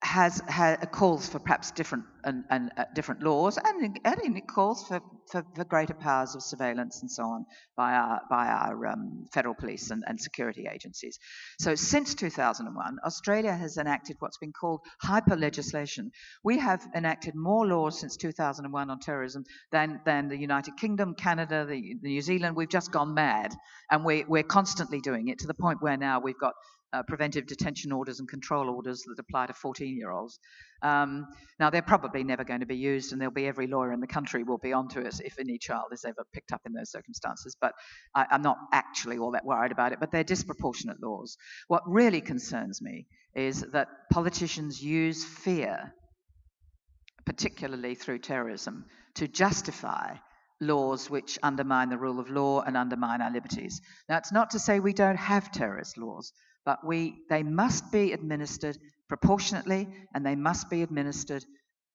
has, 0.04 0.42
has 0.48 0.78
calls 0.92 1.28
for 1.28 1.40
perhaps 1.40 1.72
different 1.72 2.04
and, 2.26 2.44
and 2.50 2.72
uh, 2.78 2.84
different 2.94 3.24
laws, 3.24 3.58
and, 3.58 4.00
and 4.04 4.38
it 4.38 4.48
calls 4.48 4.86
for, 4.88 5.02
for, 5.32 5.46
for, 5.56 5.64
greater 5.64 5.94
powers 5.94 6.36
of 6.36 6.42
surveillance 6.42 7.02
and 7.02 7.10
so 7.10 7.24
on 7.24 7.46
by 7.76 7.94
our 7.94 8.22
by 8.30 8.48
our 8.48 8.88
um, 8.88 9.26
federal 9.34 9.54
police 9.54 9.92
and, 9.92 10.04
and 10.08 10.20
security 10.20 10.68
agencies. 10.72 11.20
So 11.60 11.76
since 11.76 12.16
2001, 12.16 12.98
Australia 13.06 13.54
has 13.54 13.78
enacted 13.78 14.18
what's 14.20 14.38
been 14.38 14.54
called 14.54 14.82
hyper 15.02 15.36
legislation. 15.36 16.12
We 16.44 16.60
have 16.60 16.86
enacted 16.96 17.36
more 17.36 17.66
laws 17.66 18.00
since 18.00 18.18
2001 18.18 18.90
on 18.90 19.00
terrorism 19.00 19.46
than 19.72 20.02
than 20.06 20.28
the 20.28 20.38
United 20.38 20.78
Kingdom, 20.78 21.16
Canada, 21.16 21.66
the, 21.66 21.96
the 22.02 22.10
New 22.10 22.22
Zealand. 22.22 22.56
We've 22.56 22.70
just 22.70 22.92
gone 22.92 23.14
mad, 23.14 23.54
and 23.90 24.04
we, 24.04 24.26
we're 24.28 24.44
constantly 24.44 25.00
doing 25.00 25.30
it 25.30 25.40
to 25.40 25.48
the 25.48 25.54
point 25.54 25.82
where 25.82 25.98
now 25.98 26.20
we've 26.20 26.40
got 26.40 26.54
uh, 26.94 27.04
preventive 27.04 27.48
detention 27.48 27.92
orders 27.92 28.20
and 28.20 28.30
control 28.30 28.70
orders 28.70 29.04
that 29.08 29.20
apply 29.20 29.48
to 29.48 29.54
14 29.54 29.98
year 29.98 30.12
olds. 30.12 30.40
Um, 30.82 31.28
now, 31.60 31.70
they're 31.70 31.82
probably 31.82 32.24
never 32.24 32.44
going 32.44 32.60
to 32.60 32.66
be 32.66 32.76
used, 32.76 33.12
and 33.12 33.20
there'll 33.20 33.34
be 33.34 33.48
every 33.48 33.68
lawyer 33.68 33.92
in 33.92 34.00
the 34.00 34.08
country 34.08 34.44
will 34.44 34.58
be 34.58 34.74
onto 34.74 35.00
it 35.00 35.22
if 35.24 35.40
any 35.40 35.58
child 35.58 35.88
is 35.92 36.06
ever 36.06 36.26
picked 36.34 36.52
up 36.52 36.62
in 36.66 36.74
those 36.74 36.92
circumstances. 36.92 37.56
But 37.60 37.74
I, 38.14 38.28
I'm 38.30 38.42
not 38.42 38.58
actually 38.72 39.18
all 39.18 39.32
that 39.32 39.46
worried 39.46 39.72
about 39.72 39.92
it, 39.92 40.00
but 40.00 40.12
they're 40.12 40.24
disproportionate 40.24 41.02
laws. 41.02 41.38
What 41.68 41.84
really 41.88 42.22
concerns 42.22 42.82
me 42.82 43.08
is 43.36 43.62
that 43.72 43.88
politicians 44.12 44.84
use 44.84 45.24
fear, 45.26 45.94
particularly 47.26 47.96
through 47.96 48.20
terrorism, 48.20 48.86
to 49.16 49.28
justify 49.28 50.16
laws 50.60 51.10
which 51.10 51.40
undermine 51.44 51.90
the 51.90 51.98
rule 51.98 52.20
of 52.20 52.30
law 52.30 52.62
and 52.62 52.78
undermine 52.78 53.22
our 53.22 53.32
liberties. 53.32 53.82
Now, 54.08 54.18
it's 54.18 54.32
not 54.32 54.52
to 54.52 54.60
say 54.60 54.80
we 54.80 54.94
don't 54.94 55.18
have 55.18 55.52
terrorist 55.52 55.98
laws 55.98 56.32
but 56.66 56.86
we, 56.86 57.16
they 57.30 57.44
must 57.44 57.92
be 57.92 58.14
administered 58.14 58.78
proportionately 59.08 59.88
and 60.14 60.26
they 60.26 60.36
must 60.36 60.70
be 60.70 60.82
administered 60.82 61.46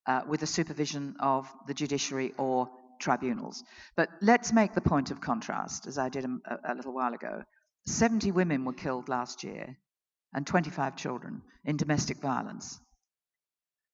uh, 0.07 0.23
with 0.27 0.41
the 0.41 0.47
supervision 0.47 1.17
of 1.21 1.47
the 1.67 1.75
judiciary 1.75 2.33
or 2.39 2.69
tribunals. 3.01 3.63
But 3.97 4.09
let's 4.21 4.53
make 4.53 4.75
the 4.75 4.81
point 4.81 5.11
of 5.11 5.21
contrast, 5.21 5.87
as 5.87 5.99
I 5.99 6.09
did 6.09 6.25
a, 6.25 6.73
a 6.73 6.75
little 6.75 6.95
while 6.95 7.15
ago. 7.15 7.43
70 7.87 8.33
women 8.33 8.65
were 8.65 8.73
killed 8.73 9.09
last 9.09 9.45
year 9.45 9.77
and 10.35 10.47
25 10.47 10.97
children 10.97 11.43
in 11.65 11.77
domestic 11.77 12.19
violence. 12.19 12.79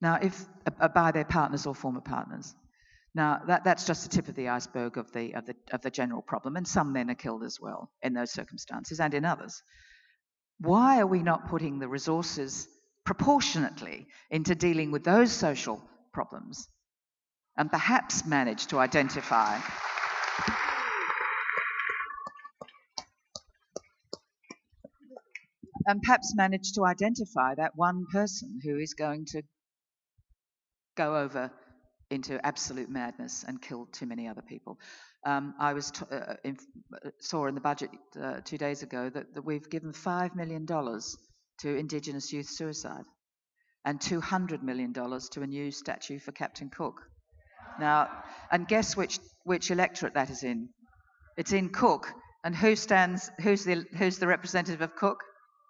Now, 0.01 0.19
if 0.21 0.45
uh, 0.81 0.89
by 0.89 1.13
their 1.13 1.25
partners 1.25 1.67
or 1.67 1.75
former 1.75 2.01
partners. 2.01 2.55
Now, 3.15 3.41
that, 3.47 3.65
that's 3.65 3.87
just 3.87 4.03
the 4.03 4.09
tip 4.09 4.29
of 4.29 4.35
the 4.35 4.49
iceberg 4.49 4.97
of 4.97 5.13
the, 5.13 5.35
of, 5.35 5.47
the, 5.47 5.55
of 5.73 5.83
the 5.83 5.91
general 5.91 6.21
problem, 6.21 6.57
and 6.57 6.67
some 6.67 6.93
men 6.93 7.11
are 7.11 7.15
killed 7.15 7.45
as 7.45 7.61
well 7.61 7.91
in 8.03 8.13
those 8.13 8.33
circumstances 8.33 8.99
and 8.99 9.15
in 9.15 9.25
others. 9.25 9.63
Why 10.61 11.01
are 11.01 11.07
we 11.07 11.23
not 11.23 11.49
putting 11.49 11.79
the 11.79 11.89
resources 11.89 12.69
proportionately 13.05 14.07
into 14.31 14.55
dealing 14.55 14.91
with 14.91 15.05
those 15.05 15.33
social 15.33 15.83
problems 16.13 16.69
and 17.57 17.71
perhaps 17.71 18.27
manage 18.27 18.67
to 18.69 18.79
identify 18.79 19.61
and 25.87 26.01
perhaps 26.03 26.35
manage 26.35 26.73
to 26.73 26.85
identify 26.85 27.55
that 27.57 27.73
one 27.77 28.07
person 28.11 28.61
who 28.63 28.79
is 28.79 28.95
going 28.95 29.27
to 29.27 29.43
go 30.97 31.17
over 31.17 31.51
into 32.15 32.45
absolute 32.45 32.89
madness 32.89 33.45
and 33.47 33.61
kill 33.61 33.87
too 33.87 34.07
many 34.07 34.29
other 34.29 34.43
people. 34.43 34.79
Um, 35.27 35.55
I 35.59 35.73
was 35.73 35.91
t- 35.91 36.05
uh, 36.11 36.35
in, 36.45 36.57
uh, 36.95 37.11
saw 37.21 37.47
in 37.47 37.55
the 37.55 37.61
budget 37.61 37.91
uh, 38.21 38.41
two 38.45 38.59
days 38.59 38.83
ago 38.83 39.11
that, 39.11 39.35
that 39.35 39.45
we've 39.45 39.69
given 39.69 39.93
$5 39.93 40.37
million 40.37 40.67
to 40.67 41.77
Indigenous 41.77 42.33
youth 42.33 42.49
suicide 42.49 43.05
and 43.85 44.01
$200 44.01 44.63
million 44.63 44.93
to 44.93 45.43
a 45.43 45.47
new 45.47 45.71
statue 45.71 46.19
for 46.19 46.33
Captain 46.33 46.71
Cook. 46.71 47.03
Now, 47.79 48.09
and 48.51 48.67
guess 48.69 48.97
which, 48.97 49.19
which 49.45 49.71
electorate 49.71 50.15
that 50.15 50.31
is 50.31 50.43
in? 50.43 50.69
It's 51.37 51.53
in 51.53 51.71
Cook. 51.71 52.09
And 52.45 52.55
who 52.55 52.77
stands, 52.77 53.31
who's 53.41 53.65
the, 53.65 53.85
who's 53.97 54.19
the 54.19 54.27
representative 54.27 54.83
of 54.83 54.95
Cook? 54.95 55.25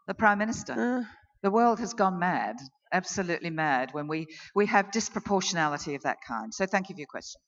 The 0.07 0.15
Prime 0.15 0.39
Minister. 0.39 0.73
Uh. 0.73 1.24
The 1.45 1.51
world 1.51 1.79
has 1.81 1.93
gone 1.93 2.19
mad, 2.19 2.57
absolutely 2.91 3.51
mad, 3.51 3.91
when 3.93 4.09
we, 4.09 4.29
we 4.55 4.65
have 4.65 4.91
disproportionality 4.91 5.95
of 5.95 6.05
that 6.05 6.17
kind. 6.27 6.55
So 6.55 6.65
thank 6.65 6.89
you 6.89 6.95
for 6.95 7.01
your 7.01 7.07
question. 7.07 7.39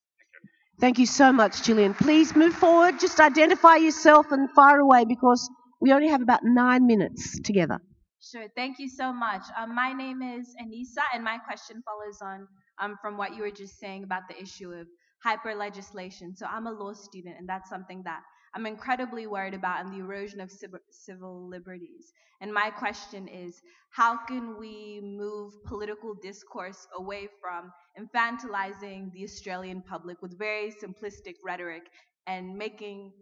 Thank 0.78 0.98
you 0.98 1.06
so 1.06 1.32
much, 1.32 1.62
Gillian. 1.62 1.94
Please 1.94 2.36
move 2.36 2.52
forward. 2.52 3.00
Just 3.00 3.18
identify 3.20 3.76
yourself 3.76 4.32
and 4.32 4.50
fire 4.50 4.80
away 4.80 5.06
because 5.06 5.48
we 5.80 5.94
only 5.94 6.08
have 6.08 6.20
about 6.20 6.40
nine 6.44 6.86
minutes 6.86 7.40
together. 7.40 7.78
Sure. 8.20 8.48
Thank 8.54 8.78
you 8.78 8.90
so 8.90 9.14
much. 9.14 9.44
Um, 9.58 9.74
my 9.74 9.94
name 9.94 10.20
is 10.20 10.54
Anissa, 10.62 11.02
and 11.14 11.24
my 11.24 11.38
question 11.38 11.82
follows 11.82 12.18
on 12.20 12.46
um, 12.78 12.98
from 13.00 13.16
what 13.16 13.34
you 13.34 13.40
were 13.40 13.50
just 13.50 13.78
saying 13.78 14.04
about 14.04 14.24
the 14.28 14.38
issue 14.38 14.72
of 14.72 14.86
hyper 15.24 15.54
legislation. 15.54 16.36
So 16.36 16.44
I'm 16.44 16.66
a 16.66 16.72
law 16.72 16.92
student, 16.92 17.36
and 17.38 17.48
that's 17.48 17.70
something 17.70 18.02
that 18.04 18.20
I'm 18.56 18.64
incredibly 18.64 19.26
worried 19.26 19.52
about 19.52 19.84
and 19.84 19.92
the 19.92 19.98
erosion 19.98 20.40
of 20.40 20.50
civil 20.90 21.46
liberties. 21.46 22.14
And 22.40 22.52
my 22.52 22.70
question 22.70 23.28
is 23.28 23.60
how 23.90 24.16
can 24.16 24.58
we 24.58 24.98
move 25.02 25.52
political 25.64 26.14
discourse 26.14 26.86
away 26.96 27.28
from 27.38 27.70
infantilizing 28.00 29.12
the 29.12 29.24
Australian 29.24 29.82
public 29.82 30.22
with 30.22 30.38
very 30.38 30.72
simplistic 30.72 31.34
rhetoric 31.44 31.82
and 32.26 32.56
making 32.56 33.12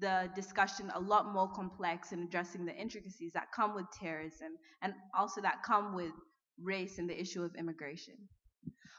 the 0.00 0.28
discussion 0.34 0.90
a 0.96 1.00
lot 1.00 1.32
more 1.32 1.48
complex 1.52 2.10
and 2.10 2.26
addressing 2.26 2.64
the 2.64 2.74
intricacies 2.74 3.32
that 3.32 3.52
come 3.54 3.76
with 3.76 3.86
terrorism 3.92 4.56
and 4.82 4.92
also 5.16 5.40
that 5.40 5.62
come 5.62 5.94
with 5.94 6.12
race 6.60 6.98
and 6.98 7.08
the 7.08 7.20
issue 7.20 7.44
of 7.44 7.54
immigration? 7.56 8.14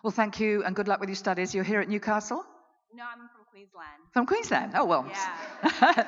Well, 0.04 0.12
thank 0.12 0.40
you 0.40 0.64
and 0.64 0.74
good 0.74 0.88
luck 0.88 1.02
with 1.02 1.10
your 1.10 1.18
studies. 1.18 1.54
You're 1.54 1.66
here 1.66 1.82
at 1.82 1.90
Newcastle? 1.90 2.46
No, 2.94 3.04
I'm 3.04 3.30
from 3.30 3.46
Queensland. 3.52 4.02
From 4.14 4.26
Queensland? 4.26 4.74
Oh, 4.76 4.86
well. 4.86 5.10
Yeah. 5.10 6.06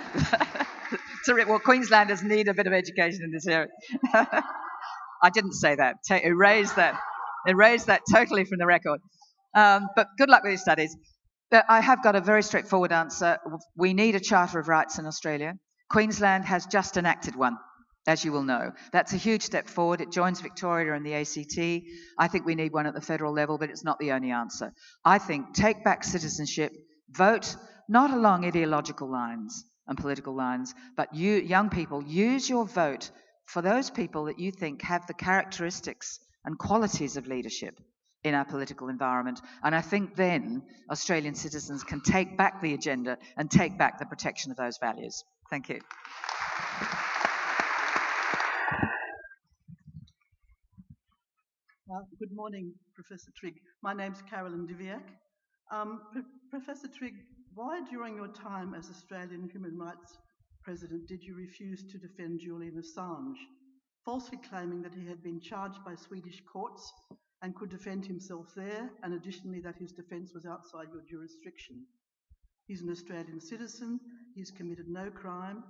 well, 1.48 1.60
Queenslanders 1.60 2.24
need 2.24 2.50
a 2.50 2.54
bit 2.54 2.68
of 2.68 2.74
education 2.74 3.22
in 3.24 3.32
this 3.32 3.48
area. 3.48 3.70
I 4.14 5.30
didn't 5.34 5.54
say 5.54 5.76
that. 5.76 5.96
Ta- 6.08 6.20
erase 6.24 6.74
that. 6.74 7.00
Erase 7.48 7.86
that 7.86 8.02
totally 8.12 8.44
from 8.44 8.60
the 8.60 8.66
record. 8.66 9.00
Um, 9.56 9.88
but 9.96 10.08
good 10.18 10.30
luck 10.30 10.44
with 10.44 10.52
your 10.52 10.58
studies. 10.58 10.96
But 11.52 11.66
I 11.70 11.80
have 11.80 12.04
got 12.04 12.16
a 12.16 12.22
very 12.22 12.44
straightforward 12.44 12.92
answer. 12.92 13.38
We 13.78 13.94
need 13.94 14.16
a 14.16 14.20
Charter 14.20 14.60
of 14.60 14.68
Rights 14.68 15.00
in 15.00 15.06
Australia. 15.06 15.54
Queensland 15.90 16.46
has 16.46 16.66
just 16.66 16.98
enacted 16.98 17.36
one 17.36 17.58
as 18.08 18.26
you 18.26 18.32
will 18.32 18.44
know. 18.44 18.72
That's 18.92 19.14
a 19.14 19.18
huge 19.18 19.44
step 19.44 19.68
forward. 19.68 20.02
It 20.02 20.12
joins 20.12 20.42
Victoria 20.42 20.94
and 20.94 21.06
the 21.06 21.16
ACT. 21.16 21.86
I 22.18 22.28
think 22.28 22.46
we 22.46 22.56
need 22.56 22.74
one 22.74 22.86
at 22.86 22.94
the 22.94 23.02
federal 23.02 23.34
level, 23.34 23.58
but 23.58 23.70
it's 23.70 23.84
not 23.84 24.00
the 24.00 24.12
only 24.12 24.32
answer. 24.32 24.74
I 25.06 25.18
think 25.18 25.54
take 25.54 25.84
back 25.84 26.04
citizenship, 26.04 26.72
vote 27.10 27.56
not 27.88 28.12
along 28.12 28.46
ideological 28.46 29.12
lines 29.12 29.66
and 29.88 29.98
political 29.98 30.36
lines, 30.36 30.74
but 30.96 31.14
you, 31.14 31.34
young 31.36 31.70
people, 31.70 32.04
use 32.04 32.50
your 32.50 32.66
vote 32.66 33.12
for 33.46 33.62
those 33.62 33.90
people 33.90 34.26
that 34.26 34.40
you 34.40 34.52
think 34.52 34.82
have 34.82 35.06
the 35.08 35.14
characteristics 35.14 36.20
and 36.46 36.58
qualities 36.58 37.18
of 37.18 37.28
leadership 37.28 37.80
in 38.24 38.34
our 38.34 38.46
political 38.46 38.88
environment. 38.88 39.42
And 39.64 39.76
I 39.76 39.82
think 39.82 40.16
then 40.16 40.64
Australian 40.90 41.36
citizens 41.36 41.84
can 41.84 42.02
take 42.02 42.38
back 42.38 42.62
the 42.62 42.74
agenda 42.74 43.18
and 43.38 43.52
take 43.52 43.78
back 43.78 44.00
the 44.00 44.06
protection 44.06 44.52
of 44.52 44.58
those 44.58 44.78
values. 44.78 45.24
Thank 45.50 45.70
you. 45.70 45.80
Uh, 51.92 52.00
good 52.18 52.32
morning, 52.32 52.74
Professor 52.96 53.30
Trigg. 53.36 53.56
My 53.82 53.94
name's 53.94 54.22
Carolyn 54.30 54.66
Diviak. 54.66 55.04
Um, 55.70 56.00
Professor 56.50 56.88
Trigg, 56.88 57.14
Why, 57.56 57.82
during 57.90 58.16
your 58.16 58.30
time 58.30 58.74
as 58.74 58.90
Australian 58.90 59.50
Human 59.50 59.78
Rights 59.78 60.18
President, 60.64 61.08
did 61.10 61.22
you 61.22 61.36
refuse 61.36 61.84
to 61.92 61.98
defend 61.98 62.40
Julian 62.40 62.82
Assange, 62.82 63.36
falsely 64.06 64.40
claiming 64.50 64.82
that 64.84 64.96
he 64.96 65.06
had 65.06 65.22
been 65.22 65.42
charged 65.42 65.84
by 65.84 65.96
Swedish 65.96 66.42
courts 66.52 66.90
and 67.42 67.54
could 67.54 67.70
defend 67.70 68.06
himself 68.06 68.48
there, 68.56 68.90
and 69.04 69.14
additionally 69.14 69.60
that 69.60 69.76
his 69.76 69.92
defence 69.92 70.32
was 70.34 70.46
outside 70.46 70.88
your 70.94 71.04
jurisdiction? 71.10 71.86
He's 72.66 72.82
an 72.82 72.92
Australian 72.92 73.42
citizen, 73.42 74.00
he's 74.36 74.52
committed 74.52 74.88
no 74.88 75.12
crime. 75.12 75.66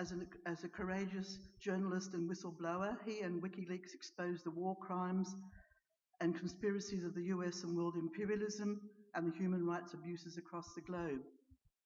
As, 0.00 0.12
an, 0.12 0.26
as 0.46 0.64
a 0.64 0.68
courageous 0.68 1.40
journalist 1.60 2.14
and 2.14 2.26
whistleblower, 2.26 2.96
he 3.04 3.20
and 3.20 3.42
WikiLeaks 3.42 3.92
exposed 3.92 4.46
the 4.46 4.50
war 4.50 4.74
crimes 4.80 5.36
and 6.22 6.34
conspiracies 6.34 7.04
of 7.04 7.14
the 7.14 7.24
US 7.24 7.64
and 7.64 7.76
world 7.76 7.96
imperialism 7.98 8.80
and 9.14 9.30
the 9.30 9.36
human 9.36 9.66
rights 9.66 9.92
abuses 9.92 10.38
across 10.38 10.72
the 10.74 10.80
globe. 10.80 11.20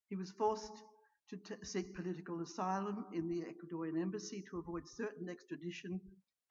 He 0.08 0.14
was 0.14 0.30
forced 0.30 0.84
to 1.28 1.40
seek 1.64 1.96
political 1.96 2.40
asylum 2.40 3.04
in 3.12 3.28
the 3.28 3.42
Ecuadorian 3.42 4.00
embassy 4.00 4.44
to 4.48 4.58
avoid 4.58 4.86
certain 4.86 5.28
extradition 5.28 6.00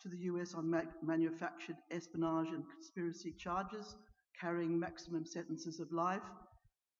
to 0.01 0.09
the 0.09 0.17
US 0.33 0.53
on 0.55 0.69
ma- 0.69 0.81
manufactured 1.01 1.77
espionage 1.91 2.49
and 2.49 2.69
conspiracy 2.69 3.33
charges, 3.39 3.95
carrying 4.37 4.77
maximum 4.77 5.25
sentences 5.25 5.79
of 5.79 5.93
life, 5.93 6.29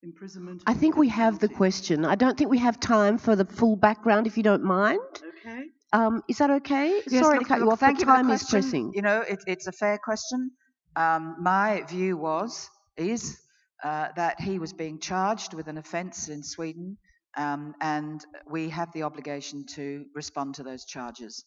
imprisonment. 0.04 0.64
I 0.68 0.74
think 0.74 0.98
we 0.98 1.10
have 1.10 1.40
the 1.40 1.50
question. 1.50 2.06
I 2.06 2.16
don't 2.16 2.38
think 2.38 2.50
we 2.50 2.60
have 2.60 2.80
time 2.80 3.18
for 3.18 3.36
the 3.36 3.46
full 3.46 3.76
background, 3.76 4.28
if 4.28 4.38
you 4.38 4.44
don't 4.44 4.64
mind. 4.64 5.00
Okay. 5.40 5.66
Um, 5.94 6.24
is 6.28 6.38
that 6.40 6.50
okay? 6.50 7.02
Yes, 7.08 7.24
Sorry 7.24 7.38
look- 7.38 7.48
to 7.48 7.54
cut 7.54 7.60
you 7.60 7.72
off. 7.72 7.80
Thank 7.80 8.00
the 8.00 8.06
you 8.06 8.24
for 8.24 8.34
is 8.34 8.44
pressing. 8.50 8.92
You 8.94 9.02
know, 9.02 9.22
it, 9.22 9.40
it's 9.48 9.68
a 9.68 9.72
fair 9.72 9.98
question. 9.98 10.52
Um, 10.96 11.38
my 11.40 11.84
view 11.88 12.18
was, 12.18 12.70
is 12.98 13.40
uh, 13.84 14.10
that 14.16 14.40
he 14.40 14.60
was 14.60 14.74
being 14.74 15.00
charged 15.00 15.54
with 15.54 15.68
an 15.68 15.78
offence 15.78 16.30
in 16.30 16.44
Sweden, 16.44 16.98
um, 17.38 17.74
and 17.82 18.24
we 18.50 18.70
have 18.70 18.92
the 18.94 19.04
obligation 19.04 19.66
to 19.76 20.06
respond 20.14 20.56
to 20.56 20.64
those 20.64 20.86
charges. 20.86 21.46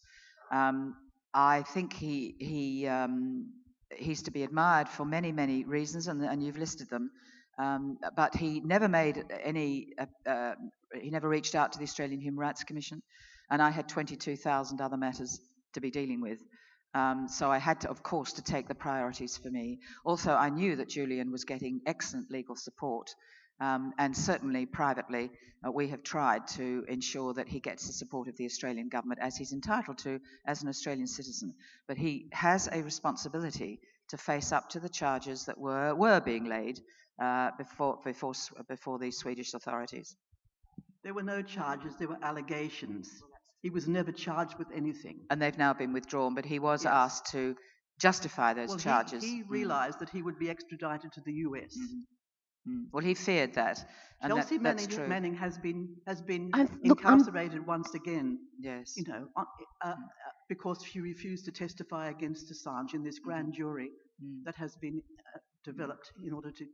Um, 0.52 0.96
I 1.32 1.62
think 1.62 1.92
he 1.92 2.34
he 2.38 2.86
um, 2.86 3.52
he's 3.96 4.22
to 4.22 4.30
be 4.30 4.42
admired 4.42 4.88
for 4.88 5.04
many 5.04 5.32
many 5.32 5.64
reasons, 5.64 6.09
and, 6.09 6.22
and 6.22 6.42
you've 6.42 6.59
listed 6.59 6.88
them. 6.90 7.11
Um, 7.59 7.98
but 8.14 8.34
he 8.34 8.61
never 8.61 8.88
made 8.88 9.24
any. 9.42 9.88
Uh, 9.98 10.30
uh, 10.30 10.54
he 11.00 11.11
never 11.11 11.28
reached 11.28 11.54
out 11.54 11.72
to 11.72 11.78
the 11.78 11.84
Australian 11.84 12.20
Human 12.20 12.38
Rights 12.38 12.64
Commission, 12.64 13.02
and 13.50 13.62
I 13.62 13.70
had 13.70 13.88
22,000 13.88 14.80
other 14.80 14.96
matters 14.96 15.40
to 15.72 15.80
be 15.80 15.90
dealing 15.90 16.20
with. 16.20 16.38
Um, 16.94 17.28
so 17.28 17.50
I 17.50 17.59
had 17.59 17.82
to, 17.82 17.90
of 17.90 18.02
course, 18.02 18.34
to 18.34 18.42
take 18.42 18.68
the 18.68 18.74
priorities 18.74 19.36
for 19.36 19.50
me. 19.50 19.80
Also, 20.04 20.32
I 20.32 20.48
knew 20.48 20.76
that 20.76 20.88
Julian 20.88 21.30
was 21.30 21.44
getting 21.44 21.80
excellent 21.86 22.30
legal 22.30 22.57
support, 22.57 23.14
um, 23.61 23.92
and 23.98 24.16
certainly 24.16 24.66
privately, 24.66 25.30
uh, 25.66 25.70
we 25.70 25.88
have 25.88 26.02
tried 26.02 26.46
to 26.48 26.84
ensure 26.88 27.34
that 27.34 27.48
he 27.48 27.61
gets 27.61 27.86
the 27.86 27.92
support 27.92 28.28
of 28.28 28.36
the 28.36 28.44
Australian 28.44 28.88
government 28.88 29.20
as 29.22 29.36
he's 29.36 29.52
entitled 29.52 29.98
to 29.98 30.20
as 30.46 30.62
an 30.62 30.68
Australian 30.68 31.07
citizen. 31.07 31.54
But 31.88 31.96
he 31.96 32.28
has 32.32 32.68
a 32.70 32.82
responsibility 32.82 33.80
to 34.09 34.16
face 34.16 34.52
up 34.52 34.68
to 34.70 34.80
the 34.80 34.88
charges 34.88 35.46
that 35.46 35.59
were 35.59 35.94
were 35.94 36.20
being 36.20 36.44
laid 36.44 36.80
uh, 37.22 37.50
before 37.58 37.98
before 38.04 38.32
before 38.68 38.98
the 38.98 39.10
Swedish 39.10 39.54
authorities. 39.54 40.16
There 41.02 41.14
were 41.14 41.22
no 41.22 41.42
charges, 41.42 41.94
there 41.98 42.08
were 42.08 42.18
allegations. 42.22 43.08
He 43.62 43.70
was 43.70 43.86
never 43.88 44.12
charged 44.12 44.58
with 44.58 44.68
anything. 44.74 45.20
and 45.30 45.40
they've 45.40 45.58
now 45.58 45.72
been 45.72 45.92
withdrawn. 45.92 46.34
But 46.34 46.44
he 46.44 46.58
was 46.58 46.84
Yes. 46.84 46.92
asked 46.92 47.26
to 47.32 47.56
justify 47.98 48.52
those 48.54 48.68
well, 48.70 48.78
charges. 48.78 49.24
He, 49.24 49.42
Mm, 49.42 49.48
realised 49.50 49.98
that 50.00 50.10
he 50.10 50.22
would 50.22 50.38
be 50.38 50.50
extradited 50.50 51.12
to 51.12 51.20
the 51.22 51.32
US. 51.46 51.74
mhm, 51.76 52.02
mm. 52.68 52.84
Well, 52.92 53.04
he 53.04 53.14
feared 53.14 53.54
that, 53.54 53.78
and 54.20 54.30
that- 54.32 54.36
Chelsea 54.36 54.58
that's 54.58 54.62
Manning, 54.82 54.88
true. 54.96 55.08
Manning 55.08 55.34
has 55.34 55.58
been 55.58 55.96
has 56.06 56.20
been 56.22 56.50
I've- 56.52 56.72
look, 56.84 57.04
I'm- 57.04 57.14
incarcerated 57.14 57.66
once 57.66 57.94
again. 57.94 58.38
Yes. 58.58 58.96
You 58.96 59.04
know, 59.04 59.28
on, 59.36 59.46
uh, 59.82 59.86
uh, 59.88 59.96
because 60.48 60.84
she 60.84 61.00
refused 61.00 61.44
to 61.46 61.52
testify 61.52 62.08
against 62.10 62.50
Assange 62.52 62.92
in 62.94 63.02
this 63.02 63.18
grand 63.18 63.54
jury 63.54 63.90
Mm. 64.22 64.44
that 64.44 64.54
has 64.56 64.76
been 64.76 65.02
uh, 65.34 65.38
developed 65.64 66.12
in 66.22 66.32
order 66.32 66.50
to 66.52 66.64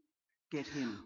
get 0.53 0.67
him. 0.67 0.99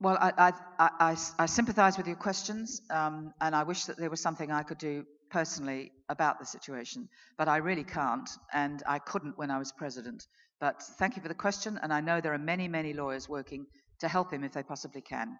Well, 0.00 0.16
I 0.20 1.46
sympathise 1.46 1.96
with 1.96 2.06
your 2.06 2.16
questions, 2.16 2.82
um, 2.90 3.32
and 3.40 3.56
I 3.56 3.64
wish 3.64 3.86
that 3.86 3.96
there 3.96 4.10
was 4.10 4.20
something 4.20 4.52
I 4.52 4.62
could 4.62 4.78
do 4.78 5.04
personally 5.30 5.90
about 6.08 6.38
the 6.38 6.46
situation, 6.46 7.08
but 7.36 7.48
I 7.48 7.56
really 7.56 7.82
can't, 7.82 8.28
and 8.52 8.82
I 8.86 9.00
couldn't 9.00 9.36
when 9.36 9.50
I 9.50 9.58
was 9.58 9.72
president. 9.72 10.22
But 10.60 10.82
thank 10.98 11.16
you 11.16 11.22
for 11.22 11.28
the 11.28 11.34
question, 11.34 11.80
and 11.82 11.92
I 11.92 12.00
know 12.00 12.20
there 12.20 12.34
are 12.34 12.38
many, 12.38 12.68
many 12.68 12.92
lawyers 12.92 13.28
working 13.28 13.66
to 14.00 14.08
help 14.08 14.32
him 14.32 14.44
if 14.44 14.52
they 14.52 14.62
possibly 14.62 15.00
can. 15.00 15.36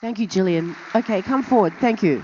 Thank 0.00 0.18
you, 0.18 0.26
Gillian. 0.26 0.74
Okay, 0.94 1.20
come 1.20 1.42
forward. 1.42 1.74
Thank 1.80 2.02
you. 2.02 2.22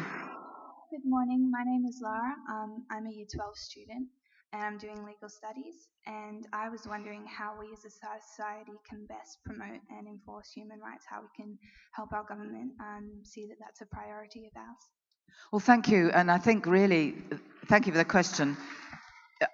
Good 0.91 1.05
morning. 1.05 1.51
My 1.51 1.64
name 1.64 1.85
is 1.87 2.01
Lara. 2.03 2.35
Um, 2.51 2.85
I'm 2.91 3.07
a 3.07 3.11
Year 3.11 3.26
12 3.35 3.57
student 3.57 4.09
and 4.53 4.62
I'm 4.62 4.78
doing 4.78 5.05
legal 5.05 5.28
studies. 5.28 5.88
And 6.07 6.46
I 6.53 6.68
was 6.68 6.86
wondering 6.86 7.24
how 7.26 7.55
we 7.59 7.72
as 7.72 7.84
a 7.84 7.90
society 7.90 8.72
can 8.88 9.07
best 9.07 9.38
promote 9.44 9.80
and 9.90 10.07
enforce 10.07 10.50
human 10.50 10.80
rights, 10.80 11.05
how 11.09 11.20
we 11.20 11.28
can 11.36 11.59
help 11.92 12.12
our 12.12 12.24
government 12.24 12.72
um, 12.80 13.11
see 13.22 13.46
that 13.46 13.57
that's 13.61 13.80
a 13.80 13.86
priority 13.86 14.46
of 14.46 14.53
ours. 14.57 14.90
Well, 15.53 15.61
thank 15.61 15.88
you. 15.88 16.11
And 16.11 16.30
I 16.30 16.38
think 16.38 16.66
really, 16.66 17.14
thank 17.66 17.86
you 17.86 17.92
for 17.92 17.98
the 17.98 18.05
question. 18.05 18.57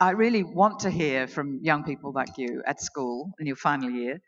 I 0.01 0.11
really 0.11 0.43
want 0.43 0.81
to 0.81 0.91
hear 0.91 1.27
from 1.27 1.61
young 1.63 1.85
people 1.85 2.13
like 2.13 2.37
you 2.37 2.63
at 2.67 2.81
school 2.81 3.33
in 3.39 3.47
your 3.47 3.57
final 3.57 3.91
year, 3.91 4.21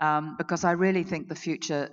um, 0.00 0.36
because 0.36 0.64
I 0.64 0.72
really 0.72 1.04
think 1.04 1.28
the 1.28 1.34
future. 1.34 1.88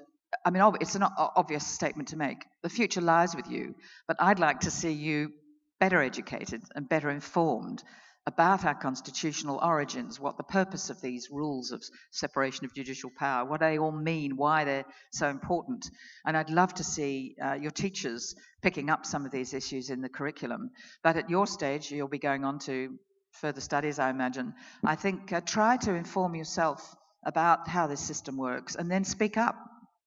I 0.45 0.49
mean, 0.49 0.63
it's 0.81 0.95
an 0.95 1.03
obvious 1.03 1.65
statement 1.65 2.09
to 2.09 2.17
make. 2.17 2.43
The 2.63 2.69
future 2.69 3.01
lies 3.01 3.35
with 3.35 3.47
you, 3.49 3.75
but 4.07 4.17
I'd 4.19 4.39
like 4.39 4.61
to 4.61 4.71
see 4.71 4.91
you 4.91 5.31
better 5.79 6.01
educated 6.01 6.63
and 6.75 6.89
better 6.89 7.09
informed 7.09 7.83
about 8.25 8.63
our 8.63 8.75
constitutional 8.75 9.59
origins, 9.61 10.19
what 10.19 10.37
the 10.37 10.43
purpose 10.43 10.89
of 10.89 11.01
these 11.01 11.29
rules 11.29 11.71
of 11.71 11.83
separation 12.11 12.65
of 12.65 12.73
judicial 12.73 13.11
power, 13.17 13.45
what 13.45 13.59
they 13.59 13.77
all 13.77 13.91
mean, 13.91 14.37
why 14.37 14.63
they're 14.63 14.85
so 15.11 15.29
important. 15.29 15.89
And 16.25 16.37
I'd 16.37 16.49
love 16.49 16.73
to 16.75 16.83
see 16.83 17.35
uh, 17.43 17.53
your 17.53 17.71
teachers 17.71 18.35
picking 18.61 18.89
up 18.89 19.05
some 19.05 19.25
of 19.25 19.31
these 19.31 19.53
issues 19.53 19.89
in 19.89 20.01
the 20.01 20.09
curriculum. 20.09 20.71
But 21.03 21.17
at 21.17 21.29
your 21.29 21.47
stage, 21.47 21.91
you'll 21.91 22.07
be 22.07 22.19
going 22.19 22.45
on 22.45 22.59
to 22.59 22.97
further 23.31 23.61
studies, 23.61 23.99
I 23.99 24.09
imagine. 24.09 24.53
I 24.85 24.95
think 24.95 25.33
uh, 25.33 25.41
try 25.41 25.75
to 25.77 25.93
inform 25.93 26.35
yourself 26.35 26.95
about 27.25 27.67
how 27.67 27.87
this 27.87 28.01
system 28.01 28.37
works 28.37 28.75
and 28.75 28.89
then 28.89 29.03
speak 29.03 29.37
up. 29.37 29.55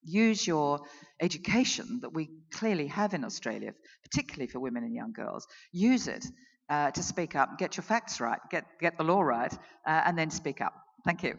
Use 0.03 0.47
your 0.47 0.79
education 1.21 1.99
that 2.01 2.13
we 2.13 2.29
clearly 2.51 2.87
have 2.87 3.13
in 3.13 3.25
Australia, 3.25 3.73
particularly 4.03 4.47
for 4.47 4.59
women 4.59 4.83
and 4.83 4.95
young 4.95 5.11
girls. 5.11 5.45
Use 5.71 6.07
it 6.07 6.25
uh, 6.69 6.91
to 6.91 7.03
speak 7.03 7.35
up, 7.35 7.57
get 7.57 7.77
your 7.77 7.83
facts 7.83 8.19
right, 8.19 8.39
get, 8.49 8.65
get 8.79 8.97
the 8.97 9.03
law 9.03 9.21
right, 9.21 9.53
uh, 9.85 10.01
and 10.05 10.17
then 10.17 10.29
speak 10.29 10.61
up. 10.61 10.73
Thank 11.05 11.23
you. 11.23 11.35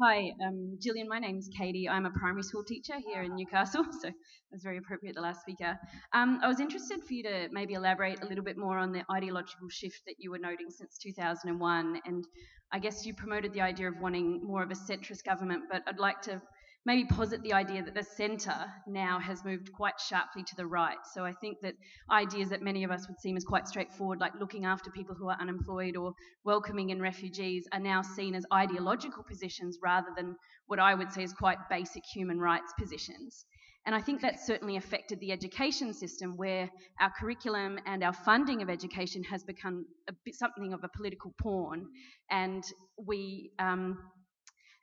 Hi, 0.00 0.30
um, 0.46 0.78
Gillian. 0.80 1.08
My 1.08 1.18
name's 1.18 1.48
Katie. 1.48 1.88
I'm 1.88 2.06
a 2.06 2.10
primary 2.10 2.44
school 2.44 2.62
teacher 2.62 2.94
here 3.04 3.22
in 3.22 3.34
Newcastle, 3.34 3.84
so 4.00 4.08
that's 4.48 4.62
very 4.62 4.78
appropriate, 4.78 5.16
the 5.16 5.20
last 5.20 5.40
speaker. 5.40 5.76
Um, 6.12 6.38
I 6.40 6.46
was 6.46 6.60
interested 6.60 7.02
for 7.02 7.14
you 7.14 7.24
to 7.24 7.48
maybe 7.50 7.74
elaborate 7.74 8.22
a 8.22 8.26
little 8.26 8.44
bit 8.44 8.56
more 8.56 8.78
on 8.78 8.92
the 8.92 9.02
ideological 9.12 9.68
shift 9.68 10.02
that 10.06 10.14
you 10.18 10.30
were 10.30 10.38
noting 10.38 10.70
since 10.70 10.98
2001. 10.98 12.00
And 12.06 12.24
I 12.70 12.78
guess 12.78 13.04
you 13.04 13.12
promoted 13.12 13.52
the 13.52 13.60
idea 13.60 13.88
of 13.88 13.98
wanting 14.00 14.40
more 14.44 14.62
of 14.62 14.70
a 14.70 14.74
centrist 14.74 15.24
government, 15.24 15.64
but 15.68 15.82
I'd 15.88 15.98
like 15.98 16.22
to 16.22 16.40
maybe 16.88 17.04
posit 17.04 17.42
the 17.42 17.52
idea 17.52 17.82
that 17.82 17.94
the 17.94 18.02
centre 18.02 18.64
now 18.86 19.18
has 19.18 19.44
moved 19.44 19.70
quite 19.74 20.00
sharply 20.00 20.42
to 20.42 20.56
the 20.56 20.66
right. 20.66 20.96
So 21.12 21.22
I 21.22 21.34
think 21.34 21.58
that 21.60 21.74
ideas 22.10 22.48
that 22.48 22.62
many 22.62 22.82
of 22.82 22.90
us 22.90 23.06
would 23.06 23.20
seem 23.20 23.36
as 23.36 23.44
quite 23.44 23.68
straightforward, 23.68 24.20
like 24.20 24.32
looking 24.40 24.64
after 24.64 24.90
people 24.90 25.14
who 25.14 25.28
are 25.28 25.36
unemployed 25.38 25.98
or 25.98 26.14
welcoming 26.44 26.88
in 26.88 27.02
refugees, 27.02 27.68
are 27.74 27.78
now 27.78 28.00
seen 28.00 28.34
as 28.34 28.46
ideological 28.50 29.22
positions 29.22 29.76
rather 29.82 30.08
than 30.16 30.34
what 30.66 30.78
I 30.78 30.94
would 30.94 31.12
say 31.12 31.22
is 31.22 31.34
quite 31.34 31.58
basic 31.68 32.04
human 32.06 32.38
rights 32.40 32.72
positions. 32.78 33.44
And 33.84 33.94
I 33.94 34.00
think 34.00 34.22
that's 34.22 34.46
certainly 34.46 34.78
affected 34.78 35.20
the 35.20 35.30
education 35.30 35.92
system, 35.92 36.38
where 36.38 36.70
our 37.02 37.12
curriculum 37.20 37.78
and 37.84 38.02
our 38.02 38.14
funding 38.14 38.62
of 38.62 38.70
education 38.70 39.22
has 39.24 39.44
become 39.44 39.84
bit 40.24 40.36
something 40.36 40.72
of 40.72 40.84
a 40.84 40.88
political 40.96 41.34
pawn, 41.38 41.86
and 42.30 42.64
we 42.96 43.50
um, 43.58 43.98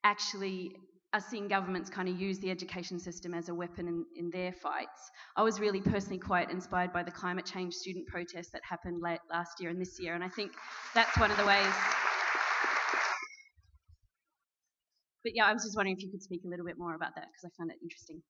actually 0.04 0.76
are 1.16 1.22
seeing 1.22 1.48
governments 1.48 1.90
kind 1.90 2.10
of 2.10 2.20
use 2.20 2.40
the 2.40 2.52
education 2.52 3.00
system 3.00 3.34
as 3.34 3.48
a 3.48 3.56
weapon 3.56 3.88
in, 3.88 4.06
in 4.18 4.30
their 4.32 4.52
fights. 4.52 5.12
I 5.38 5.44
was 5.44 5.62
really 5.62 5.80
personally 5.80 6.18
quite 6.18 6.52
inspired 6.52 6.92
by 6.92 7.04
the 7.04 7.12
climate 7.12 7.46
change 7.46 7.74
student 7.74 8.06
protests 8.08 8.50
that 8.50 8.62
happened 8.70 9.02
late 9.02 9.22
last 9.32 9.62
year 9.62 9.70
and 9.70 9.80
this 9.80 9.98
year, 9.98 10.14
and 10.14 10.24
I 10.26 10.28
think 10.28 10.52
that's 10.94 11.18
one 11.18 11.32
of 11.32 11.38
the 11.38 11.46
ways. 11.46 11.74
But 15.24 15.32
yeah, 15.36 15.46
I 15.46 15.54
was 15.54 15.64
just 15.64 15.78
wondering 15.78 15.96
if 15.96 16.04
you 16.04 16.12
could 16.12 16.22
speak 16.22 16.42
a 16.46 16.50
little 16.50 16.66
bit 16.66 16.78
more 16.78 16.96
about 16.96 17.16
that 17.16 17.28
because 17.32 17.46
I 17.46 17.50
found 17.58 17.72
it 17.72 17.78
interesting. 17.82 18.22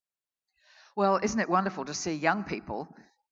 Well, 0.96 1.20
isn't 1.24 1.40
it 1.40 1.50
wonderful 1.50 1.86
to 1.86 1.94
see 1.96 2.14
young 2.14 2.44
people 2.44 2.88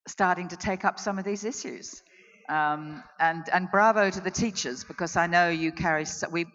starting 0.08 0.48
to 0.48 0.58
take 0.58 0.84
up 0.84 1.00
some 1.00 1.20
of 1.20 1.26
these 1.26 1.44
issues? 1.44 2.02
Um, 2.50 3.04
and, 3.20 3.48
and 3.54 3.70
bravo 3.72 4.10
to 4.10 4.20
the 4.20 4.32
teachers 4.32 4.84
because 4.84 5.16
I 5.16 5.28
know 5.28 5.48
you 5.48 5.72
carry, 5.72 6.06
we, 6.32 6.46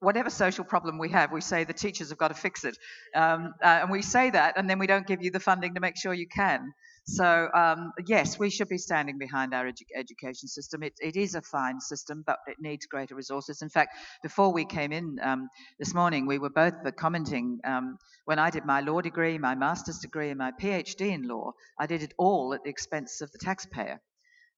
whatever 0.00 0.30
social 0.30 0.64
problem 0.64 0.98
we 0.98 1.10
have, 1.10 1.32
we 1.32 1.40
say 1.40 1.64
the 1.64 1.72
teachers 1.72 2.10
have 2.10 2.18
got 2.18 2.28
to 2.28 2.34
fix 2.34 2.64
it. 2.64 2.76
Um, 3.14 3.54
uh, 3.62 3.80
and 3.82 3.90
we 3.90 4.02
say 4.02 4.30
that, 4.30 4.56
and 4.56 4.68
then 4.68 4.78
we 4.78 4.86
don't 4.86 5.06
give 5.06 5.22
you 5.22 5.30
the 5.30 5.40
funding 5.40 5.74
to 5.74 5.80
make 5.80 5.96
sure 5.96 6.12
you 6.12 6.28
can. 6.28 6.72
So, 7.06 7.48
um, 7.54 7.92
yes, 8.06 8.38
we 8.38 8.50
should 8.50 8.68
be 8.68 8.76
standing 8.76 9.16
behind 9.18 9.54
our 9.54 9.64
edu- 9.64 9.96
education 9.96 10.46
system. 10.46 10.82
It, 10.82 10.92
it 11.00 11.16
is 11.16 11.34
a 11.34 11.40
fine 11.40 11.80
system, 11.80 12.22
but 12.26 12.38
it 12.46 12.56
needs 12.60 12.84
greater 12.86 13.14
resources. 13.14 13.62
In 13.62 13.70
fact, 13.70 13.96
before 14.22 14.52
we 14.52 14.66
came 14.66 14.92
in 14.92 15.18
um, 15.22 15.48
this 15.78 15.94
morning, 15.94 16.26
we 16.26 16.38
were 16.38 16.50
both 16.50 16.74
commenting 16.96 17.60
um, 17.64 17.96
when 18.26 18.38
I 18.38 18.50
did 18.50 18.66
my 18.66 18.80
law 18.80 19.00
degree, 19.00 19.38
my 19.38 19.54
master's 19.54 19.98
degree, 19.98 20.28
and 20.28 20.38
my 20.38 20.52
PhD 20.52 21.12
in 21.12 21.26
law, 21.26 21.52
I 21.78 21.86
did 21.86 22.02
it 22.02 22.12
all 22.18 22.52
at 22.52 22.62
the 22.62 22.70
expense 22.70 23.22
of 23.22 23.32
the 23.32 23.38
taxpayer. 23.38 24.00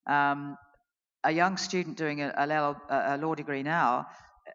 Um, 0.09 0.57
a 1.23 1.31
young 1.31 1.57
student 1.57 1.97
doing 1.97 2.23
a, 2.23 2.33
a, 2.37 3.15
a 3.15 3.17
law 3.19 3.35
degree 3.35 3.63
now, 3.63 4.07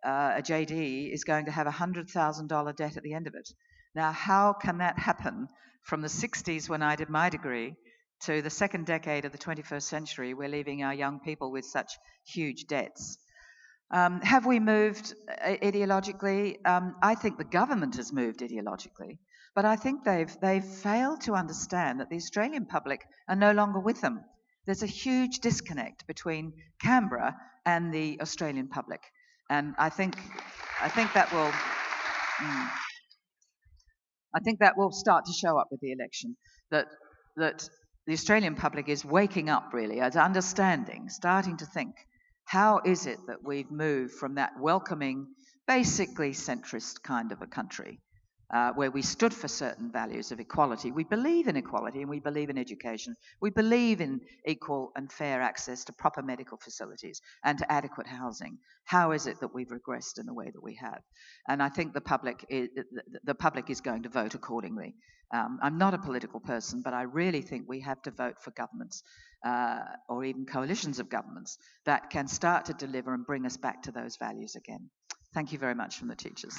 uh, 0.05 0.35
a 0.37 0.41
JD, 0.41 1.11
is 1.11 1.23
going 1.23 1.45
to 1.45 1.51
have 1.51 1.67
a 1.67 1.71
$100,000 1.71 2.75
debt 2.75 2.97
at 2.97 3.03
the 3.03 3.13
end 3.13 3.27
of 3.27 3.33
it. 3.35 3.49
Now, 3.95 4.11
how 4.11 4.53
can 4.53 4.77
that 4.77 4.99
happen 4.99 5.47
from 5.83 6.01
the 6.01 6.07
60s 6.07 6.69
when 6.69 6.81
I 6.81 6.95
did 6.95 7.09
my 7.09 7.29
degree 7.29 7.75
to 8.21 8.41
the 8.41 8.49
second 8.49 8.85
decade 8.85 9.25
of 9.25 9.31
the 9.31 9.37
21st 9.37 9.83
century, 9.83 10.33
we're 10.33 10.49
leaving 10.49 10.83
our 10.83 10.93
young 10.93 11.19
people 11.19 11.51
with 11.51 11.65
such 11.65 11.91
huge 12.25 12.65
debts. 12.67 13.17
Um, 13.91 14.21
have 14.21 14.45
we 14.45 14.59
moved 14.59 15.13
uh, 15.29 15.57
ideologically? 15.61 16.57
Um, 16.65 16.95
I 17.03 17.15
think 17.15 17.37
the 17.37 17.43
government 17.43 17.97
has 17.97 18.11
moved 18.11 18.39
ideologically, 18.39 19.19
but 19.53 19.65
I 19.65 19.75
think 19.75 20.03
they've 20.03 20.35
they've 20.41 20.65
failed 20.65 21.21
to 21.21 21.33
understand 21.33 21.99
that 21.99 22.09
the 22.09 22.15
Australian 22.15 22.65
public 22.65 23.01
are 23.29 23.35
no 23.35 23.51
longer 23.51 23.79
with 23.79 24.01
them. 24.01 24.21
There's 24.65 24.81
a 24.81 24.87
huge 24.87 25.39
disconnect 25.39 26.07
between 26.07 26.53
Canberra 26.81 27.35
and 27.63 27.93
the 27.93 28.19
Australian 28.21 28.69
public, 28.69 29.01
and 29.49 29.75
I 29.77 29.89
think 29.89 30.17
I 30.81 30.89
think 30.89 31.13
that 31.13 31.31
will. 31.31 31.51
Mm, 31.51 32.69
I 34.35 34.39
think 34.43 34.59
that 34.59 34.77
will 34.77 34.91
start 34.91 35.25
to 35.25 35.33
show 35.33 35.57
up 35.57 35.67
with 35.71 35.79
the 35.81 35.91
election. 35.91 36.35
That 36.71 36.87
that 37.37 37.67
the 38.07 38.13
Australian 38.13 38.55
public 38.55 38.89
is 38.89 39.03
waking 39.05 39.49
up 39.49 39.73
really 39.73 39.99
as 39.99 40.15
understanding, 40.15 41.09
starting 41.09 41.57
to 41.57 41.65
think, 41.65 41.95
how 42.45 42.81
is 42.85 43.07
it 43.07 43.17
that 43.27 43.43
we've 43.43 43.71
moved 43.71 44.13
from 44.13 44.35
that 44.35 44.51
welcoming, 44.59 45.27
basically 45.67 46.31
centrist 46.31 47.01
kind 47.01 47.31
of 47.31 47.41
a 47.41 47.47
country 47.47 47.99
uh, 48.55 48.71
where 48.71 48.89
we 48.89 49.01
stood 49.01 49.33
for 49.33 49.49
certain 49.49 49.91
values 49.91 50.31
of 50.31 50.39
equality. 50.39 50.89
We 50.89 51.03
believe 51.03 51.49
in 51.49 51.57
equality 51.57 51.99
and 51.99 52.09
we 52.09 52.21
believe 52.21 52.49
in 52.49 52.57
education. 52.57 53.17
We 53.41 53.49
believe 53.49 53.99
in 53.99 54.21
equal 54.47 54.93
and 54.95 55.11
fair 55.11 55.41
access 55.41 55.83
to 55.85 55.93
proper 55.93 56.21
medical 56.21 56.57
facilities 56.57 57.19
and 57.43 57.57
to 57.57 57.69
adequate 57.69 58.07
housing. 58.07 58.57
How 58.85 59.11
is 59.11 59.27
it 59.27 59.41
that 59.41 59.53
we've 59.53 59.67
regressed 59.67 60.19
in 60.19 60.25
the 60.25 60.33
way 60.33 60.51
that 60.53 60.63
we 60.63 60.75
have? 60.75 61.01
And 61.49 61.61
I 61.61 61.67
think 61.67 61.93
the 61.93 61.99
public 61.99 62.45
is, 62.47 62.69
the 63.25 63.35
public 63.35 63.69
is 63.69 63.81
going 63.81 64.03
to 64.03 64.09
vote 64.09 64.35
accordingly. 64.35 64.95
Um, 65.33 65.59
I'm 65.61 65.77
not 65.77 65.93
a 65.93 65.97
political 65.97 66.39
person, 66.39 66.81
but 66.81 66.93
I 66.93 67.01
really 67.01 67.41
think 67.41 67.65
we 67.67 67.81
have 67.81 68.01
to 68.03 68.11
vote 68.11 68.35
for 68.41 68.51
governments 68.51 69.03
uh, 69.45 69.79
or 70.07 70.23
even 70.23 70.45
coalitions 70.45 70.99
of 70.99 71.09
governments 71.09 71.57
that 71.85 72.09
can 72.09 72.29
start 72.29 72.67
to 72.67 72.73
deliver 72.73 73.13
and 73.13 73.25
bring 73.25 73.45
us 73.45 73.57
back 73.57 73.83
to 73.83 73.91
those 73.91 74.15
values 74.15 74.55
again. 74.55 74.89
Thank 75.33 75.51
you 75.51 75.59
very 75.59 75.75
much 75.75 75.97
from 75.97 76.07
the 76.07 76.15
teachers. 76.15 76.57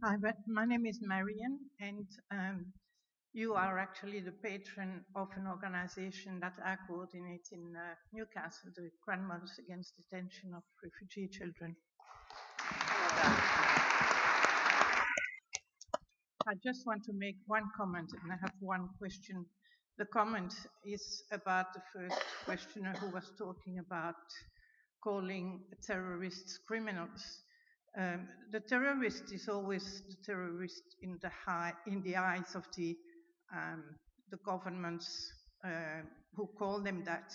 Hi, 0.00 0.14
my 0.46 0.64
name 0.64 0.86
is 0.86 1.00
Marian, 1.02 1.58
and 1.80 2.06
um, 2.30 2.66
you 3.32 3.54
are 3.54 3.78
actually 3.78 4.20
the 4.20 4.30
patron 4.30 5.04
of 5.16 5.26
an 5.36 5.48
organization 5.48 6.38
that 6.40 6.52
I 6.64 6.76
coordinate 6.86 7.48
in 7.50 7.74
uh, 7.74 7.94
Newcastle, 8.12 8.70
the 8.76 8.90
Grandmothers 9.04 9.58
Against 9.58 9.96
Detention 9.96 10.54
of 10.54 10.62
Refugee 10.84 11.28
Children. 11.28 11.74
I 16.46 16.54
just 16.64 16.86
want 16.86 17.02
to 17.04 17.12
make 17.14 17.36
one 17.46 17.64
comment, 17.76 18.10
and 18.22 18.32
I 18.32 18.36
have 18.40 18.54
one 18.60 18.90
question. 18.98 19.46
The 19.98 20.06
comment 20.06 20.54
is 20.84 21.24
about 21.32 21.74
the 21.74 21.82
first 21.92 22.22
questioner 22.44 22.94
who 23.00 23.10
was 23.10 23.32
talking 23.36 23.80
about 23.80 24.14
calling 25.02 25.64
terrorists 25.84 26.60
criminals. 26.68 27.42
Um, 27.98 28.28
the 28.52 28.60
terrorist 28.60 29.32
is 29.32 29.48
always 29.48 30.02
the 30.08 30.14
terrorist 30.24 30.84
in 31.02 31.18
the, 31.20 31.30
high, 31.30 31.72
in 31.88 32.00
the 32.02 32.16
eyes 32.16 32.54
of 32.54 32.64
the, 32.76 32.96
um, 33.52 33.82
the 34.30 34.36
governments 34.46 35.32
uh, 35.64 36.02
who 36.34 36.46
call 36.56 36.80
them 36.80 37.02
that. 37.04 37.32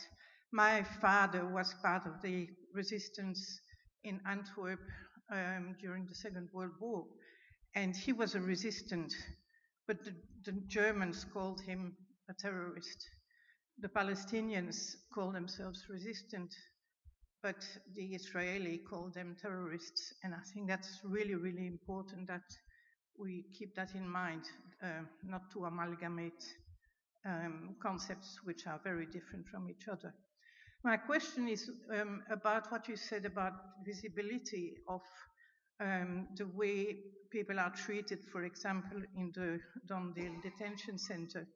My 0.53 0.83
father 1.01 1.45
was 1.45 1.75
part 1.83 2.05
of 2.05 2.21
the 2.21 2.47
resistance 2.73 3.59
in 4.05 4.21
Antwerp 4.25 4.79
um, 5.29 5.75
during 5.81 6.05
the 6.05 6.15
Second 6.15 6.47
World 6.53 6.73
War, 6.79 7.07
and 7.75 7.93
he 7.93 8.13
was 8.13 8.35
a 8.35 8.39
resistant, 8.39 9.13
but 9.85 10.01
the, 10.05 10.13
the 10.45 10.53
Germans 10.67 11.25
called 11.33 11.59
him 11.59 11.93
a 12.29 12.33
terrorist. 12.33 13.05
The 13.79 13.89
Palestinians 13.89 14.95
call 15.13 15.31
themselves 15.31 15.83
resistant, 15.89 16.53
but 17.43 17.67
the 17.93 18.05
Israeli 18.15 18.79
call 18.89 19.11
them 19.13 19.35
terrorists. 19.39 20.13
And 20.23 20.33
I 20.33 20.39
think 20.53 20.67
that's 20.67 21.01
really, 21.03 21.35
really 21.35 21.67
important 21.67 22.27
that 22.27 22.49
we 23.19 23.45
keep 23.57 23.75
that 23.75 23.93
in 23.93 24.07
mind, 24.07 24.43
uh, 24.81 25.03
not 25.23 25.51
to 25.51 25.65
amalgamate 25.65 26.43
um, 27.25 27.75
concepts 27.81 28.39
which 28.45 28.65
are 28.65 28.79
very 28.83 29.05
different 29.05 29.47
from 29.49 29.69
each 29.69 29.87
other. 29.91 30.13
My 30.85 30.97
question 30.97 31.47
is 31.47 31.69
um, 31.93 32.23
about 32.29 32.71
what 32.71 32.87
you 32.87 32.95
said 32.95 33.25
about 33.25 33.53
visibility 33.85 34.75
of 34.87 35.01
um, 35.81 36.27
the 36.35 36.47
way 36.47 36.97
people 37.31 37.59
are 37.59 37.71
treated, 37.71 38.19
for 38.31 38.43
example, 38.43 39.01
in 39.17 39.31
the 39.33 39.59
Don 39.87 40.13
Detention 40.13 40.97
Center. 40.97 41.47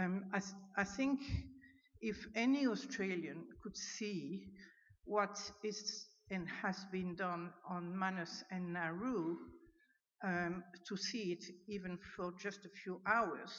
Um, 0.00 0.24
I, 0.32 0.40
I, 0.76 0.84
think 0.84 1.20
if 2.00 2.16
any 2.36 2.66
Australian 2.66 3.44
could 3.62 3.76
see 3.76 4.44
what 5.10 5.40
is 5.64 6.06
and 6.30 6.46
has 6.62 6.86
been 6.92 7.16
done 7.16 7.50
on 7.68 7.98
Manus 7.98 8.44
and 8.52 8.72
Nauru, 8.72 9.36
um, 10.24 10.62
to 10.86 10.96
see 10.96 11.32
it 11.32 11.44
even 11.66 11.98
for 12.14 12.32
just 12.40 12.64
a 12.64 12.68
few 12.84 13.00
hours, 13.08 13.50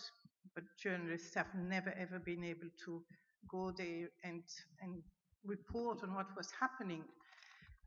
but 0.56 0.64
journalists 0.82 1.36
have 1.36 1.54
never 1.54 1.94
ever 2.00 2.20
been 2.20 2.46
able 2.46 2.70
to 2.86 3.04
go 3.50 3.74
there 3.78 4.08
and, 4.24 4.44
and 4.82 5.04
report 5.44 6.00
on 6.04 6.16
what 6.16 6.28
was 6.38 6.48
happening. 6.58 7.04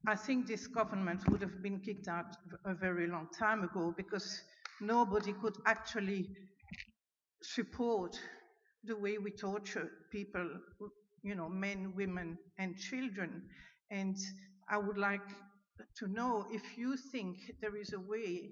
I 0.06 0.14
think 0.14 0.46
this 0.46 0.66
government 0.66 1.26
would 1.30 1.40
have 1.40 1.62
been 1.62 1.80
kicked 1.80 2.08
out 2.08 2.36
a 2.66 2.74
very 2.74 3.06
long 3.06 3.28
time 3.38 3.64
ago 3.64 3.94
because 3.96 4.42
nobody 4.82 5.32
could 5.32 5.56
actually 5.66 6.28
support 7.42 8.18
the 8.84 8.96
way 8.96 9.16
we 9.16 9.30
torture 9.30 9.90
people 10.12 10.46
you 11.24 11.34
know, 11.34 11.48
men, 11.48 11.92
women, 11.96 12.38
and 12.58 12.76
children. 12.78 13.42
And 13.90 14.16
I 14.70 14.78
would 14.78 14.98
like 14.98 15.28
to 15.98 16.06
know 16.06 16.46
if 16.52 16.78
you 16.78 16.96
think 16.96 17.38
there 17.60 17.76
is 17.76 17.92
a 17.92 18.00
way 18.00 18.50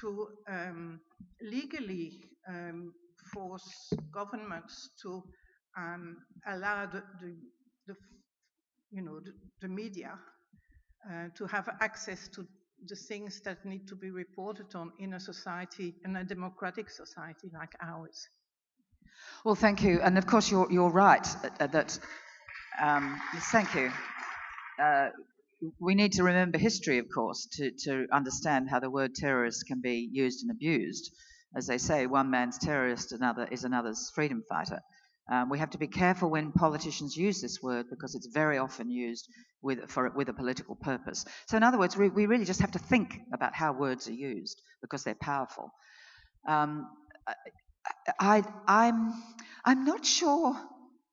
to 0.00 0.28
um, 0.50 1.00
legally 1.40 2.20
um, 2.48 2.92
force 3.32 3.90
governments 4.12 4.90
to 5.02 5.22
um, 5.78 6.18
allow 6.46 6.86
the, 6.86 7.02
the, 7.20 7.36
the, 7.86 7.94
you 8.90 9.02
know, 9.02 9.20
the, 9.20 9.32
the 9.62 9.68
media 9.68 10.18
uh, 11.10 11.28
to 11.36 11.46
have 11.46 11.68
access 11.80 12.28
to 12.28 12.46
the 12.86 12.96
things 12.96 13.40
that 13.44 13.64
need 13.64 13.86
to 13.88 13.96
be 13.96 14.10
reported 14.10 14.74
on 14.74 14.92
in 14.98 15.14
a 15.14 15.20
society, 15.20 15.94
in 16.04 16.16
a 16.16 16.24
democratic 16.24 16.90
society 16.90 17.48
like 17.52 17.72
ours. 17.82 18.28
Well, 19.44 19.54
thank 19.54 19.82
you. 19.82 20.00
And 20.00 20.18
of 20.18 20.26
course, 20.26 20.50
you're, 20.50 20.70
you're 20.70 20.90
right 20.90 21.26
that, 21.58 21.72
that 21.72 21.98
um, 22.80 23.20
thank 23.52 23.74
you. 23.74 23.90
Uh, 24.82 25.08
we 25.80 25.94
need 25.94 26.12
to 26.12 26.22
remember 26.22 26.58
history, 26.58 26.98
of 26.98 27.06
course, 27.12 27.46
to, 27.52 27.70
to 27.84 28.06
understand 28.12 28.68
how 28.70 28.78
the 28.78 28.90
word 28.90 29.14
terrorist 29.14 29.66
can 29.66 29.80
be 29.80 30.08
used 30.12 30.42
and 30.42 30.50
abused. 30.50 31.10
As 31.56 31.66
they 31.66 31.78
say, 31.78 32.06
one 32.06 32.30
man's 32.30 32.58
terrorist 32.58 33.12
another 33.12 33.48
is 33.50 33.64
another's 33.64 34.10
freedom 34.14 34.44
fighter. 34.48 34.80
Um, 35.30 35.50
we 35.50 35.58
have 35.58 35.70
to 35.70 35.78
be 35.78 35.88
careful 35.88 36.30
when 36.30 36.52
politicians 36.52 37.16
use 37.16 37.40
this 37.40 37.60
word 37.62 37.86
because 37.90 38.14
it's 38.14 38.28
very 38.28 38.58
often 38.58 38.90
used 38.90 39.28
with, 39.62 39.90
for, 39.90 40.10
with 40.10 40.28
a 40.28 40.32
political 40.32 40.76
purpose. 40.76 41.24
So, 41.48 41.56
in 41.56 41.62
other 41.62 41.78
words, 41.78 41.96
we, 41.96 42.08
we 42.08 42.26
really 42.26 42.46
just 42.46 42.60
have 42.60 42.70
to 42.72 42.78
think 42.78 43.18
about 43.34 43.54
how 43.54 43.72
words 43.72 44.08
are 44.08 44.14
used 44.14 44.62
because 44.80 45.04
they're 45.04 45.16
powerful. 45.20 45.70
Um, 46.46 46.86
I, 48.18 48.42
I'm, 48.66 49.14
I'm 49.64 49.84
not 49.84 50.04
sure 50.04 50.56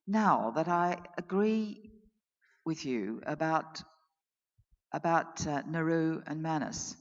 now 0.07 0.51
that 0.55 0.67
I 0.67 0.97
agree 1.17 1.91
with 2.65 2.85
you 2.85 3.21
about, 3.25 3.81
about 4.91 5.45
uh, 5.45 5.61
Nauru 5.67 6.21
and 6.25 6.41
Manus. 6.41 6.95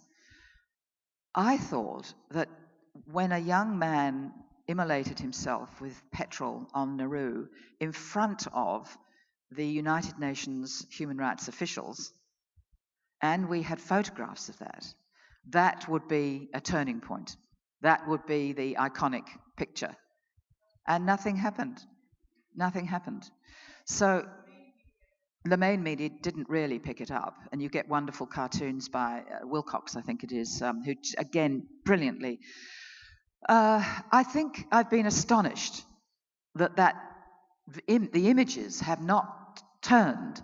I 1.34 1.56
thought 1.56 2.12
that 2.30 2.48
when 3.10 3.32
a 3.32 3.38
young 3.38 3.78
man 3.78 4.32
immolated 4.68 5.18
himself 5.18 5.80
with 5.80 6.00
petrol 6.12 6.68
on 6.72 6.96
Nauru 6.96 7.48
in 7.80 7.92
front 7.92 8.46
of 8.52 8.96
the 9.50 9.66
United 9.66 10.18
Nations 10.18 10.86
human 10.90 11.16
rights 11.16 11.48
officials 11.48 12.12
and 13.20 13.48
we 13.48 13.62
had 13.62 13.80
photographs 13.80 14.48
of 14.48 14.58
that, 14.58 14.86
that 15.50 15.88
would 15.88 16.08
be 16.08 16.48
a 16.54 16.60
turning 16.60 17.00
point. 17.00 17.36
That 17.84 18.08
would 18.08 18.24
be 18.26 18.54
the 18.54 18.76
iconic 18.80 19.24
picture. 19.58 19.94
And 20.88 21.04
nothing 21.04 21.36
happened. 21.36 21.78
Nothing 22.56 22.86
happened. 22.86 23.24
So 23.84 24.24
the 25.44 25.58
main 25.58 25.82
media 25.82 26.08
didn't 26.22 26.48
really 26.48 26.78
pick 26.78 27.02
it 27.02 27.10
up, 27.10 27.36
and 27.52 27.60
you 27.60 27.68
get 27.68 27.86
wonderful 27.86 28.26
cartoons 28.26 28.88
by 28.88 29.18
uh, 29.20 29.46
Wilcox, 29.46 29.96
I 29.96 30.00
think 30.00 30.24
it 30.24 30.32
is, 30.32 30.62
um, 30.62 30.82
who 30.82 30.94
again 31.18 31.66
brilliantly. 31.84 32.40
Uh, 33.46 33.84
I 34.10 34.22
think 34.22 34.64
I've 34.72 34.88
been 34.88 35.04
astonished 35.04 35.84
that 36.54 36.76
that 36.76 36.94
the 37.68 38.26
images 38.30 38.80
have 38.80 39.02
not 39.02 39.62
turned 39.82 40.40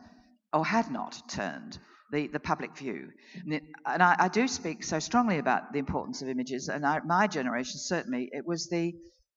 or 0.52 0.66
had 0.66 0.90
not 0.90 1.22
turned 1.30 1.78
the, 2.12 2.26
the 2.28 2.40
public 2.40 2.76
view. 2.76 3.08
And 3.44 4.02
I, 4.02 4.16
I, 4.18 4.28
do 4.28 4.48
speak 4.48 4.82
so 4.82 4.98
strongly 4.98 5.38
about 5.38 5.72
the 5.72 5.78
importance 5.78 6.22
of 6.22 6.28
images, 6.28 6.68
and 6.68 6.84
I, 6.84 7.00
my 7.00 7.26
generation 7.26 7.78
certainly, 7.78 8.28
it 8.32 8.46
was 8.46 8.68
the 8.68 8.94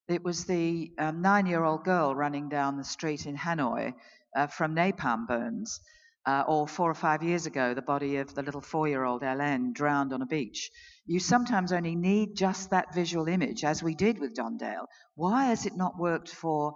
it 0.09 0.21
was 0.21 0.43
the 0.43 0.91
um, 0.99 1.21
nine-year-old 1.21 1.85
girl 1.85 2.13
running 2.13 2.49
down 2.49 2.77
the 2.77 2.83
street 2.83 3.25
in 3.25 3.37
Hanoi 3.37 3.93
uh, 4.35 4.47
from 4.47 4.75
napalm 4.75 5.27
burns, 5.27 5.79
uh, 6.25 6.43
or 6.47 6.67
four 6.67 6.89
or 6.89 6.95
five 6.95 7.23
years 7.23 7.45
ago, 7.45 7.73
the 7.73 7.81
body 7.81 8.17
of 8.17 8.33
the 8.33 8.43
little 8.43 8.61
four-year-old 8.61 9.21
Aylan 9.21 9.73
drowned 9.73 10.13
on 10.13 10.21
a 10.21 10.25
beach. 10.25 10.71
You 11.05 11.19
sometimes 11.19 11.73
only 11.73 11.95
need 11.95 12.35
just 12.35 12.69
that 12.69 12.93
visual 12.93 13.27
image, 13.27 13.63
as 13.63 13.83
we 13.83 13.93
did 13.93 14.19
with 14.19 14.35
Don 14.35 14.57
Dale. 14.57 14.87
Why 15.15 15.45
has 15.45 15.65
it 15.65 15.75
not 15.75 15.97
worked 15.97 16.29
for 16.29 16.75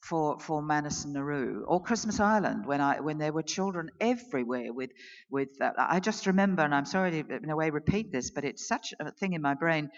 for 0.00 0.38
for 0.38 0.62
Manus 0.62 1.04
and 1.04 1.14
Nauru 1.14 1.64
or 1.66 1.82
Christmas 1.82 2.20
Island 2.20 2.66
when 2.66 2.80
I 2.80 3.00
when 3.00 3.18
there 3.18 3.32
were 3.32 3.42
children 3.42 3.90
everywhere 4.00 4.72
with 4.72 4.90
with 5.30 5.48
uh, 5.60 5.72
I 5.76 6.00
just 6.00 6.26
remember 6.26 6.62
and 6.62 6.74
I'm 6.74 6.86
sorry 6.86 7.22
to 7.22 7.36
in 7.36 7.50
a 7.50 7.56
way 7.56 7.70
repeat 7.70 8.12
this 8.12 8.30
but 8.30 8.44
it's 8.44 8.66
such 8.66 8.94
a 9.00 9.10
thing 9.10 9.32
in 9.32 9.42
my 9.42 9.54
brain 9.54 9.90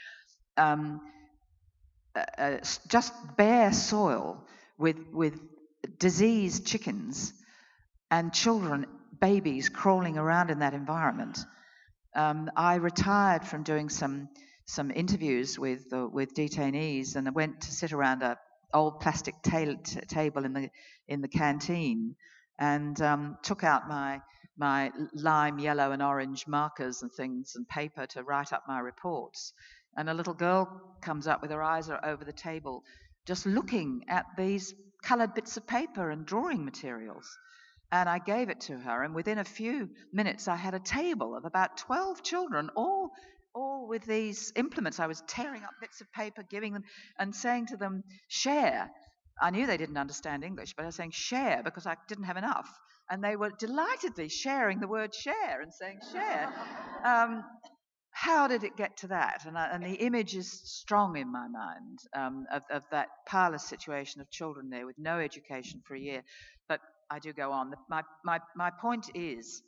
um, 0.57 1.01
uh, 2.15 2.25
uh, 2.39 2.59
just 2.89 3.13
bare 3.37 3.73
soil 3.73 4.45
with 4.79 4.99
with 5.13 5.39
diseased 5.99 6.67
chickens 6.67 7.33
and 8.11 8.33
children 8.33 8.87
babies 9.21 9.69
crawling 9.69 10.19
around 10.19 10.51
in 10.51 10.61
that 10.61 10.75
environment. 10.75 11.39
Um, 12.17 12.51
I 12.57 12.77
retired 12.77 13.47
from 13.47 13.63
doing 13.63 13.89
some 13.89 14.29
some 14.67 14.91
interviews 14.91 15.59
with 15.59 15.87
with 15.93 16.35
detainees 16.35 17.17
and 17.17 17.29
I 17.29 17.31
went 17.31 17.63
to 17.63 17.73
sit 17.73 17.93
around 17.93 18.23
a 18.23 18.39
old 18.73 19.01
plastic 19.01 19.35
ta- 19.43 19.77
t- 19.83 20.01
table 20.09 20.45
in 20.45 20.53
the 20.53 20.71
in 21.09 21.21
the 21.21 21.29
canteen 21.29 22.16
and 22.59 23.01
um, 23.01 23.39
took 23.43 23.64
out 23.64 23.89
my 23.89 24.21
my 24.57 24.93
lime 25.14 25.59
yellow 25.59 25.93
and 25.93 26.03
orange 26.03 26.47
markers 26.47 27.03
and 27.03 27.11
things 27.11 27.57
and 27.57 27.66
paper 27.66 28.07
to 28.07 28.23
write 28.23 28.53
up 28.53 28.64
my 28.68 28.79
reports. 28.79 29.53
And 29.97 30.09
a 30.09 30.14
little 30.14 30.35
girl 30.35 30.81
comes 31.01 31.27
up 31.27 31.41
with 31.43 31.51
her 31.51 31.62
eyes 31.62 31.89
over 31.91 32.25
the 32.25 32.33
table, 32.33 32.85
just 33.27 33.47
looking 33.47 34.05
at 34.09 34.27
these 34.37 34.75
coloured 35.03 35.35
bits 35.35 35.57
of 35.57 35.66
paper 35.66 36.11
and 36.11 36.27
drawing 36.27 36.64
materials. 36.64 37.39
And 37.91 38.09
I 38.09 38.18
gave 38.18 38.51
it 38.51 38.61
to 38.62 38.79
her, 38.79 39.03
and 39.03 39.14
within 39.14 39.39
a 39.39 39.45
few 39.45 39.89
minutes, 40.12 40.47
I 40.47 40.55
had 40.55 40.75
a 40.75 40.79
table 40.79 41.35
of 41.35 41.45
about 41.45 41.79
12 41.79 42.23
children, 42.23 42.71
all 42.77 43.11
all 43.55 43.89
with 43.89 44.05
these 44.05 44.53
implements. 44.57 45.01
I 45.01 45.07
was 45.07 45.23
tearing 45.27 45.63
up 45.63 45.71
bits 45.81 46.01
of 46.01 46.13
paper, 46.13 46.43
giving 46.49 46.73
them, 46.73 46.85
and 47.19 47.35
saying 47.35 47.67
to 47.67 47.77
them, 47.77 48.03
share. 48.29 48.91
I 49.41 49.51
knew 49.51 49.67
they 49.67 49.77
didn't 49.77 49.97
understand 49.97 50.45
English, 50.45 50.75
but 50.77 50.83
I 50.83 50.87
was 50.87 50.97
saying 50.97 51.13
share 51.13 51.63
because 51.65 51.87
I 51.87 51.97
didn't 52.09 52.25
have 52.25 52.37
enough. 52.37 52.69
And 53.11 53.25
they 53.25 53.37
were 53.37 53.51
delightedly 53.59 54.29
sharing 54.29 54.81
the 54.81 54.87
word 54.87 55.15
share 55.15 55.61
and 55.63 55.73
saying 55.73 56.01
share. 56.13 56.53
Um, 57.05 57.43
how 58.13 58.49
did 58.49 58.65
it 58.65 58.77
get 58.77 58.99
to 58.99 59.09
that? 59.09 59.45
And, 59.47 59.57
I, 59.57 59.71
and, 59.73 59.85
the 59.85 59.95
image 59.95 60.35
is 60.35 60.51
strong 60.51 61.17
in 61.17 61.31
my 61.31 61.49
mind 61.49 61.99
um, 62.15 62.45
of, 62.53 62.63
of, 62.71 62.83
that 62.91 63.09
parlous 63.27 63.65
situation 63.65 64.21
of 64.21 64.31
children 64.31 64.69
there 64.69 64.85
with 64.85 64.99
no 64.99 65.19
education 65.19 65.81
for 65.87 65.95
a 65.95 66.01
year. 66.01 66.23
But 66.69 66.81
I 67.11 67.19
do 67.19 67.33
go 67.33 67.53
on. 67.53 67.73
My, 67.89 68.03
my, 68.25 68.41
my 68.57 68.71
point 68.71 69.07
is 69.15 69.63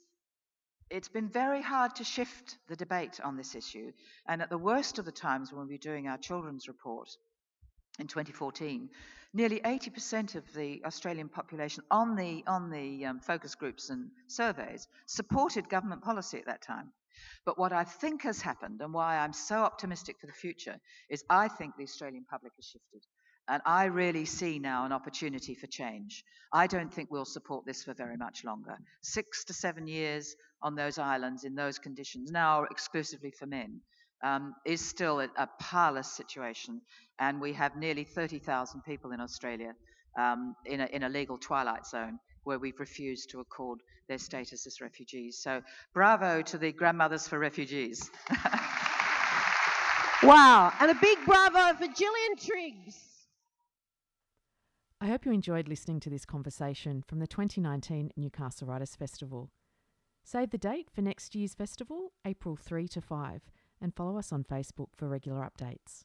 it's 0.92 1.08
been 1.08 1.28
very 1.28 1.62
hard 1.62 1.96
to 1.96 2.04
shift 2.04 2.58
the 2.68 2.76
debate 2.76 3.18
on 3.24 3.36
this 3.36 3.54
issue. 3.54 3.90
And 4.28 4.42
at 4.42 4.50
the 4.50 4.58
worst 4.58 4.98
of 4.98 5.06
the 5.06 5.12
times 5.12 5.50
when 5.50 5.66
we 5.66 5.74
were 5.74 5.78
doing 5.78 6.06
our 6.06 6.18
children's 6.18 6.68
report 6.68 7.08
in 7.98 8.06
2014, 8.06 8.90
nearly 9.32 9.60
80% 9.60 10.34
of 10.34 10.44
the 10.52 10.82
Australian 10.84 11.30
population 11.30 11.82
on 11.90 12.14
the, 12.14 12.44
on 12.46 12.70
the 12.70 13.06
um, 13.06 13.20
focus 13.20 13.54
groups 13.54 13.88
and 13.88 14.10
surveys 14.28 14.86
supported 15.06 15.70
government 15.70 16.02
policy 16.02 16.38
at 16.38 16.46
that 16.46 16.60
time. 16.60 16.92
But 17.46 17.58
what 17.58 17.72
I 17.72 17.84
think 17.84 18.22
has 18.22 18.42
happened 18.42 18.82
and 18.82 18.92
why 18.92 19.16
I'm 19.16 19.32
so 19.32 19.56
optimistic 19.56 20.16
for 20.20 20.26
the 20.26 20.32
future 20.32 20.76
is 21.08 21.24
I 21.30 21.48
think 21.48 21.76
the 21.76 21.84
Australian 21.84 22.24
public 22.30 22.52
has 22.56 22.66
shifted. 22.66 23.02
And 23.48 23.60
I 23.66 23.86
really 23.86 24.24
see 24.24 24.58
now 24.58 24.84
an 24.84 24.92
opportunity 24.92 25.54
for 25.54 25.66
change. 25.66 26.24
I 26.52 26.66
don't 26.66 26.92
think 26.92 27.10
we'll 27.10 27.24
support 27.24 27.66
this 27.66 27.82
for 27.82 27.92
very 27.92 28.16
much 28.16 28.44
longer. 28.44 28.78
Six 29.00 29.44
to 29.44 29.52
seven 29.52 29.88
years 29.88 30.36
on 30.62 30.76
those 30.76 30.98
islands 30.98 31.44
in 31.44 31.54
those 31.54 31.78
conditions, 31.78 32.30
now 32.30 32.64
exclusively 32.70 33.32
for 33.32 33.46
men, 33.46 33.80
um, 34.22 34.54
is 34.64 34.80
still 34.80 35.20
a, 35.20 35.28
a, 35.36 36.04
situation. 36.04 36.80
And 37.18 37.40
we 37.40 37.52
have 37.54 37.76
nearly 37.76 38.04
30,000 38.04 38.82
people 38.82 39.10
in 39.10 39.20
Australia 39.20 39.74
um, 40.16 40.54
in, 40.64 40.80
a, 40.80 40.86
in 40.86 41.02
a 41.02 41.08
legal 41.08 41.36
twilight 41.38 41.86
zone 41.86 42.20
where 42.44 42.58
we've 42.58 42.78
refused 42.78 43.30
to 43.30 43.40
accord 43.40 43.80
their 44.08 44.18
status 44.18 44.66
as 44.66 44.80
refugees. 44.80 45.38
So, 45.38 45.62
bravo 45.94 46.42
to 46.42 46.58
the 46.58 46.72
grandmothers 46.72 47.26
for 47.28 47.38
refugees. 47.38 48.10
wow, 50.22 50.72
and 50.80 50.90
a 50.90 50.94
big 50.94 51.18
bravo 51.24 51.76
for 51.76 51.86
Gillian 51.86 52.36
Triggs. 52.36 53.11
I 55.02 55.08
hope 55.08 55.26
you 55.26 55.32
enjoyed 55.32 55.66
listening 55.66 55.98
to 55.98 56.10
this 56.10 56.24
conversation 56.24 57.02
from 57.08 57.18
the 57.18 57.26
2019 57.26 58.12
Newcastle 58.16 58.68
Writers 58.68 58.94
Festival. 58.94 59.50
Save 60.22 60.50
the 60.50 60.58
date 60.58 60.90
for 60.94 61.02
next 61.02 61.34
year's 61.34 61.54
festival, 61.54 62.12
April 62.24 62.54
3 62.54 62.86
to 62.86 63.00
5, 63.00 63.42
and 63.80 63.92
follow 63.92 64.16
us 64.16 64.32
on 64.32 64.44
Facebook 64.44 64.90
for 64.94 65.08
regular 65.08 65.40
updates. 65.40 66.04